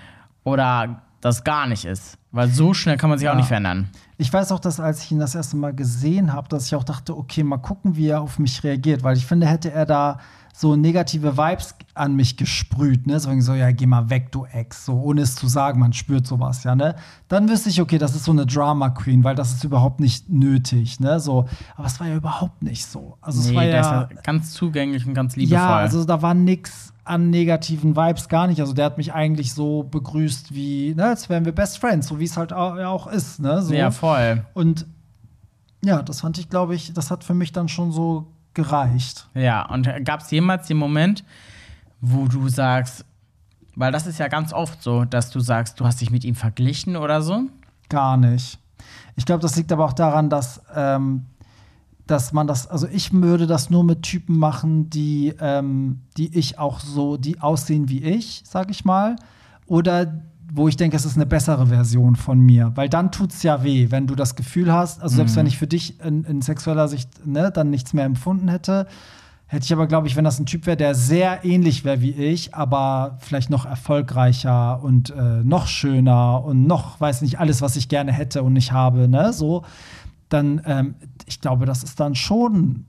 oder 0.44 1.02
das 1.22 1.44
gar 1.44 1.66
nicht 1.68 1.86
ist. 1.86 2.18
Weil 2.32 2.50
so 2.50 2.74
schnell 2.74 2.98
kann 2.98 3.10
man 3.10 3.18
sich 3.18 3.28
auch 3.28 3.34
Ja. 3.34 3.38
nicht 3.38 3.48
verändern. 3.48 3.90
Ich 4.18 4.32
weiß 4.32 4.52
auch, 4.52 4.60
dass 4.60 4.80
als 4.80 5.04
ich 5.04 5.12
ihn 5.12 5.20
das 5.20 5.34
erste 5.34 5.58
Mal 5.58 5.74
gesehen 5.74 6.34
habe, 6.34 6.48
dass 6.50 6.68
ich 6.68 6.76
auch 6.76 6.84
dachte, 6.84 7.18
okay, 7.18 7.44
mal 7.44 7.58
gucken, 7.58 7.96
wie 7.96 8.08
er 8.10 8.22
auf 8.22 8.38
mich 8.40 8.64
reagiert, 8.64 9.04
weil 9.04 9.16
ich 9.18 9.26
finde, 9.26 9.48
hätte 9.48 9.72
er 9.72 9.86
da 9.86 10.20
so 10.58 10.76
negative 10.76 11.38
Vibes 11.38 11.76
an 11.94 12.16
mich 12.16 12.36
gesprüht, 12.36 13.06
ne, 13.06 13.20
so, 13.20 13.40
so 13.42 13.54
ja, 13.54 13.72
geh 13.72 13.86
mal 13.86 14.10
weg, 14.10 14.32
du 14.32 14.46
Ex, 14.46 14.86
so 14.86 14.94
ohne 14.94 15.22
es 15.22 15.36
zu 15.36 15.48
sagen, 15.48 15.80
man 15.80 15.94
spürt 15.94 16.26
sowas, 16.26 16.64
ja, 16.64 16.74
ne? 16.74 16.96
Dann 17.28 17.48
wüsste 17.48 17.70
ich, 17.70 17.80
okay, 17.80 18.00
das 18.00 18.16
ist 18.16 18.24
so 18.24 18.32
eine 18.32 18.48
Drama 18.48 18.90
Queen, 18.90 19.24
weil 19.24 19.36
das 19.36 19.54
ist 19.54 19.64
überhaupt 19.64 20.00
nicht 20.00 20.30
nötig, 20.30 21.00
ne, 21.00 21.20
so, 21.20 21.48
aber 21.76 21.86
es 21.86 22.00
war 22.00 22.08
ja 22.08 22.16
überhaupt 22.16 22.64
nicht 22.64 22.88
so. 22.88 23.20
Also 23.22 23.42
es 23.42 23.50
nee, 23.50 23.56
war 23.56 23.64
der 23.66 23.76
ja 23.76 24.10
ganz 24.24 24.54
zugänglich 24.54 25.06
und 25.06 25.14
ganz 25.14 25.36
liebevoll. 25.36 25.60
ja, 25.60 25.76
also 25.76 26.04
da 26.06 26.24
war 26.24 26.34
nix 26.34 26.92
an 27.04 27.30
negativen 27.30 27.96
Vibes 27.96 28.28
gar 28.28 28.48
nicht. 28.48 28.60
Also 28.60 28.74
der 28.74 28.86
hat 28.86 28.98
mich 28.98 29.14
eigentlich 29.14 29.54
so 29.54 29.84
begrüßt 29.84 30.56
wie, 30.56 30.96
ne, 30.96 31.06
als 31.06 31.30
wären 31.30 31.46
wir 31.46 31.54
Best 31.54 31.78
Friends, 31.78 32.08
so 32.08 32.20
wie 32.20 32.26
es 32.26 32.36
halt 32.36 32.52
auch 32.52 33.06
ist, 33.06 33.40
ne? 33.40 33.62
So. 33.62 33.76
ja, 33.76 33.92
voll. 33.92 34.44
Und 34.56 34.88
ja, 35.86 36.02
das 36.02 36.22
fand 36.22 36.40
ich, 36.40 36.50
glaube 36.50 36.74
ich, 36.74 36.94
das 36.94 37.12
hat 37.12 37.24
für 37.24 37.36
mich 37.36 37.52
dann 37.52 37.70
schon 37.70 37.92
so 37.92 38.34
gereicht. 38.58 39.30
Ja, 39.36 39.66
und 39.68 39.88
gab 40.04 40.22
es 40.22 40.32
jemals 40.32 40.68
den 40.68 40.78
Moment, 40.78 41.24
wo 42.02 42.28
du 42.28 42.50
sagst, 42.50 43.06
weil 43.76 43.92
das 43.92 44.08
ist 44.08 44.18
ja 44.18 44.28
ganz 44.28 44.52
oft 44.52 44.82
so, 44.82 45.06
dass 45.06 45.30
du 45.30 45.40
sagst, 45.40 45.80
du 45.80 45.86
hast 45.86 46.02
dich 46.02 46.10
mit 46.10 46.26
ihm 46.26 46.34
verglichen 46.34 46.98
oder 46.98 47.22
so? 47.22 47.44
Gar 47.88 48.18
nicht. 48.18 48.60
Ich 49.16 49.26
glaube, 49.26 49.42
das 49.42 49.56
liegt 49.56 49.72
aber 49.72 49.86
auch 49.86 49.94
daran, 49.94 50.32
dass, 50.32 50.62
ähm, 50.76 51.28
dass 52.08 52.34
man 52.34 52.48
das, 52.48 52.68
also 52.68 52.88
ich 52.88 53.14
würde 53.14 53.46
das 53.46 53.70
nur 53.70 53.84
mit 53.84 54.02
Typen 54.02 54.40
machen, 54.40 54.90
die, 54.90 55.36
ähm, 55.40 56.02
die 56.18 56.36
ich 56.36 56.58
auch 56.58 56.80
so, 56.80 57.18
die 57.18 57.40
aussehen 57.40 57.90
wie 57.90 58.04
ich, 58.04 58.42
sag 58.44 58.72
ich 58.72 58.86
mal. 58.86 59.18
Oder 59.68 60.24
wo 60.58 60.68
ich 60.68 60.76
denke, 60.76 60.98
es 60.98 61.06
ist 61.06 61.16
eine 61.16 61.26
bessere 61.26 61.68
Version 61.68 62.16
von 62.16 62.40
mir. 62.40 62.72
Weil 62.76 62.90
dann 62.90 63.12
tut 63.12 63.32
es 63.32 63.44
ja 63.44 63.64
weh, 63.64 63.92
wenn 63.92 64.08
du 64.08 64.16
das 64.16 64.36
Gefühl 64.36 64.74
hast, 64.74 65.02
also 65.02 65.16
selbst 65.16 65.36
wenn 65.36 65.46
ich 65.46 65.58
für 65.58 65.68
dich 65.68 66.00
in, 66.02 66.24
in 66.24 66.42
sexueller 66.42 66.88
Sicht 66.88 67.26
ne, 67.26 67.52
dann 67.52 67.70
nichts 67.70 67.94
mehr 67.94 68.06
empfunden 68.06 68.50
hätte, 68.50 68.88
hätte 69.46 69.64
ich 69.64 69.74
aber, 69.74 69.88
glaube 69.88 70.08
ich, 70.08 70.16
wenn 70.16 70.26
das 70.26 70.40
ein 70.40 70.46
Typ 70.46 70.66
wäre, 70.66 70.76
der 70.76 70.94
sehr 70.94 71.46
ähnlich 71.46 71.86
wäre 71.86 72.02
wie 72.02 72.12
ich, 72.12 72.54
aber 72.54 73.18
vielleicht 73.22 73.50
noch 73.50 73.66
erfolgreicher 73.66 74.84
und 74.84 75.12
äh, 75.12 75.44
noch 75.44 75.68
schöner 75.68 76.44
und 76.44 76.68
noch, 76.68 77.00
weiß 77.00 77.22
nicht, 77.22 77.40
alles, 77.40 77.62
was 77.62 77.78
ich 77.78 77.88
gerne 77.88 78.12
hätte 78.12 78.44
und 78.44 78.54
nicht 78.54 78.74
habe, 78.74 79.08
ne, 79.08 79.32
so, 79.32 79.64
dann, 80.28 80.62
ähm, 80.66 80.96
ich 81.26 81.40
glaube, 81.40 81.66
das 81.66 81.84
ist 81.84 82.00
dann 82.00 82.16
schon 82.16 82.86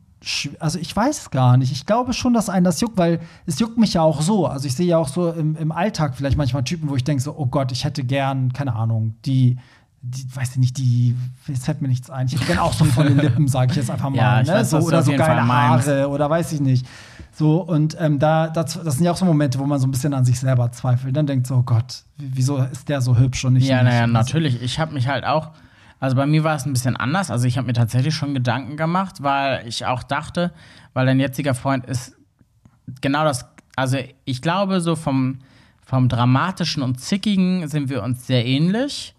also 0.58 0.78
ich 0.78 0.94
weiß 0.94 1.20
es 1.22 1.30
gar 1.30 1.56
nicht. 1.56 1.72
Ich 1.72 1.86
glaube 1.86 2.12
schon, 2.12 2.34
dass 2.34 2.48
einen 2.48 2.64
das 2.64 2.80
juckt, 2.80 2.96
weil 2.96 3.20
es 3.46 3.58
juckt 3.58 3.78
mich 3.78 3.94
ja 3.94 4.02
auch 4.02 4.20
so. 4.22 4.46
Also 4.46 4.66
ich 4.66 4.74
sehe 4.74 4.86
ja 4.86 4.98
auch 4.98 5.08
so 5.08 5.30
im, 5.32 5.56
im 5.56 5.72
Alltag 5.72 6.14
vielleicht 6.16 6.36
manchmal 6.36 6.64
Typen, 6.64 6.88
wo 6.88 6.96
ich 6.96 7.04
denke 7.04 7.22
so, 7.22 7.34
oh 7.36 7.46
Gott, 7.46 7.72
ich 7.72 7.84
hätte 7.84 8.04
gern, 8.04 8.52
keine 8.52 8.74
Ahnung, 8.74 9.14
die, 9.24 9.56
die 10.02 10.26
weiß 10.34 10.52
ich 10.52 10.56
nicht, 10.58 10.78
die, 10.78 11.16
jetzt 11.46 11.64
fällt 11.64 11.82
mir 11.82 11.88
nichts 11.88 12.10
ein. 12.10 12.26
Ich 12.26 12.34
hätte 12.34 12.44
gern 12.46 12.58
auch 12.58 12.72
so 12.72 12.84
volle 12.84 13.10
Lippen, 13.10 13.48
sage 13.48 13.70
ich 13.72 13.76
jetzt 13.76 13.90
einfach 13.90 14.10
mal. 14.10 14.16
Ja, 14.16 14.40
ich 14.40 14.48
ne? 14.48 14.54
weiß, 14.54 14.70
so, 14.70 14.78
oder 14.78 15.02
so 15.02 15.12
geile. 15.12 15.46
Haare 15.46 16.08
oder 16.08 16.28
weiß 16.30 16.52
ich 16.52 16.60
nicht. 16.60 16.86
So, 17.32 17.60
und 17.62 17.96
ähm, 18.00 18.18
da, 18.18 18.48
das, 18.48 18.80
das 18.82 18.96
sind 18.96 19.04
ja 19.04 19.12
auch 19.12 19.16
so 19.16 19.24
Momente, 19.24 19.58
wo 19.60 19.64
man 19.66 19.78
so 19.78 19.86
ein 19.86 19.90
bisschen 19.92 20.12
an 20.14 20.24
sich 20.24 20.40
selber 20.40 20.72
zweifelt. 20.72 21.16
Dann 21.16 21.26
denkt 21.26 21.46
so, 21.46 21.56
oh 21.56 21.62
Gott, 21.62 22.02
wie- 22.16 22.30
wieso 22.34 22.58
ist 22.58 22.88
der 22.88 23.00
so 23.00 23.16
hübsch 23.16 23.44
und 23.44 23.52
nicht 23.54 23.66
Ja, 23.68 23.78
ich? 23.78 23.84
naja, 23.84 24.06
natürlich. 24.08 24.60
Ich 24.62 24.78
habe 24.80 24.92
mich 24.92 25.06
halt 25.08 25.24
auch, 25.24 25.50
also 26.00 26.16
bei 26.16 26.26
mir 26.26 26.44
war 26.44 26.54
es 26.56 26.64
ein 26.66 26.72
bisschen 26.72 26.96
anders. 26.96 27.30
Also 27.30 27.46
ich 27.46 27.56
habe 27.58 27.66
mir 27.66 27.72
tatsächlich 27.72 28.14
schon 28.14 28.34
Gedanken 28.34 28.76
gemacht, 28.76 29.22
weil 29.22 29.66
ich 29.66 29.84
auch 29.86 30.02
dachte, 30.02 30.52
weil 30.92 31.06
dein 31.06 31.18
jetziger 31.20 31.54
Freund 31.54 31.86
ist 31.86 32.16
genau 33.00 33.24
das, 33.24 33.46
also 33.76 33.98
ich 34.24 34.42
glaube 34.42 34.80
so 34.80 34.96
vom, 34.96 35.38
vom 35.84 36.08
dramatischen 36.08 36.82
und 36.82 37.00
zickigen 37.00 37.66
sind 37.68 37.88
wir 37.88 38.02
uns 38.02 38.26
sehr 38.26 38.44
ähnlich, 38.46 39.14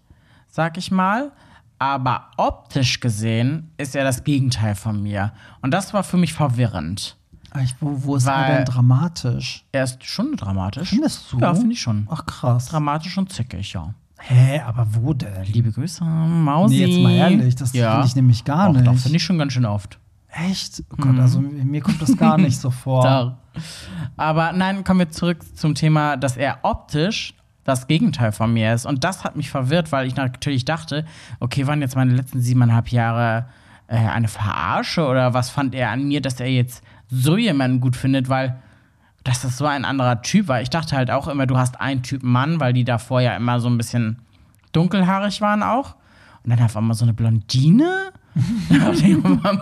sag 0.48 0.76
ich 0.78 0.90
mal. 0.90 1.32
Aber 1.78 2.30
optisch 2.36 3.00
gesehen 3.00 3.70
ist 3.78 3.96
er 3.96 4.04
das 4.04 4.22
Gegenteil 4.24 4.74
von 4.74 5.02
mir. 5.02 5.32
Und 5.62 5.70
das 5.72 5.94
war 5.94 6.02
für 6.04 6.18
mich 6.18 6.34
verwirrend. 6.34 7.16
Ich, 7.62 7.74
wo, 7.80 8.04
wo 8.04 8.16
ist 8.16 8.26
er 8.26 8.34
Weil- 8.36 8.56
denn 8.56 8.64
dramatisch? 8.66 9.64
Er 9.72 9.84
ist 9.84 10.04
schon 10.04 10.36
dramatisch. 10.36 10.90
Findest 10.90 11.32
du? 11.32 11.38
Ja, 11.38 11.54
finde 11.54 11.72
ich 11.72 11.80
schon. 11.80 12.06
Ach 12.10 12.24
krass. 12.26 12.66
Dramatisch 12.66 13.16
und 13.16 13.32
zickig, 13.32 13.72
ja. 13.72 13.94
Hä, 14.20 14.60
aber 14.60 14.86
wo 14.90 15.12
denn? 15.14 15.44
Liebe 15.44 15.72
Grüße, 15.72 16.04
Mausi. 16.04 16.74
Nee, 16.74 16.86
jetzt 16.86 17.02
mal 17.02 17.12
ehrlich, 17.12 17.54
das 17.54 17.70
finde 17.70 18.02
ich 18.04 18.16
nämlich 18.16 18.44
gar 18.44 18.66
Doch, 18.68 18.74
nicht. 18.74 18.86
Doch, 18.86 18.96
finde 18.96 19.16
ich 19.16 19.22
schon 19.22 19.38
ganz 19.38 19.52
schön 19.52 19.64
oft. 19.64 19.98
Echt? 20.28 20.84
Oh 20.92 20.96
Gott, 20.96 21.18
also 21.18 21.40
mir 21.40 21.80
kommt 21.80 22.00
das 22.00 22.16
gar 22.16 22.38
nicht 22.38 22.58
so 22.58 22.70
vor. 22.70 23.02
Doch. 23.02 23.62
Aber 24.16 24.52
nein, 24.52 24.84
kommen 24.84 25.00
wir 25.00 25.10
zurück 25.10 25.38
zum 25.56 25.74
Thema, 25.74 26.16
dass 26.16 26.36
er 26.36 26.58
optisch 26.62 27.34
das 27.64 27.86
Gegenteil 27.86 28.32
von 28.32 28.52
mir 28.52 28.72
ist. 28.74 28.86
Und 28.86 29.04
das 29.04 29.24
hat 29.24 29.36
mich 29.36 29.50
verwirrt, 29.50 29.92
weil 29.92 30.06
ich 30.06 30.16
natürlich 30.16 30.64
dachte, 30.64 31.04
okay, 31.40 31.66
waren 31.66 31.80
jetzt 31.80 31.96
meine 31.96 32.14
letzten 32.14 32.40
siebeneinhalb 32.40 32.88
Jahre 32.88 33.46
äh, 33.86 33.96
eine 33.96 34.28
Verarsche 34.28 35.06
oder 35.06 35.34
was 35.34 35.50
fand 35.50 35.74
er 35.74 35.90
an 35.90 36.06
mir, 36.06 36.20
dass 36.20 36.40
er 36.40 36.48
jetzt 36.50 36.82
so 37.08 37.36
jemanden 37.36 37.80
gut 37.80 37.96
findet, 37.96 38.28
weil 38.28 38.56
dass 39.24 39.42
das 39.42 39.58
so 39.58 39.66
ein 39.66 39.84
anderer 39.84 40.22
Typ 40.22 40.48
war. 40.48 40.62
Ich 40.62 40.70
dachte 40.70 40.96
halt 40.96 41.10
auch 41.10 41.28
immer, 41.28 41.46
du 41.46 41.56
hast 41.56 41.80
einen 41.80 42.02
Typ 42.02 42.22
Mann, 42.22 42.60
weil 42.60 42.72
die 42.72 42.84
davor 42.84 43.20
ja 43.20 43.36
immer 43.36 43.60
so 43.60 43.68
ein 43.68 43.76
bisschen 43.76 44.18
dunkelhaarig 44.72 45.40
waren 45.40 45.62
auch. 45.62 45.96
Und 46.42 46.50
dann 46.50 46.62
auf 46.62 46.76
einmal 46.76 46.96
so 46.96 47.04
eine 47.04 47.12
Blondine. 47.12 48.12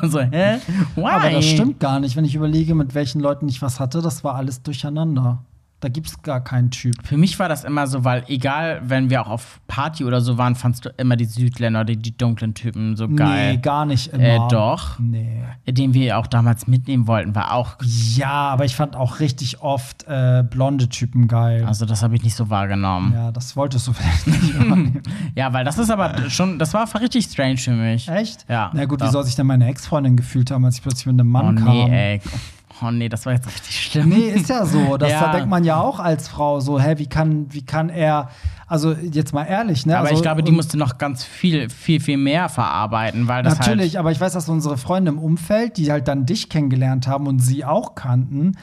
so, 0.09 0.21
hä? 0.21 0.59
Why? 0.94 1.05
Aber 1.05 1.31
das 1.31 1.47
stimmt 1.47 1.81
gar 1.81 1.99
nicht. 2.01 2.16
Wenn 2.16 2.25
ich 2.25 2.35
überlege, 2.35 2.75
mit 2.75 2.94
welchen 2.94 3.21
Leuten 3.21 3.49
ich 3.49 3.62
was 3.62 3.81
hatte, 3.81 4.01
das 4.01 4.23
war 4.23 4.35
alles 4.35 4.62
durcheinander. 4.62 5.42
Da 5.81 5.88
gibt 5.88 6.09
es 6.09 6.23
gar 6.23 6.43
keinen 6.43 6.73
Typ. 6.73 6.97
Für 7.07 7.17
mich 7.17 7.38
war 7.38 7.49
das 7.49 7.62
immer 7.62 7.87
so, 7.87 8.03
weil 8.03 8.25
egal, 8.27 8.81
wenn 8.85 9.11
wir 9.11 9.23
auch 9.23 9.29
auf 9.31 9.61
Party 9.69 10.05
oder 10.05 10.21
so 10.21 10.37
waren, 10.37 10.57
fandst 10.57 10.85
du 10.85 10.88
immer 10.97 11.14
die 11.14 11.25
Südländer, 11.25 11.85
die, 11.85 11.97
die 11.97 12.19
dunklen 12.19 12.53
Typen 12.55 12.97
so 12.97 13.09
geil. 13.09 13.53
Nee, 13.53 13.59
gar 13.59 13.87
nicht 13.87 14.12
immer. 14.12 14.47
Äh, 14.47 14.49
doch. 14.51 14.99
Nee. 14.99 15.45
Den 15.69 15.95
wir 15.95 16.19
auch 16.19 16.27
damals 16.27 16.67
mitnehmen 16.67 17.07
wollten, 17.07 17.33
war 17.37 17.53
auch. 17.53 17.77
Ja, 18.17 18.49
aber 18.51 18.64
ich 18.64 18.75
fand 18.75 18.97
auch 18.97 19.21
richtig 19.21 19.61
oft 19.61 20.05
äh, 20.09 20.43
blonde 20.51 20.88
Typen 20.88 21.29
geil. 21.29 21.64
Also, 21.64 21.87
das 21.87 22.03
habe 22.03 22.17
ich 22.17 22.25
nicht 22.25 22.35
so 22.35 22.51
wahrgenommen. 22.51 23.12
ja, 23.14 23.31
das 23.31 23.55
wolltest 23.57 23.87
du 23.87 23.93
vielleicht 23.95 24.27
nicht. 24.27 24.59
wahrnehmen. 24.59 25.01
Ja, 25.37 25.53
weil 25.53 25.64
das 25.64 25.79
ist 25.79 25.91
aber 25.91 26.29
schon, 26.29 26.59
das 26.59 26.75
war 26.75 26.88
richtig 27.01 27.27
strange 27.27 27.59
für 27.59 27.71
mich. 27.71 28.09
Echt? 28.09 28.45
Ja. 28.49 28.73
Na 28.75 28.85
gut, 28.87 29.01
wie 29.01 29.05
Doch. 29.05 29.12
soll 29.12 29.25
sich 29.25 29.37
denn 29.37 29.47
meine 29.47 29.69
Ex-Freundin 29.69 30.17
gefühlt 30.17 30.51
haben, 30.51 30.64
als 30.64 30.77
ich 30.77 30.83
plötzlich 30.83 31.07
mit 31.07 31.21
einem 31.21 31.29
Oh 31.29 31.43
Mann 31.43 31.55
nee, 31.55 31.61
kam? 31.61 31.93
ey. 31.93 32.21
Oh 32.83 32.91
nee, 32.91 33.09
das 33.09 33.27
war 33.27 33.33
jetzt 33.33 33.47
richtig 33.47 33.81
schlimm. 33.81 34.09
Nee, 34.09 34.29
ist 34.29 34.49
ja 34.49 34.64
so. 34.64 34.97
Das, 34.97 35.11
Ja. 35.19 35.21
Da 35.27 35.33
denkt 35.33 35.49
man 35.49 35.64
ja 35.64 35.81
auch 35.81 35.99
als 36.01 36.29
Frau 36.29 36.61
so, 36.61 36.79
hä, 36.79 36.95
wie 36.99 37.07
kann, 37.07 37.47
wie 37.53 37.62
kann 37.62 37.88
er, 37.88 38.29
also 38.67 38.93
jetzt 38.93 39.33
mal 39.33 39.45
ehrlich, 39.45 39.87
ne? 39.87 39.97
Aber 39.97 40.09
also, 40.09 40.17
ich 40.17 40.23
glaube, 40.23 40.43
die 40.43 40.53
musste 40.53 40.77
noch 40.77 40.99
ganz 40.99 41.25
viel, 41.25 41.71
viel, 41.71 41.99
viel 42.01 42.19
mehr 42.19 42.49
verarbeiten, 42.49 43.27
weil 43.27 43.43
das 43.43 43.59
Natürlich, 43.59 43.95
halt. 43.95 43.97
aber 43.97 44.12
ich 44.12 44.21
weiß, 44.21 44.33
dass 44.35 44.49
unsere 44.49 44.77
Freunde 44.77 45.11
im 45.11 45.19
Umfeld, 45.19 45.77
die 45.77 45.91
halt 45.91 46.09
dann 46.09 46.27
dich 46.27 46.49
kennengelernt 46.49 47.09
haben 47.09 47.27
und 47.27 47.38
sie 47.41 47.64
auch 47.64 47.95
kannten, 47.95 48.57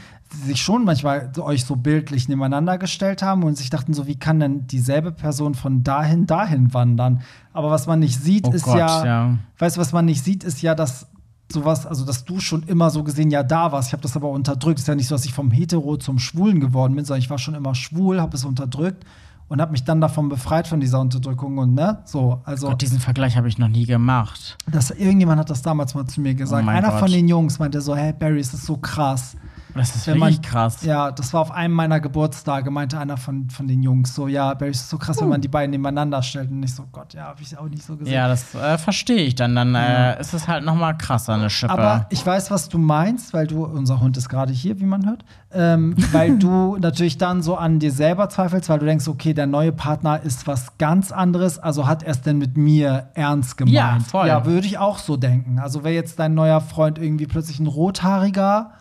sich 0.45 0.61
schon 0.61 0.85
manchmal 0.85 1.31
euch 1.39 1.65
so 1.65 1.75
bildlich 1.75 2.27
nebeneinander 2.27 2.77
gestellt 2.77 3.21
haben 3.21 3.43
und 3.43 3.57
sich 3.57 3.69
dachten 3.69 3.93
so, 3.93 4.07
wie 4.07 4.17
kann 4.17 4.39
denn 4.39 4.67
dieselbe 4.67 5.11
Person 5.11 5.55
von 5.55 5.83
dahin 5.83 6.25
dahin 6.25 6.73
wandern? 6.73 7.21
Aber 7.53 7.71
was 7.71 7.87
man 7.87 7.99
nicht 7.99 8.21
sieht, 8.21 8.45
Oh 8.47 8.51
ist 8.51 8.63
Gott, 8.63 8.77
ja, 8.77 9.05
ja. 9.05 9.37
weißt 9.59 9.77
du, 9.77 9.81
was 9.81 9.93
man 9.93 10.05
nicht 10.05 10.23
sieht, 10.23 10.43
ist 10.43 10.61
ja, 10.61 10.75
dass 10.75 11.07
sowas, 11.51 11.85
also 11.85 12.05
dass 12.05 12.25
du 12.25 12.39
schon 12.39 12.63
immer 12.63 12.89
so 12.89 13.03
gesehen 13.03 13.31
ja 13.31 13.43
da 13.43 13.71
warst. 13.71 13.89
Ich 13.89 13.93
habe 13.93 14.01
das 14.01 14.15
aber 14.15 14.29
unterdrückt. 14.29 14.79
ist 14.79 14.87
ja 14.87 14.95
nicht 14.95 15.07
so, 15.07 15.15
dass 15.15 15.25
ich 15.25 15.33
vom 15.33 15.51
Hetero 15.51 15.97
zum 15.97 16.19
Schwulen 16.19 16.59
geworden 16.59 16.95
bin, 16.95 17.05
sondern 17.05 17.21
ich 17.21 17.29
war 17.29 17.37
schon 17.37 17.55
immer 17.55 17.75
schwul, 17.75 18.19
habe 18.19 18.35
es 18.35 18.45
unterdrückt 18.45 19.05
und 19.47 19.61
habe 19.61 19.71
mich 19.71 19.83
dann 19.83 20.01
davon 20.01 20.29
befreit 20.29 20.67
von 20.67 20.79
dieser 20.79 20.99
Unterdrückung 20.99 21.57
und 21.57 21.75
ne, 21.75 21.99
so, 22.05 22.41
also 22.45 22.69
Gott, 22.69 22.81
diesen 22.81 22.99
Vergleich 22.99 23.37
habe 23.37 23.47
ich 23.47 23.57
noch 23.57 23.67
nie 23.67 23.85
gemacht. 23.85 24.57
das, 24.71 24.89
irgendjemand 24.91 25.39
hat 25.39 25.49
das 25.49 25.61
damals 25.61 25.93
mal 25.93 26.05
zu 26.07 26.21
mir 26.21 26.33
gesagt. 26.33 26.65
Oh 26.65 26.69
Einer 26.69 26.89
Gott. 26.89 26.99
von 26.99 27.11
den 27.11 27.27
Jungs 27.27 27.59
meinte 27.59 27.81
so, 27.81 27.95
hey 27.95 28.13
Barry, 28.13 28.39
es 28.39 28.53
ist 28.53 28.65
so 28.65 28.77
krass. 28.77 29.35
Das 29.75 29.95
ist 29.95 30.07
Wenn 30.07 30.15
wirklich 30.21 30.37
man- 30.37 30.41
krass. 30.41 30.83
Ja, 30.83 31.11
das 31.11 31.33
war 31.33 31.41
auf 31.41 31.51
einem 31.51 31.73
meiner 31.73 31.99
Geburtstage, 31.99 32.71
meinte 32.71 32.97
einer 32.97 33.17
von, 33.17 33.49
von 33.49 33.67
den 33.67 33.83
Jungs 33.83 34.15
so, 34.15 34.27
ja, 34.27 34.53
Barry, 34.53 34.71
es 34.71 34.81
ist 34.81 34.89
so 34.89 34.97
krass, 34.97 35.19
wenn 35.21 35.27
man 35.29 35.41
die 35.41 35.47
beiden 35.49 35.71
nebeneinander 35.71 36.21
stellt. 36.23 36.49
Und 36.49 36.63
ich 36.63 36.73
so, 36.73 36.85
Gott, 36.91 37.13
ja, 37.13 37.23
habe 37.25 37.41
ich 37.41 37.57
auch 37.57 37.67
nicht 37.67 37.83
so 37.83 37.97
gesehen. 37.97 38.13
Ja, 38.13 38.27
das 38.27 38.55
äh, 38.55 38.77
verstehe 38.77 39.23
ich 39.23 39.35
dann. 39.35 39.53
Dann 39.55 39.75
äh, 39.75 40.19
ist 40.19 40.33
es 40.33 40.47
halt 40.47 40.63
noch 40.63 40.75
mal 40.75 40.93
krasser, 40.93 41.33
eine 41.33 41.49
Schippe. 41.49 41.73
Aber 41.73 42.05
ich 42.09 42.25
weiß, 42.25 42.51
was 42.51 42.69
du 42.69 42.77
meinst, 42.77 43.33
weil 43.33 43.47
du, 43.47 43.65
unser 43.65 43.99
Hund 43.99 44.15
ist 44.17 44.29
gerade 44.29 44.53
hier, 44.53 44.79
wie 44.79 44.85
man 44.85 45.05
hört, 45.05 45.25
ähm, 45.51 45.95
weil 46.11 46.37
du 46.37 46.77
natürlich 46.79 47.17
dann 47.17 47.41
so 47.43 47.57
an 47.57 47.79
dir 47.79 47.91
selber 47.91 48.29
zweifelst, 48.29 48.69
weil 48.69 48.79
du 48.79 48.85
denkst, 48.85 49.07
okay, 49.07 49.33
der 49.33 49.47
neue 49.47 49.71
Partner 49.73 50.21
ist 50.21 50.47
was 50.47 50.77
ganz 50.77 51.11
anderes, 51.11 51.59
also 51.59 51.85
hat 51.87 52.03
er 52.03 52.11
es 52.11 52.21
denn 52.21 52.37
mit 52.37 52.55
mir 52.55 53.09
ernst 53.13 53.57
gemeint? 53.57 53.75
Ja, 53.75 53.97
voll. 53.99 54.27
Ja, 54.27 54.45
würde 54.45 54.67
ich 54.67 54.77
auch 54.77 54.97
so 54.99 55.17
denken. 55.17 55.59
Also 55.59 55.83
wäre 55.83 55.93
jetzt 55.93 56.17
dein 56.19 56.33
neuer 56.33 56.61
Freund 56.61 56.97
irgendwie 56.97 57.25
plötzlich 57.25 57.59
ein 57.59 57.67
Rothaariger, 57.67 58.71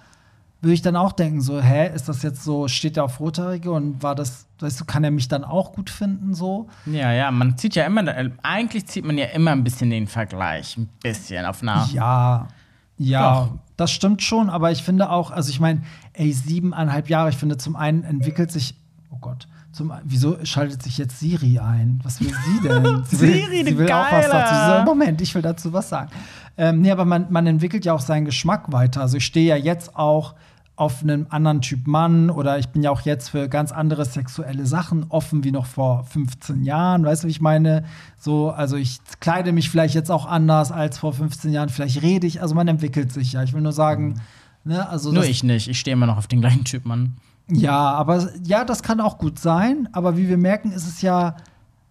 würde 0.65 0.75
ich 0.75 0.83
dann 0.83 0.97
auch 0.97 1.13
denken, 1.13 1.41
so, 1.41 1.61
hä, 1.61 1.95
ist 1.95 2.09
das 2.09 2.23
jetzt 2.23 2.43
so, 2.43 2.67
steht 2.69 2.97
er 2.97 3.05
auf 3.05 3.21
Rothaarige 3.21 3.71
und 3.71 4.03
war 4.03 4.15
das, 4.15 4.47
weißt 4.59 4.81
du, 4.81 4.85
kann 4.85 5.05
er 5.05 5.11
mich 5.11 5.29
dann 5.29 5.45
auch 5.45 5.73
gut 5.73 5.91
finden, 5.91 6.35
so? 6.35 6.69
ja, 6.87 7.13
ja, 7.13 7.31
man 7.31 7.57
zieht 7.57 7.75
ja 7.75 7.85
immer, 7.85 8.05
eigentlich 8.43 8.87
zieht 8.87 9.05
man 9.05 9.19
ja 9.19 9.27
immer 9.27 9.53
ein 9.53 9.63
bisschen 9.63 9.91
den 9.91 10.07
Vergleich. 10.07 10.77
Ein 10.77 10.89
bisschen 11.03 11.45
auf 11.47 11.63
einer. 11.63 11.89
Ja, 11.93 12.49
ja, 12.97 13.35
Doch. 13.35 13.59
das 13.77 13.91
stimmt 13.91 14.23
schon, 14.23 14.51
aber 14.51 14.71
ich 14.71 14.83
finde 14.83 15.11
auch, 15.11 15.31
also 15.31 15.51
ich 15.51 15.61
meine, 15.61 15.83
ey, 16.13 16.33
siebeneinhalb 16.33 17.09
Jahre, 17.09 17.31
ich 17.31 17.37
finde, 17.37 17.57
zum 17.57 17.77
einen 17.77 18.05
entwickelt 18.05 18.53
sich, 18.53 18.75
oh 19.11 19.19
Gott, 19.21 19.49
zum, 19.73 19.93
wieso 20.05 20.37
schaltet 20.45 20.83
sich 20.83 20.99
jetzt 20.99 21.19
Siri 21.19 21.59
ein? 21.59 21.99
Was 22.05 22.21
will 22.21 22.33
sie 22.33 22.69
denn? 22.69 23.05
Sie 23.09 23.21
will, 23.21 23.35
Siri, 23.35 23.65
sie 23.65 23.77
will 23.77 23.87
du 23.87 23.97
auch 23.97 24.13
was 24.13 24.31
dazu 24.31 24.55
sagen. 24.55 24.85
Moment, 24.85 25.21
ich 25.21 25.35
will 25.35 25.43
dazu 25.43 25.73
was 25.73 25.89
sagen. 25.89 26.11
Ähm, 26.57 26.81
nee, 26.81 26.93
aber 26.93 27.05
man, 27.05 27.27
man 27.31 27.47
entwickelt 27.49 27.85
ja 27.85 27.93
auch 27.93 28.01
seinen 28.01 28.25
Geschmack 28.25 28.71
weiter. 28.71 29.01
Also 29.01 29.17
ich 29.17 29.27
stehe 29.27 29.49
ja 29.49 29.57
jetzt 29.57 29.97
auch 29.97 30.35
auf 30.77 31.03
einem 31.03 31.27
anderen 31.31 31.61
Typ 31.61 31.87
Mann 31.87 32.31
oder 32.31 32.59
ich 32.59 32.69
bin 32.69 32.83
ja 32.83 32.91
auch 32.91 33.03
jetzt 33.03 33.29
für 33.29 33.49
ganz 33.49 33.71
andere 33.71 34.05
sexuelle 34.05 34.67
Sachen 34.67 35.07
offen 35.09 35.45
wie 35.45 35.53
noch 35.53 35.67
vor 35.67 36.03
15 36.05 36.65
Jahren. 36.65 37.05
Weißt 37.05 37.23
du, 37.23 37.29
wie 37.29 37.31
ich 37.31 37.41
meine? 37.41 37.85
So, 38.19 38.51
also 38.51 38.77
ich 38.77 38.99
kleide 39.21 39.53
mich 39.53 39.71
vielleicht 39.71 39.95
jetzt 39.95 40.11
auch 40.11 40.27
anders 40.27 40.73
als 40.73 40.99
vor 40.99 41.13
15 41.13 41.53
Jahren. 41.53 41.69
Vielleicht 41.69 42.03
rede 42.03 42.27
ich, 42.27 42.43
also 42.43 42.57
man 42.57 42.67
entwickelt 42.67 43.13
sich 43.13 43.33
ja. 43.35 43.45
Ich 43.45 43.53
will 43.53 43.61
nur 43.61 43.73
sagen, 43.73 44.21
ne, 44.65 44.89
also 44.89 45.13
Nur 45.13 45.25
ich 45.25 45.45
nicht. 45.45 45.69
Ich 45.69 45.79
stehe 45.79 45.93
immer 45.93 46.07
noch 46.07 46.17
auf 46.17 46.27
den 46.27 46.41
gleichen 46.41 46.65
Typ, 46.65 46.85
Mann. 46.87 47.17
ja, 47.49 47.93
aber 47.93 48.29
ja, 48.43 48.65
das 48.65 48.83
kann 48.83 49.01
auch 49.01 49.19
gut 49.19 49.39
sein. 49.39 49.89
Aber 49.93 50.17
wie 50.17 50.29
wir 50.29 50.39
merken, 50.39 50.73
ist 50.73 50.89
es 50.89 51.03
ja, 51.03 51.37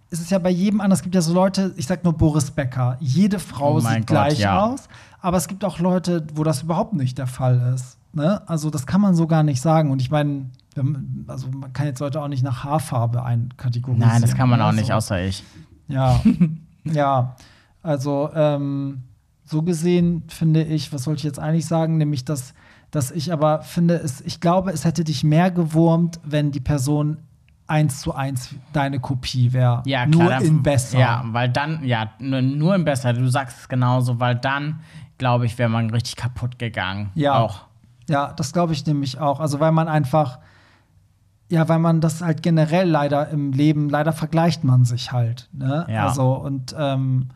ist 0.10 0.20
es 0.20 0.30
ja 0.30 0.40
bei 0.40 0.50
jedem 0.50 0.82
anders. 0.82 1.00
Es 1.00 1.04
gibt 1.04 1.16
ja 1.16 1.22
so 1.22 1.34
Leute, 1.34 1.74
ich 1.78 1.88
sag 1.88 2.04
nur 2.04 2.14
Boris 2.14 2.52
Becker. 2.52 2.98
Jede 3.00 3.40
Frau 3.40 3.76
Oh 3.76 3.80
sieht 3.80 3.92
Gott, 4.00 4.08
gleich 4.08 4.40
ja. 4.40 4.60
aus. 4.62 4.90
Aber 5.22 5.38
es 5.38 5.48
gibt 5.48 5.64
auch 5.64 5.80
Leute, 5.80 6.28
wo 6.34 6.44
das 6.44 6.64
überhaupt 6.64 6.96
nicht 6.96 7.18
der 7.18 7.28
Fall 7.28 7.72
ist. 7.74 7.98
Ne? 8.14 8.48
Also 8.48 8.70
das 8.70 8.86
kann 8.86 9.02
man 9.02 9.16
so 9.16 9.26
gar 9.28 9.44
nicht 9.44 9.60
sagen. 9.62 9.90
Und 9.92 10.02
ich 10.02 10.12
meine, 10.12 10.50
also 11.28 11.48
man 11.50 11.74
kann 11.74 11.88
jetzt 11.88 12.00
Leute 12.00 12.22
auch 12.22 12.28
nicht 12.28 12.44
nach 12.44 12.64
Haarfarbe 12.64 13.24
einkategorisieren. 13.24 14.10
Nein, 14.12 14.22
das 14.22 14.36
kann 14.36 14.50
man 14.50 14.62
auch 14.62 14.72
nicht, 14.72 14.88
So. 14.88 14.94
außer 14.94 15.22
ich. 15.24 15.44
Ja, 15.88 16.22
ja. 16.84 17.36
Also 17.82 18.30
ähm, 18.34 19.04
so 19.46 19.62
gesehen 19.64 20.24
finde 20.28 20.64
ich, 20.64 20.94
was 20.94 21.06
wollte 21.08 21.20
ich 21.20 21.24
jetzt 21.26 21.40
eigentlich 21.40 21.66
sagen, 21.66 21.98
nämlich 21.98 22.24
dass, 22.24 22.54
dass 22.92 23.12
ich 23.12 23.34
aber 23.34 23.62
finde, 23.62 23.96
es, 23.96 24.22
ich 24.22 24.40
glaube, 24.40 24.72
es 24.72 24.86
hätte 24.86 25.04
dich 25.04 25.24
mehr 25.24 25.52
gewurmt, 25.52 26.20
wenn 26.24 26.52
die 26.52 26.60
Person 26.62 27.18
eins 27.66 28.02
zu 28.02 28.14
eins 28.14 28.54
deine 28.74 29.00
Kopie 29.00 29.54
wäre. 29.54 29.82
Ja, 29.86 30.06
klar. 30.06 30.22
Nur 30.24 30.30
dann- 30.30 30.44
in 30.44 30.64
besser. 30.64 31.00
Ja, 31.00 31.24
weil 31.28 31.50
dann, 31.50 31.84
ja, 31.84 32.12
nur, 32.20 32.42
nur 32.42 32.76
in 32.76 32.86
besser. 32.86 33.14
Du 33.14 33.28
sagst 33.30 33.58
es 33.62 33.68
genauso, 33.70 34.20
weil 34.20 34.36
dann, 34.36 34.82
glaube 35.18 35.46
ich, 35.46 35.58
wäre 35.58 35.70
man 35.70 35.90
richtig 35.90 36.16
kaputt 36.16 36.60
gegangen. 36.60 37.10
Ja. 37.16 37.40
Auch. 37.40 37.62
Ja, 38.10 38.34
das 38.34 38.54
glaube 38.54 38.74
ich 38.74 38.86
nämlich 38.86 39.20
auch. 39.20 39.40
Also 39.40 39.60
weil 39.60 39.72
man 39.72 39.88
einfach, 39.88 40.40
ja, 41.50 41.68
weil 41.70 41.80
man 41.80 42.02
das 42.02 42.22
halt 42.22 42.44
generell 42.44 42.90
leider 42.90 43.30
im 43.30 43.52
Leben, 43.52 43.90
leider 43.90 44.14
vergleicht 44.14 44.64
man 44.64 44.86
sich 44.86 45.12
halt. 45.12 45.50
Ne? 45.54 45.86
Ja. 45.90 46.08
Also 46.08 46.34
und 46.34 46.76
ähm, 46.78 47.30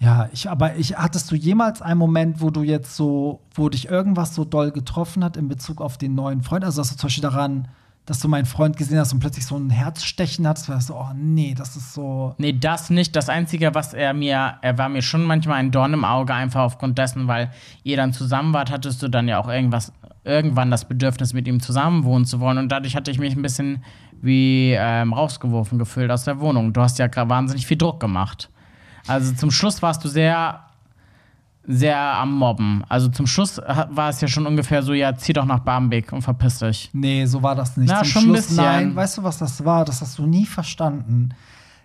ja, 0.00 0.28
ich, 0.32 0.48
aber 0.48 0.76
ich, 0.76 0.96
hattest 0.96 1.30
du 1.30 1.34
jemals 1.34 1.82
einen 1.82 1.98
Moment, 1.98 2.40
wo 2.40 2.50
du 2.50 2.62
jetzt 2.62 2.94
so, 2.94 3.40
wo 3.52 3.68
dich 3.68 3.88
irgendwas 3.88 4.34
so 4.34 4.44
doll 4.44 4.70
getroffen 4.70 5.24
hat 5.24 5.36
in 5.36 5.48
Bezug 5.48 5.80
auf 5.80 5.98
den 5.98 6.14
neuen 6.14 6.42
Freund? 6.42 6.64
Also, 6.64 6.80
dass 6.80 6.90
du 6.90 6.96
zum 6.96 7.08
Beispiel 7.08 7.22
daran, 7.22 7.68
dass 8.08 8.20
du 8.20 8.28
meinen 8.28 8.46
Freund 8.46 8.78
gesehen 8.78 8.98
hast 8.98 9.12
und 9.12 9.20
plötzlich 9.20 9.44
so 9.44 9.54
ein 9.56 9.68
Herzstechen 9.68 10.48
hattest, 10.48 10.70
weil 10.70 10.76
du 10.76 10.82
so, 10.82 10.94
oh 10.94 11.12
nee, 11.14 11.54
das 11.54 11.76
ist 11.76 11.92
so. 11.92 12.34
Nee, 12.38 12.54
das 12.54 12.88
nicht. 12.88 13.14
Das 13.14 13.28
Einzige, 13.28 13.74
was 13.74 13.92
er 13.92 14.14
mir, 14.14 14.54
er 14.62 14.78
war 14.78 14.88
mir 14.88 15.02
schon 15.02 15.24
manchmal 15.24 15.58
ein 15.58 15.70
Dorn 15.70 15.92
im 15.92 16.06
Auge, 16.06 16.32
einfach 16.32 16.62
aufgrund 16.62 16.96
dessen, 16.96 17.28
weil 17.28 17.50
ihr 17.82 17.98
dann 17.98 18.14
zusammen 18.14 18.54
wart, 18.54 18.70
hattest 18.70 19.02
du 19.02 19.08
dann 19.08 19.28
ja 19.28 19.38
auch 19.38 19.48
irgendwas, 19.48 19.92
irgendwann 20.24 20.70
das 20.70 20.86
Bedürfnis, 20.86 21.34
mit 21.34 21.46
ihm 21.46 21.60
zusammenwohnen 21.60 22.24
zu 22.24 22.40
wollen. 22.40 22.56
Und 22.56 22.72
dadurch 22.72 22.96
hatte 22.96 23.10
ich 23.10 23.18
mich 23.18 23.36
ein 23.36 23.42
bisschen 23.42 23.84
wie 24.22 24.72
ähm, 24.72 25.12
rausgeworfen 25.12 25.78
gefühlt 25.78 26.10
aus 26.10 26.24
der 26.24 26.40
Wohnung. 26.40 26.72
Du 26.72 26.80
hast 26.80 26.98
ja 26.98 27.10
wahnsinnig 27.14 27.66
viel 27.66 27.76
Druck 27.76 28.00
gemacht. 28.00 28.48
Also 29.06 29.34
zum 29.34 29.50
Schluss 29.50 29.82
warst 29.82 30.02
du 30.02 30.08
sehr, 30.08 30.60
sehr 31.70 31.98
am 31.98 32.34
Mobben. 32.34 32.82
Also 32.88 33.08
zum 33.08 33.26
Schluss 33.26 33.58
war 33.58 34.08
es 34.08 34.20
ja 34.22 34.26
schon 34.26 34.46
ungefähr 34.46 34.82
so, 34.82 34.94
ja, 34.94 35.14
zieh 35.14 35.34
doch 35.34 35.44
nach 35.44 35.60
Barmbek 35.60 36.12
und 36.12 36.22
verpiss 36.22 36.58
dich. 36.58 36.88
Nee, 36.94 37.26
so 37.26 37.42
war 37.42 37.54
das 37.54 37.76
nicht. 37.76 37.90
Na, 37.90 37.98
Zum 37.98 38.06
schon 38.06 38.22
ein 38.22 38.24
Schluss, 38.24 38.46
bisschen. 38.46 38.64
Nein, 38.64 38.96
weißt 38.96 39.18
du, 39.18 39.22
was 39.22 39.36
das 39.38 39.62
war? 39.64 39.84
Das 39.84 40.00
hast 40.00 40.18
du 40.18 40.26
nie 40.26 40.46
verstanden. 40.46 41.28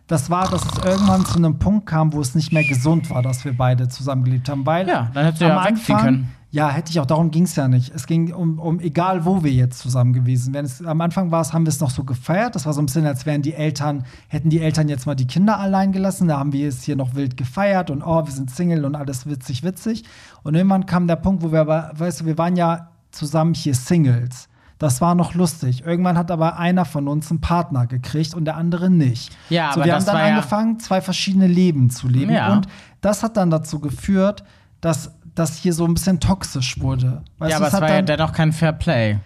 Das 0.07 0.29
war, 0.29 0.49
dass 0.49 0.63
es 0.65 0.85
irgendwann 0.85 1.25
zu 1.25 1.37
einem 1.37 1.59
Punkt 1.59 1.85
kam, 1.85 2.13
wo 2.13 2.21
es 2.21 2.33
nicht 2.33 2.53
mehr 2.53 2.63
gesund 2.63 3.09
war, 3.09 3.21
dass 3.21 3.43
wir 3.43 3.55
beide 3.55 3.89
zusammengelebt 3.89 4.47
haben. 4.49 4.65
Weil 4.65 4.87
Ja, 4.87 5.09
dann 5.13 5.25
hättest 5.25 5.41
du 5.41 5.47
ja 5.47 5.65
wegziehen 5.65 5.97
können. 5.97 6.31
Ja, 6.53 6.69
hätte 6.69 6.91
ich 6.91 6.99
auch. 6.99 7.07
Darum 7.07 7.31
ging 7.31 7.45
es 7.45 7.55
ja 7.55 7.67
nicht. 7.67 7.91
Es 7.95 8.05
ging 8.05 8.31
um, 8.31 8.59
um 8.59 8.79
egal, 8.79 9.25
wo 9.25 9.43
wir 9.43 9.51
jetzt 9.51 9.79
zusammen 9.79 10.13
gewesen 10.13 10.53
wären. 10.53 10.65
Es, 10.65 10.85
am 10.85 11.01
Anfang 11.01 11.31
war 11.31 11.41
es, 11.41 11.51
haben 11.51 11.65
wir 11.65 11.69
es 11.69 11.79
noch 11.79 11.89
so 11.89 12.03
gefeiert. 12.03 12.53
Das 12.53 12.67
war 12.67 12.73
so 12.73 12.81
ein 12.81 12.85
bisschen, 12.85 13.07
als 13.07 13.25
wären 13.25 13.41
die 13.41 13.55
Eltern, 13.55 14.05
hätten 14.27 14.51
die 14.51 14.59
Eltern 14.61 14.87
jetzt 14.87 15.07
mal 15.07 15.15
die 15.15 15.25
Kinder 15.25 15.57
allein 15.57 15.91
gelassen. 15.91 16.27
Da 16.27 16.37
haben 16.37 16.53
wir 16.53 16.67
es 16.67 16.83
hier 16.83 16.95
noch 16.95 17.15
wild 17.15 17.37
gefeiert 17.37 17.89
und 17.89 18.03
oh, 18.03 18.23
wir 18.23 18.31
sind 18.31 18.51
Single 18.51 18.85
und 18.85 18.93
alles 18.93 19.25
witzig, 19.25 19.63
witzig. 19.63 20.03
Und 20.43 20.53
irgendwann 20.53 20.85
kam 20.85 21.07
der 21.07 21.15
Punkt, 21.15 21.41
wo 21.41 21.51
wir 21.51 21.61
aber, 21.61 21.91
weißt 21.95 22.21
du, 22.21 22.25
wir 22.25 22.37
waren 22.37 22.55
ja 22.55 22.91
zusammen 23.09 23.55
hier 23.55 23.73
Singles. 23.73 24.47
Das 24.77 25.01
war 25.01 25.15
noch 25.15 25.33
lustig. 25.33 25.83
Irgendwann 25.83 26.19
hat 26.19 26.29
aber 26.29 26.59
einer 26.59 26.85
von 26.85 27.07
uns 27.07 27.31
einen 27.31 27.41
Partner 27.41 27.87
gekriegt 27.87 28.35
und 28.35 28.45
der 28.45 28.57
andere 28.57 28.91
nicht. 28.91 29.35
Ja, 29.49 29.71
so, 29.71 29.79
aber 29.79 29.85
wir 29.85 29.95
haben 29.95 30.05
dann 30.05 30.15
war 30.15 30.27
ja- 30.27 30.35
angefangen, 30.35 30.79
zwei 30.79 31.01
verschiedene 31.01 31.47
Leben 31.47 31.89
zu 31.89 32.07
leben. 32.07 32.31
Ja. 32.31 32.53
Und 32.53 32.67
das 33.01 33.23
hat 33.23 33.37
dann 33.37 33.49
dazu 33.49 33.79
geführt, 33.79 34.43
dass 34.81 35.11
das 35.35 35.57
hier 35.57 35.73
so 35.73 35.85
ein 35.85 35.93
bisschen 35.93 36.19
toxisch 36.19 36.79
wurde. 36.79 37.23
Weißt 37.39 37.51
ja, 37.51 37.59
du, 37.59 37.65
aber 37.65 37.73
es 37.75 37.81
war 37.81 37.89
ja 37.89 38.01
dennoch 38.01 38.31
kein 38.31 38.51
Fair 38.51 38.73
Play. 38.73 39.19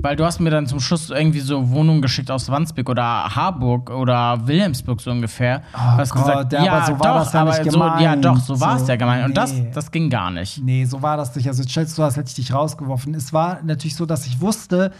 Weil 0.00 0.14
du 0.14 0.24
hast 0.24 0.38
mir 0.38 0.50
dann 0.50 0.68
zum 0.68 0.78
Schluss 0.78 1.10
irgendwie 1.10 1.40
so 1.40 1.70
Wohnungen 1.70 2.00
geschickt 2.00 2.30
aus 2.30 2.48
Wandsbek 2.48 2.88
oder 2.88 3.02
Harburg 3.34 3.90
oder 3.90 4.46
Wilhelmsburg 4.46 5.00
so 5.00 5.10
ungefähr. 5.10 5.62
Oh 5.74 5.78
hast 5.78 6.12
Gott, 6.12 6.22
gesagt, 6.24 6.52
ja, 6.52 6.72
aber 6.72 6.86
so 6.86 7.00
war 7.00 7.14
doch, 7.14 7.24
das 7.24 7.32
ja 7.32 7.44
nicht 7.44 7.72
so, 7.72 7.80
ja, 7.80 7.96
gemeint. 7.96 8.24
doch, 8.24 8.38
so 8.38 8.60
war 8.60 8.76
es 8.76 8.82
So, 8.82 8.88
ja 8.88 8.96
gemeint. 8.96 9.26
Und 9.26 9.36
das, 9.36 9.52
nee. 9.52 9.68
das 9.74 9.90
ging 9.90 10.08
gar 10.08 10.30
nicht. 10.30 10.62
Nee, 10.62 10.84
so 10.84 11.02
war 11.02 11.16
das 11.16 11.34
nicht. 11.34 11.48
Also 11.48 11.62
jetzt 11.62 11.72
stellst 11.72 11.98
du, 11.98 12.04
als 12.04 12.16
hätte 12.16 12.28
ich 12.28 12.36
dich 12.36 12.54
rausgeworfen. 12.54 13.12
Es 13.14 13.32
war 13.32 13.60
natürlich 13.64 13.96
so, 13.96 14.06
dass 14.06 14.24
ich 14.26 14.40
wusste, 14.40 14.92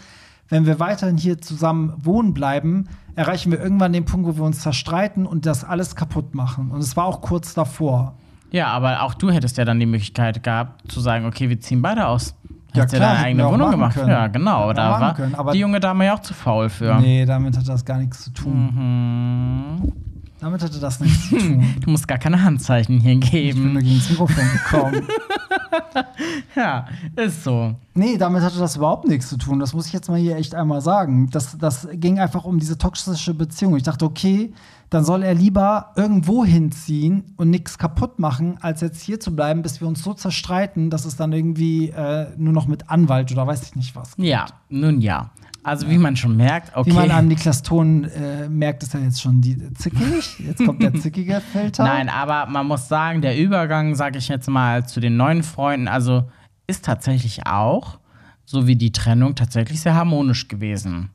wenn 0.49 0.65
wir 0.65 0.81
weiterhin 0.81 1.17
hier 1.17 1.39
zusammen 1.39 1.93
wohnen 1.95 2.33
bleiben, 2.33 2.89
erreichen 3.15 3.53
wir 3.53 3.59
irgendwann 3.61 3.93
den 3.93 4.03
Punkt, 4.03 4.27
wo 4.27 4.35
wir 4.35 4.43
uns 4.43 4.59
zerstreiten 4.59 5.25
und 5.25 5.45
das 5.45 5.63
alles 5.63 5.95
kaputt 5.95 6.35
machen. 6.35 6.71
Und 6.71 6.81
es 6.81 6.97
war 6.97 7.05
auch 7.05 7.21
kurz 7.21 7.53
davor. 7.53 8.15
Ja, 8.51 8.67
aber 8.67 9.03
auch 9.03 9.13
du 9.13 9.29
hättest 9.31 9.57
ja 9.57 9.65
dann 9.65 9.79
die 9.79 9.85
Möglichkeit 9.85 10.41
gehabt 10.43 10.91
zu 10.91 10.99
sagen, 11.01 11.25
okay, 11.25 11.49
wir 11.49 11.59
ziehen 11.59 11.81
beide 11.81 12.07
aus. 12.07 12.35
Ja, 12.73 12.83
Hättest 12.83 12.93
ja 12.93 12.99
klar, 12.99 13.13
deine 13.15 13.25
eigene 13.25 13.45
Wohnung 13.49 13.71
gemacht. 13.71 13.95
können. 13.95 14.09
Ja, 14.09 14.27
genau. 14.27 14.73
Da 14.73 14.91
war 14.99 15.13
können, 15.15 15.35
aber- 15.35 15.51
die 15.53 15.59
junge 15.59 15.79
Dame 15.79 16.05
ja 16.05 16.13
auch 16.15 16.19
zu 16.21 16.33
faul 16.33 16.69
für. 16.69 16.95
Nee, 16.99 17.25
damit 17.25 17.55
hatte 17.57 17.65
das 17.67 17.83
gar 17.85 17.97
nichts 17.97 18.23
zu 18.25 18.31
tun. 18.31 19.79
Mhm. 19.83 19.91
Damit 20.39 20.61
hatte 20.63 20.79
das 20.79 20.99
nichts 20.99 21.29
zu 21.29 21.37
tun. 21.37 21.75
Du 21.83 21.89
musst 21.91 22.07
gar 22.07 22.17
keine 22.17 22.41
Handzeichen 22.41 22.99
hier 22.99 23.13
Ich 23.13 23.19
bin 23.19 23.29
geben. 23.31 23.73
nur 23.73 23.81
gegen 23.81 23.97
das 23.97 24.09
Mikrofon 24.09 24.43
gekommen. 24.53 25.01
Ja, 26.55 26.87
ist 27.15 27.43
so. 27.43 27.75
Nee, 27.93 28.17
damit 28.17 28.41
hatte 28.41 28.59
das 28.59 28.75
überhaupt 28.75 29.07
nichts 29.07 29.29
zu 29.29 29.37
tun. 29.37 29.59
Das 29.59 29.73
muss 29.73 29.87
ich 29.87 29.93
jetzt 29.93 30.09
mal 30.09 30.19
hier 30.19 30.35
echt 30.35 30.55
einmal 30.55 30.81
sagen. 30.81 31.29
Das, 31.31 31.57
das 31.57 31.87
ging 31.93 32.19
einfach 32.19 32.45
um 32.45 32.59
diese 32.59 32.77
toxische 32.77 33.33
Beziehung. 33.33 33.75
Ich 33.75 33.83
dachte, 33.83 34.05
okay, 34.05 34.53
dann 34.89 35.03
soll 35.03 35.23
er 35.23 35.35
lieber 35.35 35.93
irgendwo 35.95 36.43
hinziehen 36.43 37.33
und 37.37 37.49
nichts 37.49 37.77
kaputt 37.77 38.19
machen, 38.19 38.57
als 38.61 38.81
jetzt 38.81 39.01
hier 39.01 39.19
zu 39.19 39.35
bleiben, 39.35 39.61
bis 39.61 39.81
wir 39.81 39.87
uns 39.87 40.03
so 40.03 40.13
zerstreiten, 40.13 40.89
dass 40.89 41.05
es 41.05 41.15
dann 41.15 41.31
irgendwie 41.31 41.89
äh, 41.89 42.27
nur 42.37 42.53
noch 42.53 42.67
mit 42.67 42.89
Anwalt 42.89 43.31
oder 43.31 43.45
weiß 43.45 43.63
ich 43.63 43.75
nicht 43.75 43.95
was. 43.95 44.13
Ja, 44.17 44.47
nun 44.69 45.01
ja. 45.01 45.29
Also 45.63 45.89
wie 45.89 45.97
man 45.97 46.15
schon 46.15 46.37
merkt, 46.37 46.75
okay. 46.75 46.89
Wie 46.89 46.95
man 46.95 47.11
an 47.11 47.27
Niklas 47.27 47.61
Ton 47.61 48.05
äh, 48.05 48.47
merkt, 48.47 48.83
ist 48.83 48.93
er 48.93 49.01
jetzt 49.01 49.21
schon 49.21 49.41
die 49.41 49.73
zickig. 49.73 50.39
Jetzt 50.39 50.65
kommt 50.65 50.81
der 50.81 50.93
zickige 50.95 51.41
Filter. 51.51 51.83
Nein, 51.83 52.09
aber 52.09 52.45
man 52.45 52.65
muss 52.67 52.87
sagen, 52.87 53.21
der 53.21 53.37
Übergang, 53.37 53.95
sage 53.95 54.17
ich 54.17 54.27
jetzt 54.27 54.47
mal, 54.47 54.85
zu 54.87 54.99
den 54.99 55.17
neuen 55.17 55.43
Freunden, 55.43 55.87
also 55.87 56.23
ist 56.67 56.85
tatsächlich 56.85 57.45
auch, 57.45 57.99
so 58.45 58.67
wie 58.67 58.75
die 58.75 58.91
Trennung, 58.91 59.35
tatsächlich 59.35 59.81
sehr 59.81 59.95
harmonisch 59.95 60.47
gewesen. 60.47 61.09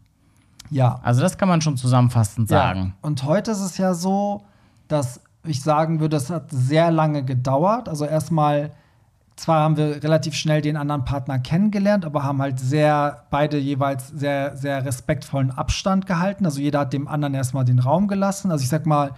Ja. 0.71 1.01
Also 1.03 1.21
das 1.21 1.39
kann 1.39 1.49
man 1.49 1.61
schon 1.61 1.77
zusammenfassend 1.77 2.49
sagen. 2.49 2.81
Ja. 2.81 2.93
Und 3.03 3.25
heute 3.25 3.53
ist 3.53 3.61
es 3.61 3.79
ja 3.79 3.95
so, 3.95 4.45
dass 4.89 5.21
ich 5.47 5.63
sagen 5.63 6.01
würde, 6.01 6.17
es 6.17 6.31
hat 6.31 6.51
sehr 6.51 6.91
lange 6.91 7.25
gedauert. 7.25 7.89
Also 7.89 8.05
erstmal, 8.05 8.73
zwar 9.37 9.61
haben 9.61 9.77
wir 9.77 10.03
relativ 10.03 10.35
schnell 10.35 10.61
den 10.61 10.77
anderen 10.77 11.05
Partner 11.05 11.39
kennengelernt, 11.39 12.05
aber 12.05 12.23
haben 12.23 12.41
halt 12.41 12.61
sehr, 12.61 13.25
beide 13.31 13.59
jeweils 13.59 14.09
sehr, 14.09 14.57
sehr 14.57 14.85
respektvollen 14.85 15.51
Abstand 15.51 16.07
gehalten. 16.07 16.45
Also 16.45 16.61
jeder 16.61 16.81
hat 16.81 16.93
dem 16.93 17.09
anderen 17.09 17.35
erstmal 17.35 17.65
den 17.65 17.81
Raum 17.81 18.07
gelassen. 18.07 18.53
Also 18.53 18.63
ich 18.63 18.69
sag 18.69 18.87
mal, 18.87 19.13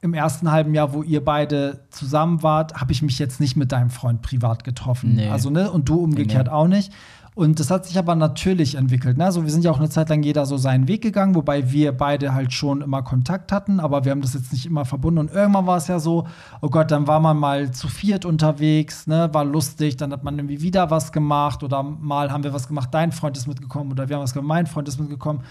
im 0.00 0.14
ersten 0.14 0.50
halben 0.50 0.74
Jahr, 0.74 0.92
wo 0.92 1.02
ihr 1.02 1.24
beide 1.24 1.80
zusammen 1.90 2.42
wart, 2.42 2.74
habe 2.74 2.92
ich 2.92 3.02
mich 3.02 3.18
jetzt 3.18 3.40
nicht 3.40 3.56
mit 3.56 3.72
deinem 3.72 3.90
Freund 3.90 4.22
privat 4.22 4.62
getroffen. 4.62 5.16
Nee. 5.16 5.28
Also, 5.28 5.50
ne, 5.50 5.70
und 5.70 5.88
du 5.88 5.96
umgekehrt 5.96 6.46
Nee, 6.46 6.52
auch 6.52 6.68
nicht. 6.68 6.92
Und 7.38 7.60
das 7.60 7.70
hat 7.70 7.86
sich 7.86 7.96
aber 7.96 8.16
natürlich 8.16 8.74
entwickelt. 8.74 9.16
Ne? 9.16 9.24
Also 9.24 9.44
wir 9.44 9.50
sind 9.52 9.62
ja 9.64 9.70
auch 9.70 9.78
eine 9.78 9.88
Zeit 9.88 10.08
lang 10.08 10.24
jeder 10.24 10.44
so 10.44 10.56
seinen 10.56 10.88
Weg 10.88 11.02
gegangen, 11.02 11.36
wobei 11.36 11.70
wir 11.70 11.92
beide 11.92 12.34
halt 12.34 12.52
schon 12.52 12.80
immer 12.80 13.02
Kontakt 13.04 13.52
hatten, 13.52 13.78
aber 13.78 14.04
wir 14.04 14.10
haben 14.10 14.22
das 14.22 14.34
jetzt 14.34 14.52
nicht 14.52 14.66
immer 14.66 14.84
verbunden. 14.84 15.20
Und 15.20 15.32
irgendwann 15.32 15.64
war 15.64 15.76
es 15.76 15.86
ja 15.86 16.00
so, 16.00 16.26
oh 16.62 16.68
Gott, 16.68 16.90
dann 16.90 17.06
war 17.06 17.20
man 17.20 17.36
mal 17.36 17.70
zu 17.70 17.86
viert 17.86 18.24
unterwegs, 18.24 19.06
ne? 19.06 19.28
war 19.32 19.44
lustig, 19.44 19.96
dann 19.96 20.10
hat 20.10 20.24
man 20.24 20.36
irgendwie 20.36 20.62
wieder 20.62 20.90
was 20.90 21.12
gemacht 21.12 21.62
oder 21.62 21.80
mal 21.84 22.32
haben 22.32 22.42
wir 22.42 22.52
was 22.52 22.66
gemacht, 22.66 22.88
dein 22.90 23.12
Freund 23.12 23.36
ist 23.36 23.46
mitgekommen 23.46 23.92
oder 23.92 24.08
wir 24.08 24.16
haben 24.16 24.24
was 24.24 24.34
gemacht, 24.34 24.48
mein 24.48 24.66
Freund 24.66 24.88
ist 24.88 24.98
mitgekommen. 24.98 25.44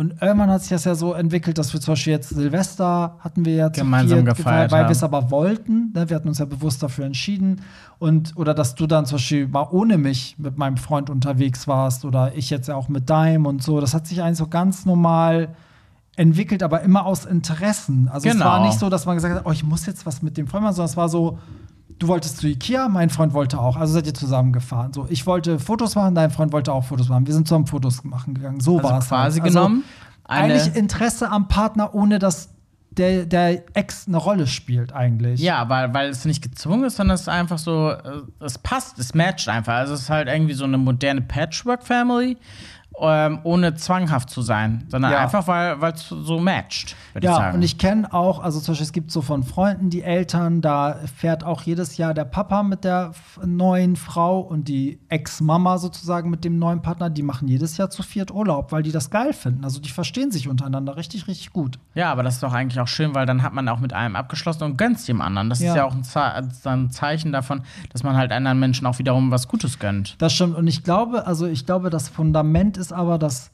Und 0.00 0.14
irgendwann 0.22 0.48
hat 0.48 0.62
sich 0.62 0.70
das 0.70 0.84
ja 0.84 0.94
so 0.94 1.12
entwickelt, 1.12 1.58
dass 1.58 1.74
wir 1.74 1.80
zum 1.82 1.92
Beispiel 1.92 2.14
jetzt 2.14 2.30
Silvester 2.30 3.18
hatten 3.18 3.44
wir 3.44 3.54
ja 3.54 3.70
zu 3.70 3.82
Gemeinsam 3.82 4.24
viert 4.24 4.34
gefeiert 4.38 4.72
weil 4.72 4.80
haben. 4.80 4.88
wir 4.88 4.92
es 4.92 5.02
aber 5.02 5.30
wollten. 5.30 5.92
Ne? 5.92 6.08
Wir 6.08 6.16
hatten 6.16 6.28
uns 6.28 6.38
ja 6.38 6.46
bewusst 6.46 6.82
dafür 6.82 7.04
entschieden. 7.04 7.60
Und, 7.98 8.34
oder 8.34 8.54
dass 8.54 8.74
du 8.74 8.86
dann 8.86 9.04
zum 9.04 9.16
Beispiel 9.16 9.46
mal 9.46 9.68
ohne 9.70 9.98
mich 9.98 10.36
mit 10.38 10.56
meinem 10.56 10.78
Freund 10.78 11.10
unterwegs 11.10 11.68
warst 11.68 12.06
oder 12.06 12.34
ich 12.34 12.48
jetzt 12.48 12.68
ja 12.68 12.76
auch 12.76 12.88
mit 12.88 13.10
deinem 13.10 13.44
und 13.44 13.62
so. 13.62 13.78
Das 13.78 13.92
hat 13.92 14.06
sich 14.06 14.22
eigentlich 14.22 14.38
so 14.38 14.46
ganz 14.46 14.86
normal 14.86 15.50
entwickelt, 16.16 16.62
aber 16.62 16.80
immer 16.80 17.04
aus 17.04 17.26
Interessen. 17.26 18.08
Also 18.08 18.26
es 18.26 18.32
Genau. 18.32 18.46
war 18.46 18.64
nicht 18.64 18.78
so, 18.78 18.88
dass 18.88 19.04
man 19.04 19.16
gesagt 19.16 19.34
hat, 19.34 19.42
oh, 19.44 19.52
ich 19.52 19.64
muss 19.64 19.84
jetzt 19.84 20.06
was 20.06 20.22
mit 20.22 20.38
dem 20.38 20.46
Freund 20.46 20.64
machen, 20.64 20.76
sondern 20.76 20.90
es 20.92 20.96
war 20.96 21.10
so, 21.10 21.38
du 22.00 22.08
wolltest 22.08 22.38
zu 22.38 22.48
Ikea, 22.48 22.88
mein 22.88 23.10
Freund 23.10 23.32
wollte 23.32 23.60
auch. 23.60 23.76
Also 23.76 23.94
seid 23.94 24.06
ihr 24.06 24.14
zusammengefahren. 24.14 24.92
So, 24.92 25.06
ich 25.08 25.26
wollte 25.26 25.60
Fotos 25.60 25.94
machen, 25.94 26.16
dein 26.16 26.30
Freund 26.30 26.52
wollte 26.52 26.72
auch 26.72 26.84
Fotos 26.84 27.08
machen. 27.08 27.26
Wir 27.28 27.34
sind 27.34 27.46
zusammen 27.46 27.66
Fotos 27.68 28.02
machen 28.02 28.34
gegangen. 28.34 28.58
So 28.58 28.82
war 28.82 28.94
Also 28.94 28.98
es. 29.04 29.08
quasi 29.08 29.40
halt. 29.40 29.46
Also 29.46 29.58
genommen 29.60 29.84
eigentlich 30.24 30.74
Interesse 30.76 31.30
am 31.30 31.48
Partner, 31.48 31.94
ohne 31.94 32.18
dass 32.18 32.50
der, 32.90 33.24
der 33.24 33.62
Ex 33.76 34.08
eine 34.08 34.16
Rolle 34.16 34.46
spielt, 34.46 34.92
eigentlich. 34.92 35.40
Ja, 35.40 35.68
weil, 35.68 35.94
weil 35.94 36.08
es 36.08 36.24
nicht 36.24 36.42
gezwungen 36.42 36.84
ist, 36.84 36.96
sondern 36.96 37.14
es 37.14 37.22
ist 37.22 37.28
einfach 37.28 37.58
so, 37.58 37.90
äh, 37.90 38.22
es 38.40 38.58
passt, 38.58 38.98
es 38.98 39.14
matcht 39.14 39.48
einfach. 39.48 39.74
Also 39.74 39.94
es 39.94 40.02
ist 40.02 40.10
halt 40.10 40.28
irgendwie 40.28 40.54
so 40.54 40.64
eine 40.64 40.78
moderne 40.78 41.20
Patchwork-Family, 41.20 42.36
ähm, 43.02 43.38
ohne 43.44 43.74
zwanghaft 43.74 44.30
zu 44.30 44.42
sein, 44.42 44.84
sondern 44.88 45.12
Ja. 45.12 45.18
einfach, 45.20 45.46
weil 45.48 45.92
es 45.92 46.08
so 46.08 46.38
matcht, 46.38 46.96
würde 47.12 47.26
ich 47.26 47.30
Ja, 47.30 47.36
sagen. 47.36 47.56
und 47.56 47.62
ich 47.62 47.78
kenne 47.78 48.12
auch, 48.12 48.40
also 48.42 48.60
zum 48.60 48.72
Beispiel, 48.72 48.84
es 48.86 48.92
gibt 48.92 49.10
so 49.10 49.22
von 49.22 49.42
Freunden 49.42 49.90
die 49.90 50.02
Eltern, 50.02 50.60
da 50.60 50.96
fährt 51.16 51.44
auch 51.44 51.62
jedes 51.62 51.96
Jahr 51.96 52.14
der 52.14 52.24
Papa 52.24 52.62
mit 52.62 52.84
der 52.84 53.12
neuen 53.44 53.96
Frau 53.96 54.40
und 54.40 54.68
die 54.68 54.98
Ex-Mama 55.08 55.78
sozusagen 55.78 56.30
mit 56.30 56.44
dem 56.44 56.58
neuen 56.58 56.82
Partner, 56.82 57.10
die 57.10 57.22
machen 57.22 57.48
jedes 57.48 57.76
Jahr 57.76 57.90
zu 57.90 58.02
viert 58.02 58.30
Urlaub, 58.30 58.72
weil 58.72 58.82
die 58.82 58.92
das 58.92 59.10
geil 59.10 59.32
finden. 59.32 59.64
Also 59.64 59.80
die 59.80 59.90
verstehen 59.90 60.30
sich 60.30 60.48
untereinander 60.48 60.96
richtig, 60.96 61.26
richtig 61.28 61.52
gut. 61.52 61.78
ja, 61.94 62.10
aber 62.12 62.22
das 62.22 62.34
ist 62.34 62.42
doch 62.42 62.52
eigentlich 62.52 62.80
auch 62.80 62.88
schön, 62.88 63.14
weil 63.14 63.26
dann 63.26 63.42
hat 63.42 63.52
man 63.52 63.68
auch 63.68 63.80
mit 63.80 63.92
einem 63.92 64.16
abgeschlossen 64.16 64.64
und 64.64 64.76
gönnt 64.78 65.06
dem 65.08 65.20
anderen. 65.20 65.48
Das 65.50 65.60
Ja. 65.60 65.68
ist 65.70 65.76
ja 65.76 65.84
auch 65.84 65.94
ein, 65.94 66.04
Ze 66.04 66.20
ein 66.70 66.90
Zeichen 66.90 67.32
davon, 67.32 67.62
dass 67.92 68.02
man 68.02 68.16
halt 68.16 68.32
anderen 68.32 68.58
Menschen 68.60 68.86
auch 68.86 68.98
wiederum 68.98 69.30
was 69.30 69.48
Gutes 69.48 69.78
gönnt. 69.78 70.14
Das 70.18 70.32
stimmt. 70.32 70.56
Und 70.56 70.66
ich 70.66 70.82
glaube, 70.84 71.26
also 71.26 71.46
ich 71.46 71.66
glaube, 71.66 71.90
das 71.90 72.08
Fundament 72.08 72.76
ist 72.76 72.89
aber, 72.92 73.18
dass 73.18 73.50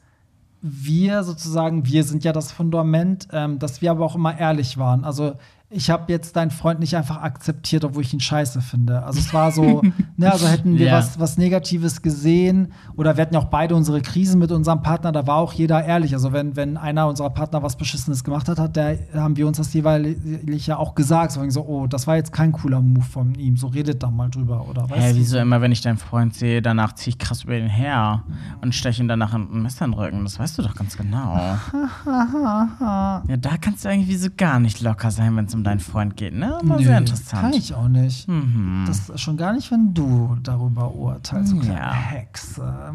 wir 0.61 1.23
sozusagen, 1.23 1.85
wir 1.85 2.03
sind 2.03 2.23
ja 2.23 2.33
das 2.33 2.51
Fundament, 2.51 3.27
ähm, 3.31 3.59
dass 3.59 3.81
wir 3.81 3.91
aber 3.91 4.05
auch 4.05 4.15
immer 4.15 4.37
ehrlich 4.37 4.77
waren. 4.77 5.03
Also 5.03 5.35
ich 5.69 5.89
habe 5.89 6.09
jetzt 6.13 6.37
deinen 6.37 6.49
Freund 6.49 6.79
nicht 6.79 6.95
einfach 6.95 7.17
akzeptiert, 7.21 7.83
obwohl 7.83 8.01
ich 8.01 8.13
ihn 8.13 8.21
scheiße 8.21 8.61
finde. 8.61 9.03
Also 9.03 9.19
es 9.19 9.33
war 9.33 9.51
so, 9.51 9.81
ne, 10.15 10.31
also 10.31 10.47
hätten 10.47 10.77
wir 10.77 10.85
Ja. 10.87 10.93
was, 10.93 11.19
was 11.19 11.37
Negatives 11.37 12.01
gesehen 12.01 12.71
oder 12.95 13.17
wir 13.17 13.23
hatten 13.23 13.33
ja 13.33 13.41
auch 13.41 13.45
beide 13.49 13.75
unsere 13.75 14.01
Krisen 14.01 14.39
mit 14.39 14.49
unserem 14.53 14.81
Partner, 14.81 15.11
da 15.11 15.27
war 15.27 15.35
auch 15.35 15.51
jeder 15.51 15.83
ehrlich. 15.83 16.13
Also 16.13 16.31
wenn, 16.31 16.55
wenn 16.55 16.77
einer 16.77 17.05
unserer 17.07 17.31
Partner 17.31 17.63
was 17.63 17.75
Beschissenes 17.75 18.23
gemacht 18.23 18.47
hat, 18.47 18.59
hat 18.59 18.77
der, 18.77 18.97
haben 19.13 19.35
wir 19.35 19.45
uns 19.45 19.57
das 19.57 19.73
jeweilig 19.73 20.67
ja 20.67 20.77
auch 20.77 20.95
gesagt. 20.95 21.33
So, 21.33 21.47
so, 21.49 21.65
oh, 21.67 21.85
das 21.87 22.07
war 22.07 22.15
jetzt 22.15 22.31
kein 22.31 22.53
cooler 22.53 22.79
Move 22.79 23.03
von 23.03 23.35
ihm, 23.35 23.57
so 23.57 23.67
redet 23.67 24.01
da 24.01 24.09
mal 24.09 24.29
drüber. 24.29 24.69
Oder 24.69 24.87
Hä, 24.93 25.11
du? 25.11 25.17
wieso 25.17 25.37
immer, 25.37 25.59
wenn 25.59 25.73
ich 25.73 25.81
deinen 25.81 25.97
Freund 25.97 26.33
sehe, 26.33 26.61
danach 26.61 26.93
ziehe 26.93 27.09
ich 27.09 27.17
krass 27.19 27.43
über 27.43 27.55
den 27.55 27.67
her 27.69 28.23
und 28.61 28.73
steche 28.73 29.01
ihn 29.03 29.09
danach 29.09 29.33
ein 29.33 29.63
Messer 29.63 29.83
in 29.83 29.91
den 29.91 29.99
Rücken. 29.99 30.23
Das 30.23 30.39
weißt 30.39 30.57
du 30.57 30.61
doch 30.61 30.75
ganz 30.75 30.95
genau. 30.95 31.35
ja, 32.05 33.21
da 33.37 33.57
kannst 33.57 33.83
du 33.83 33.89
irgendwie 33.89 34.15
so 34.15 34.29
gar 34.35 34.59
nicht 34.61 34.79
locker 34.81 35.11
sein, 35.11 35.35
wenn 35.35 35.45
es 35.45 35.56
um 35.57 35.63
deinen 35.63 35.79
Freund 35.79 36.15
geht, 36.15 36.33
ne? 36.33 36.59
Mal 36.63 36.77
Nö, 36.77 36.83
sehr 36.85 36.97
interessant. 36.97 37.41
Kann 37.41 37.53
ich 37.53 37.73
auch 37.73 37.87
nicht. 37.87 38.27
Mhm. 38.27 38.83
Das 38.87 39.09
ist 39.09 39.19
schon 39.21 39.37
gar 39.37 39.53
nicht, 39.53 39.69
wenn 39.71 39.93
du 39.93 40.37
darüber 40.43 40.93
urteilst, 40.93 41.49
so 41.49 41.61
Ja. 41.61 41.91
Hexe. 41.93 42.93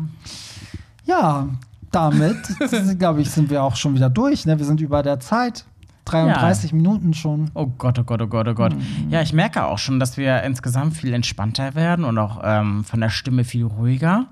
Ja, 1.04 1.48
damit, 1.90 2.36
glaube 2.98 3.20
ich, 3.22 3.30
sind 3.30 3.50
wir 3.50 3.62
auch 3.62 3.76
schon 3.76 3.94
wieder 3.94 4.08
durch. 4.08 4.46
Ne? 4.46 4.58
Wir 4.58 4.64
sind 4.66 4.80
über 4.80 5.02
der 5.02 5.20
Zeit. 5.20 5.64
33 6.04 6.72
Minuten 6.72 7.14
schon. 7.14 7.50
Oh 7.54 7.66
Gott, 7.66 7.96
oh 7.98 8.02
Gott, 8.04 8.20
oh 8.22 8.26
Gott, 8.26 8.48
oh 8.48 8.54
Gott. 8.54 8.74
Mhm. 8.74 9.10
Ja, 9.10 9.22
ich 9.22 9.32
merke 9.32 9.64
auch 9.64 9.78
schon, 9.78 10.00
dass 10.00 10.16
wir 10.16 10.42
insgesamt 10.42 10.94
viel 10.96 11.12
entspannter 11.12 11.76
werden 11.76 12.04
und 12.04 12.18
auch 12.18 12.40
ähm, 12.42 12.82
von 12.82 13.00
der 13.00 13.08
Stimme 13.10 13.44
viel 13.44 13.64
ruhiger. 13.66 14.26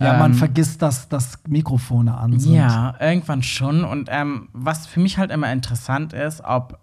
Ja, 0.00 0.18
man 0.18 0.32
Ähm, 0.32 0.38
vergisst, 0.38 0.80
dass, 0.82 1.08
dass 1.08 1.38
Mikrofone 1.48 2.16
an 2.16 2.38
sind. 2.38 2.54
Ja, 2.54 2.94
irgendwann 3.00 3.42
schon. 3.42 3.84
Und 3.84 4.08
ähm, 4.10 4.48
was 4.52 4.86
für 4.86 5.00
mich 5.00 5.18
halt 5.18 5.30
immer 5.30 5.50
interessant 5.52 6.12
ist, 6.14 6.42
ob, 6.44 6.78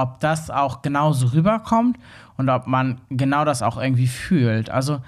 ob 0.00 0.20
das 0.20 0.50
auch 0.50 0.82
genauso 0.82 1.28
rüberkommt 1.28 1.98
und 2.36 2.48
ob 2.48 2.66
man 2.66 3.00
genau 3.10 3.44
das 3.44 3.62
auch 3.62 3.76
irgendwie 3.76 4.06
fühlt. 4.06 4.70
Also, 4.70 5.00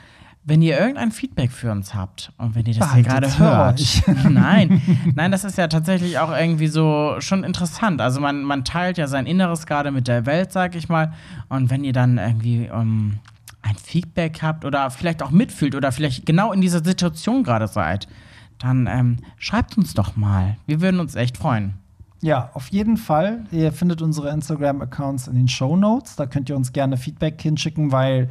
wenn 0.42 0.62
ihr 0.62 0.78
irgendein 0.78 1.12
Feedback 1.12 1.52
für 1.52 1.70
uns 1.70 1.94
habt 1.94 2.32
und 2.38 2.54
wenn 2.54 2.64
ihr 2.64 2.74
das 2.74 2.94
hier 2.94 3.02
gerade 3.02 3.38
hört. 3.38 3.80
Nein, 4.30 4.80
nein, 5.14 5.30
das 5.30 5.44
ist 5.44 5.58
ja 5.58 5.68
tatsächlich 5.68 6.18
auch 6.18 6.34
irgendwie 6.34 6.66
so 6.66 7.16
schon 7.18 7.44
interessant. 7.44 8.00
Also 8.00 8.20
man, 8.20 8.42
man 8.42 8.64
teilt 8.64 8.96
ja 8.96 9.06
sein 9.06 9.26
Inneres 9.26 9.66
gerade 9.66 9.90
mit 9.90 10.08
der 10.08 10.24
Welt, 10.26 10.50
sag 10.50 10.74
ich 10.74 10.88
mal. 10.88 11.12
Und 11.50 11.70
wenn 11.70 11.84
ihr 11.84 11.92
dann 11.92 12.16
irgendwie 12.16 12.64
ähm, 12.64 13.18
ein 13.62 13.76
Feedback 13.76 14.40
habt 14.42 14.64
oder 14.64 14.90
vielleicht 14.90 15.22
auch 15.22 15.30
mitfühlt 15.30 15.74
oder 15.74 15.92
vielleicht 15.92 16.24
genau 16.24 16.52
in 16.52 16.60
dieser 16.60 16.82
Situation 16.82 17.44
gerade 17.44 17.68
seid, 17.68 18.08
dann 18.58 18.86
ähm, 18.86 19.18
schreibt 19.36 19.76
uns 19.76 19.94
doch 19.94 20.16
mal. 20.16 20.56
Wir 20.66 20.80
würden 20.80 21.00
uns 21.00 21.14
echt 21.14 21.36
freuen. 21.36 21.74
Ja, 22.22 22.50
auf 22.52 22.68
jeden 22.68 22.96
Fall. 22.96 23.44
Ihr 23.50 23.72
findet 23.72 24.02
unsere 24.02 24.30
Instagram-Accounts 24.30 25.28
in 25.28 25.36
den 25.36 25.48
Show 25.48 25.76
Notes. 25.76 26.16
Da 26.16 26.26
könnt 26.26 26.50
ihr 26.50 26.56
uns 26.56 26.72
gerne 26.72 26.96
Feedback 26.98 27.40
hinschicken, 27.40 27.92
weil 27.92 28.28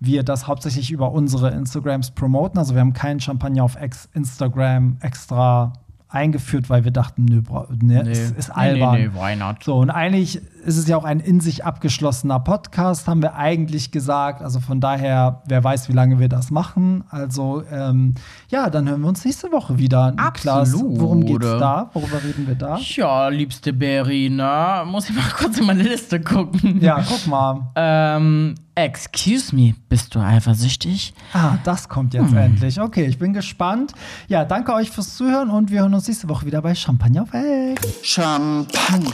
wir 0.00 0.22
das 0.24 0.46
hauptsächlich 0.46 0.90
über 0.90 1.12
unsere 1.12 1.50
Instagrams 1.50 2.10
promoten. 2.10 2.58
Also 2.58 2.74
wir 2.74 2.80
haben 2.80 2.92
keinen 2.92 3.20
Champagner 3.20 3.64
auf 3.64 3.76
Ex 3.76 4.08
Instagram 4.12 4.96
extra 5.00 5.72
eingeführt, 6.08 6.70
weil 6.70 6.84
wir 6.84 6.90
dachten, 6.90 7.24
nö, 7.24 7.42
ne, 7.82 8.04
nee. 8.04 8.12
ist, 8.12 8.36
ist 8.36 8.50
albern. 8.50 8.94
Nee, 8.94 9.08
nee, 9.08 9.14
why 9.14 9.36
not? 9.36 9.62
So, 9.62 9.76
und 9.76 9.90
eigentlich 9.90 10.40
ist 10.64 10.78
es 10.78 10.88
ja 10.88 10.96
auch 10.96 11.04
ein 11.04 11.20
in 11.20 11.40
sich 11.40 11.64
abgeschlossener 11.64 12.40
Podcast, 12.40 13.06
haben 13.08 13.22
wir 13.22 13.34
eigentlich 13.34 13.90
gesagt. 13.90 14.42
Also 14.42 14.60
von 14.60 14.80
daher, 14.80 15.42
wer 15.46 15.62
weiß, 15.62 15.88
wie 15.88 15.92
lange 15.92 16.18
wir 16.18 16.28
das 16.28 16.50
machen. 16.50 17.04
Also 17.10 17.62
ähm, 17.70 18.14
ja, 18.48 18.70
dann 18.70 18.88
hören 18.88 19.02
wir 19.02 19.08
uns 19.08 19.24
nächste 19.24 19.52
Woche 19.52 19.78
wieder. 19.78 20.14
Absolut. 20.16 21.00
worum 21.00 21.24
geht's 21.24 21.44
da? 21.44 21.90
Worüber 21.92 22.22
reden 22.22 22.46
wir 22.46 22.54
da? 22.54 22.78
Ja, 22.78 23.28
liebste 23.28 23.72
Berina, 23.72 24.84
muss 24.84 25.10
ich 25.10 25.16
mal 25.16 25.30
kurz 25.36 25.58
in 25.58 25.66
meine 25.66 25.82
Liste 25.82 26.20
gucken. 26.20 26.80
Ja, 26.80 27.02
guck 27.06 27.26
mal. 27.26 27.70
ähm, 27.76 28.54
Excuse 28.78 29.52
me, 29.52 29.74
bist 29.88 30.14
du 30.14 30.20
eifersüchtig? 30.20 31.12
Ah, 31.32 31.58
das 31.64 31.88
kommt 31.88 32.14
jetzt 32.14 32.30
hm. 32.30 32.36
endlich. 32.36 32.80
Okay, 32.80 33.06
ich 33.06 33.18
bin 33.18 33.32
gespannt. 33.32 33.92
Ja, 34.28 34.44
danke 34.44 34.72
euch 34.72 34.92
fürs 34.92 35.16
Zuhören 35.16 35.50
und 35.50 35.72
wir 35.72 35.80
hören 35.80 35.94
uns 35.94 36.06
nächste 36.06 36.28
Woche 36.28 36.46
wieder 36.46 36.62
bei 36.62 36.76
Champagner 36.76 37.26
weg. 37.32 37.80
Champagner 38.04 39.10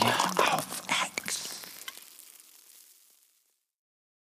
auf 0.52 0.73